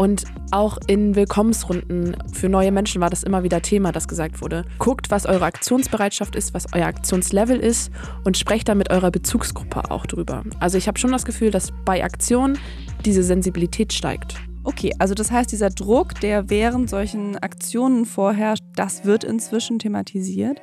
Und 0.00 0.24
auch 0.50 0.78
in 0.86 1.14
Willkommensrunden 1.14 2.16
für 2.32 2.48
neue 2.48 2.72
Menschen 2.72 3.02
war 3.02 3.10
das 3.10 3.22
immer 3.22 3.42
wieder 3.42 3.60
Thema, 3.60 3.92
das 3.92 4.08
gesagt 4.08 4.40
wurde. 4.40 4.64
Guckt, 4.78 5.10
was 5.10 5.26
eure 5.26 5.44
Aktionsbereitschaft 5.44 6.36
ist, 6.36 6.54
was 6.54 6.72
euer 6.72 6.86
Aktionslevel 6.86 7.58
ist 7.58 7.92
und 8.24 8.38
sprecht 8.38 8.68
da 8.68 8.74
mit 8.74 8.90
eurer 8.90 9.10
Bezugsgruppe 9.10 9.90
auch 9.90 10.06
drüber. 10.06 10.42
Also 10.58 10.78
ich 10.78 10.88
habe 10.88 10.98
schon 10.98 11.12
das 11.12 11.26
Gefühl, 11.26 11.50
dass 11.50 11.72
bei 11.84 12.02
Aktionen 12.02 12.56
diese 13.04 13.22
Sensibilität 13.22 13.92
steigt. 13.92 14.36
Okay, 14.62 14.92
also 14.98 15.14
das 15.14 15.30
heißt, 15.30 15.50
dieser 15.52 15.70
Druck, 15.70 16.20
der 16.20 16.50
während 16.50 16.90
solchen 16.90 17.38
Aktionen 17.38 18.04
vorherrscht, 18.04 18.64
das 18.76 19.04
wird 19.04 19.24
inzwischen 19.24 19.78
thematisiert. 19.78 20.60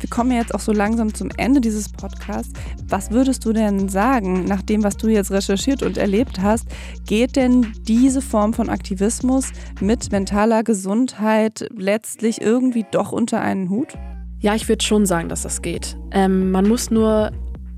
Wir 0.00 0.10
kommen 0.10 0.32
jetzt 0.32 0.54
auch 0.54 0.60
so 0.60 0.72
langsam 0.72 1.14
zum 1.14 1.30
Ende 1.38 1.62
dieses 1.62 1.90
Podcasts. 1.90 2.52
Was 2.88 3.10
würdest 3.10 3.44
du 3.44 3.54
denn 3.54 3.88
sagen, 3.88 4.44
nach 4.44 4.60
dem, 4.60 4.84
was 4.84 4.98
du 4.98 5.08
jetzt 5.08 5.30
recherchiert 5.30 5.82
und 5.82 5.96
erlebt 5.96 6.40
hast, 6.42 6.66
geht 7.06 7.36
denn 7.36 7.72
diese 7.82 8.20
Form 8.20 8.52
von 8.52 8.68
Aktivismus 8.68 9.50
mit 9.80 10.12
mentaler 10.12 10.62
Gesundheit 10.62 11.66
letztlich 11.74 12.42
irgendwie 12.42 12.84
doch 12.90 13.12
unter 13.12 13.40
einen 13.40 13.70
Hut? 13.70 13.94
Ja, 14.40 14.54
ich 14.54 14.68
würde 14.68 14.84
schon 14.84 15.06
sagen, 15.06 15.30
dass 15.30 15.42
das 15.42 15.62
geht. 15.62 15.96
Ähm, 16.10 16.50
man 16.50 16.68
muss 16.68 16.90
nur 16.90 17.30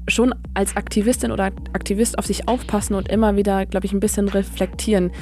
schon 0.08 0.34
als 0.54 0.76
Aktivistin 0.76 1.30
oder 1.30 1.44
Aktivist 1.44 2.18
auf 2.18 2.26
sich 2.26 2.48
aufpassen 2.48 2.94
und 2.94 3.08
immer 3.08 3.36
wieder, 3.36 3.66
glaube 3.66 3.86
ich, 3.86 3.92
ein 3.92 4.00
bisschen 4.00 4.28
reflektieren. 4.28 5.12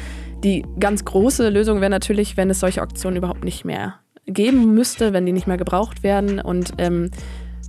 Die 0.44 0.64
ganz 0.78 1.04
große 1.04 1.48
Lösung 1.48 1.80
wäre 1.80 1.90
natürlich, 1.90 2.36
wenn 2.36 2.50
es 2.50 2.60
solche 2.60 2.82
Auktionen 2.82 3.16
überhaupt 3.16 3.44
nicht 3.44 3.64
mehr 3.64 3.94
geben 4.26 4.74
müsste, 4.74 5.12
wenn 5.12 5.26
die 5.26 5.32
nicht 5.32 5.46
mehr 5.46 5.56
gebraucht 5.56 6.02
werden 6.02 6.38
und 6.38 6.72
ähm, 6.78 7.10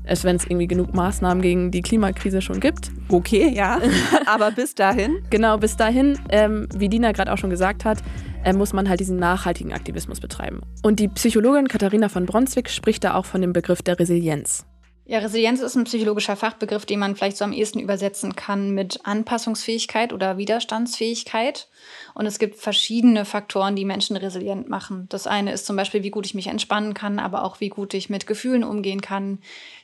es, 0.03 0.23
wenn 0.23 0.35
es 0.35 0.45
irgendwie 0.45 0.67
genug 0.67 0.93
Maßnahmen 0.93 1.41
gegen 1.41 1.71
die 1.71 1.81
Klimakrise 1.81 2.41
schon 2.41 2.59
gibt. 2.59 2.91
Okay, 3.09 3.49
ja. 3.49 3.79
Aber 4.25 4.51
bis 4.51 4.75
dahin? 4.75 5.23
genau, 5.29 5.57
bis 5.57 5.77
dahin, 5.77 6.19
ähm, 6.29 6.67
wie 6.75 6.89
Dina 6.89 7.11
gerade 7.11 7.31
auch 7.33 7.37
schon 7.37 7.49
gesagt 7.49 7.85
hat, 7.85 7.99
äh, 8.43 8.53
muss 8.53 8.73
man 8.73 8.87
halt 8.89 8.99
diesen 8.99 9.17
nachhaltigen 9.17 9.73
Aktivismus 9.73 10.19
betreiben. 10.19 10.61
Und 10.83 10.99
die 10.99 11.07
Psychologin 11.07 11.67
Katharina 11.67 12.09
von 12.09 12.25
Bronswick 12.25 12.69
spricht 12.69 13.03
da 13.03 13.15
auch 13.15 13.25
von 13.25 13.41
dem 13.41 13.53
Begriff 13.53 13.81
der 13.81 13.97
Resilienz. 13.99 14.65
Ja, 15.07 15.19
Resilienz 15.19 15.61
ist 15.61 15.75
ein 15.75 15.83
psychologischer 15.83 16.35
Fachbegriff, 16.35 16.87
den 16.87 16.97
man 16.97 17.15
vielleicht 17.15 17.37
so 17.37 17.45
am 17.45 17.53
ehesten 17.53 17.79
übersetzen 17.79 18.35
kann 18.35 18.71
mit 18.71 19.05
Anpassungsfähigkeit 19.05 20.11
oder 20.11 20.39
Widerstandsfähigkeit. 20.39 21.67
Und 22.15 22.25
es 22.25 22.39
gibt 22.39 22.55
verschiedene 22.55 23.23
Faktoren, 23.23 23.75
die 23.75 23.85
Menschen 23.85 24.17
resilient 24.17 24.67
machen. 24.67 25.05
Das 25.09 25.27
eine 25.27 25.51
ist 25.51 25.67
zum 25.67 25.75
Beispiel, 25.75 26.01
wie 26.01 26.09
gut 26.09 26.25
ich 26.25 26.33
mich 26.33 26.47
entspannen 26.47 26.95
kann, 26.95 27.19
aber 27.19 27.43
auch 27.43 27.59
wie 27.59 27.69
gut 27.69 27.93
ich 27.93 28.09
mit 28.09 28.25
Gefühlen 28.25 28.63
umgehen 28.63 28.99
kann, 28.99 29.37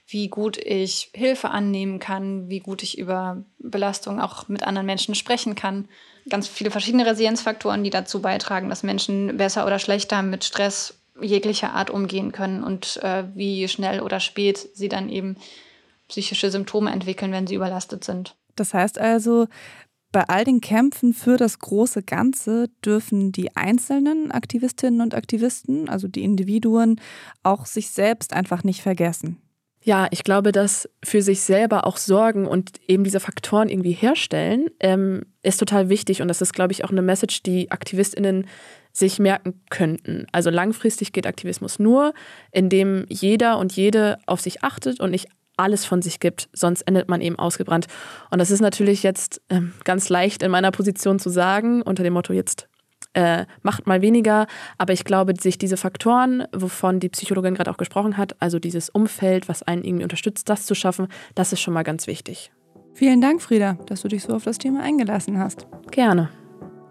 wie 0.07 0.27
gut 0.27 0.57
ich 0.57 1.11
Hilfe 1.13 1.51
annehmen 1.51 1.99
kann, 1.99 2.49
wie 2.49 2.59
gut 2.59 2.81
ich 2.81 2.97
über 2.97 3.43
Belastung 3.59 4.19
auch 4.19 4.47
mit 4.47 4.63
anderen 4.63 4.87
Menschen 4.87 5.13
sprechen 5.13 5.53
kann. 5.53 5.87
Ganz 6.29 6.47
viele 6.47 6.71
verschiedene 6.71 7.05
Resilienzfaktoren, 7.05 7.83
die 7.83 7.91
dazu 7.91 8.23
beitragen, 8.23 8.69
dass 8.69 8.81
Menschen 8.81 9.37
besser 9.37 9.67
oder 9.67 9.77
schlechter 9.77 10.23
mit 10.23 10.45
Stress 10.45 11.00
jeglicher 11.21 11.73
Art 11.73 11.89
umgehen 11.89 12.31
können 12.31 12.63
und 12.63 12.97
äh, 13.03 13.23
wie 13.35 13.67
schnell 13.67 14.01
oder 14.01 14.19
spät 14.19 14.69
sie 14.73 14.89
dann 14.89 15.09
eben 15.09 15.37
psychische 16.07 16.51
Symptome 16.51 16.91
entwickeln, 16.91 17.31
wenn 17.31 17.47
sie 17.47 17.55
überlastet 17.55 18.03
sind. 18.03 18.35
Das 18.55 18.73
heißt 18.73 18.99
also, 18.99 19.47
bei 20.11 20.23
all 20.27 20.43
den 20.43 20.59
Kämpfen 20.59 21.13
für 21.13 21.37
das 21.37 21.59
große 21.59 22.03
Ganze 22.03 22.69
dürfen 22.83 23.31
die 23.31 23.55
einzelnen 23.55 24.31
Aktivistinnen 24.31 24.99
und 24.99 25.15
Aktivisten, 25.15 25.87
also 25.87 26.09
die 26.09 26.23
Individuen, 26.23 26.99
auch 27.43 27.65
sich 27.65 27.89
selbst 27.91 28.33
einfach 28.33 28.63
nicht 28.63 28.81
vergessen. 28.81 29.37
Ja, 29.83 30.07
ich 30.11 30.23
glaube, 30.23 30.51
dass 30.51 30.87
für 31.03 31.23
sich 31.23 31.41
selber 31.41 31.87
auch 31.87 31.97
sorgen 31.97 32.45
und 32.45 32.73
eben 32.87 33.03
diese 33.03 33.19
Faktoren 33.19 33.67
irgendwie 33.67 33.93
herstellen, 33.93 34.67
ähm, 34.79 35.23
ist 35.41 35.57
total 35.57 35.89
wichtig. 35.89 36.21
Und 36.21 36.27
das 36.27 36.41
ist, 36.41 36.53
glaube 36.53 36.71
ich, 36.73 36.83
auch 36.83 36.91
eine 36.91 37.01
Message, 37.01 37.41
die 37.41 37.71
AktivistInnen 37.71 38.45
sich 38.93 39.19
merken 39.19 39.61
könnten. 39.69 40.27
Also 40.31 40.49
langfristig 40.49 41.13
geht 41.13 41.27
Aktivismus 41.27 41.79
nur, 41.79 42.13
indem 42.51 43.05
jeder 43.09 43.57
und 43.57 43.73
jede 43.73 44.17
auf 44.25 44.41
sich 44.41 44.63
achtet 44.63 44.99
und 44.99 45.11
nicht 45.11 45.27
alles 45.57 45.85
von 45.85 46.01
sich 46.01 46.19
gibt, 46.19 46.49
sonst 46.53 46.81
endet 46.83 47.07
man 47.07 47.21
eben 47.21 47.37
ausgebrannt. 47.37 47.87
Und 48.31 48.39
das 48.39 48.51
ist 48.51 48.61
natürlich 48.61 49.03
jetzt 49.03 49.41
äh, 49.49 49.61
ganz 49.83 50.09
leicht 50.09 50.43
in 50.43 50.51
meiner 50.51 50.71
Position 50.71 51.19
zu 51.19 51.29
sagen, 51.29 51.81
unter 51.81 52.03
dem 52.03 52.13
Motto 52.13 52.33
jetzt 52.33 52.67
äh, 53.13 53.45
macht 53.61 53.87
mal 53.87 54.01
weniger. 54.01 54.47
Aber 54.77 54.93
ich 54.93 55.03
glaube, 55.03 55.33
sich 55.39 55.57
diese 55.57 55.77
Faktoren, 55.77 56.45
wovon 56.53 56.99
die 56.99 57.09
Psychologin 57.09 57.55
gerade 57.55 57.69
auch 57.69 57.77
gesprochen 57.77 58.17
hat, 58.17 58.35
also 58.39 58.59
dieses 58.59 58.89
Umfeld, 58.89 59.49
was 59.49 59.63
einen 59.63 59.83
irgendwie 59.83 60.03
unterstützt, 60.03 60.49
das 60.49 60.65
zu 60.65 60.75
schaffen, 60.75 61.07
das 61.35 61.53
ist 61.53 61.61
schon 61.61 61.73
mal 61.73 61.83
ganz 61.83 62.07
wichtig. 62.07 62.51
Vielen 62.93 63.21
Dank, 63.21 63.41
Frieda, 63.41 63.77
dass 63.85 64.01
du 64.01 64.07
dich 64.07 64.23
so 64.23 64.33
auf 64.33 64.43
das 64.43 64.57
Thema 64.57 64.81
eingelassen 64.81 65.39
hast. 65.39 65.67
Gerne. 65.91 66.29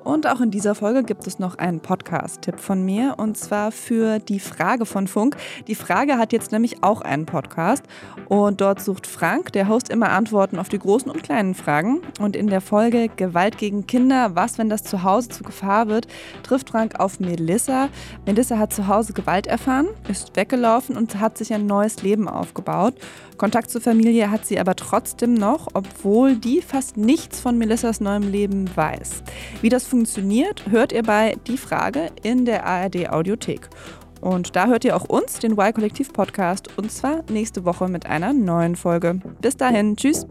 Und 0.05 0.27
auch 0.27 0.41
in 0.41 0.51
dieser 0.51 0.75
Folge 0.75 1.03
gibt 1.03 1.27
es 1.27 1.39
noch 1.39 1.59
einen 1.59 1.81
Podcast-Tipp 1.81 2.59
von 2.59 2.85
mir 2.85 3.15
und 3.19 3.37
zwar 3.37 3.71
für 3.71 4.19
die 4.19 4.41
Frage 4.41 4.87
von 4.87 5.07
Funk. 5.07 5.37
Die 5.67 5.75
Frage 5.75 6.17
hat 6.17 6.33
jetzt 6.33 6.53
nämlich 6.53 6.83
auch 6.83 7.03
einen 7.03 7.27
Podcast 7.27 7.85
und 8.29 8.61
dort 8.61 8.81
sucht 8.81 9.07
Frank, 9.07 9.53
der 9.53 9.69
Host, 9.69 9.91
immer 9.91 10.11
Antworten 10.11 10.59
auf 10.59 10.69
die 10.69 10.79
großen 10.79 11.11
und 11.11 11.23
kleinen 11.23 11.55
Fragen. 11.55 12.01
Und 12.19 12.35
in 12.35 12.47
der 12.47 12.61
Folge 12.61 13.09
Gewalt 13.15 13.59
gegen 13.59 13.87
Kinder, 13.87 14.35
was, 14.35 14.57
wenn 14.57 14.71
das 14.71 14.85
zu 14.85 15.03
Hause 15.03 15.29
zu 15.29 15.43
Gefahr 15.43 15.89
wird, 15.89 16.07
trifft 16.43 16.71
Frank 16.71 16.99
auf 16.99 17.21
Melissa. 17.21 17.89
Melissa 18.25 18.59
hat 18.59 18.73
zu 18.73 18.89
Hause 18.89 19.13
Gewalt 19.13 19.47
erfahren, 19.47 19.89
ist 20.09 20.35
weggelaufen 20.35 20.97
und 20.97 21.21
hat 21.21 21.37
sich 21.37 21.53
ein 21.53 21.67
neues 21.67 22.03
Leben 22.03 22.29
aufgebaut. 22.29 22.95
Kontakt 23.41 23.71
zur 23.71 23.81
Familie 23.81 24.31
hat 24.31 24.45
sie 24.45 24.61
aber 24.61 24.77
trotzdem 24.77 25.33
noch, 25.33 25.69
obwohl 25.73 26.37
die 26.37 26.61
fast 26.61 26.99
nichts 26.99 27.41
von 27.41 27.57
Melissas 27.57 27.99
neuem 27.99 28.31
Leben 28.31 28.69
weiß. 28.77 29.23
Wie 29.63 29.71
das 29.71 29.87
funktioniert, 29.87 30.67
hört 30.69 30.93
ihr 30.93 31.03
bei 31.03 31.37
Die 31.47 31.57
Frage 31.57 32.11
in 32.23 32.45
der 32.45 32.67
ARD 32.67 33.09
Audiothek. 33.09 33.71
Und 34.21 34.57
da 34.57 34.67
hört 34.67 34.85
ihr 34.85 34.95
auch 34.95 35.07
uns, 35.09 35.39
den 35.39 35.53
Y-Kollektiv 35.53 36.13
Podcast, 36.13 36.77
und 36.77 36.93
zwar 36.93 37.23
nächste 37.31 37.65
Woche 37.65 37.89
mit 37.89 38.05
einer 38.05 38.35
neuen 38.35 38.77
Folge. 38.77 39.21
Bis 39.41 39.57
dahin, 39.57 39.97
tschüss. 39.97 40.27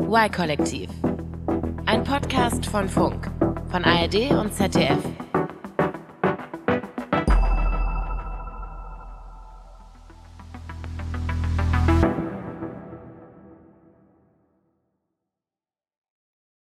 Y-Kollektiv. 0.00 0.88
Ein 1.84 2.04
Podcast 2.04 2.64
von 2.64 2.88
Funk, 2.88 3.30
von 3.70 3.84
ARD 3.84 4.30
und 4.30 4.54
ZDF. 4.54 4.96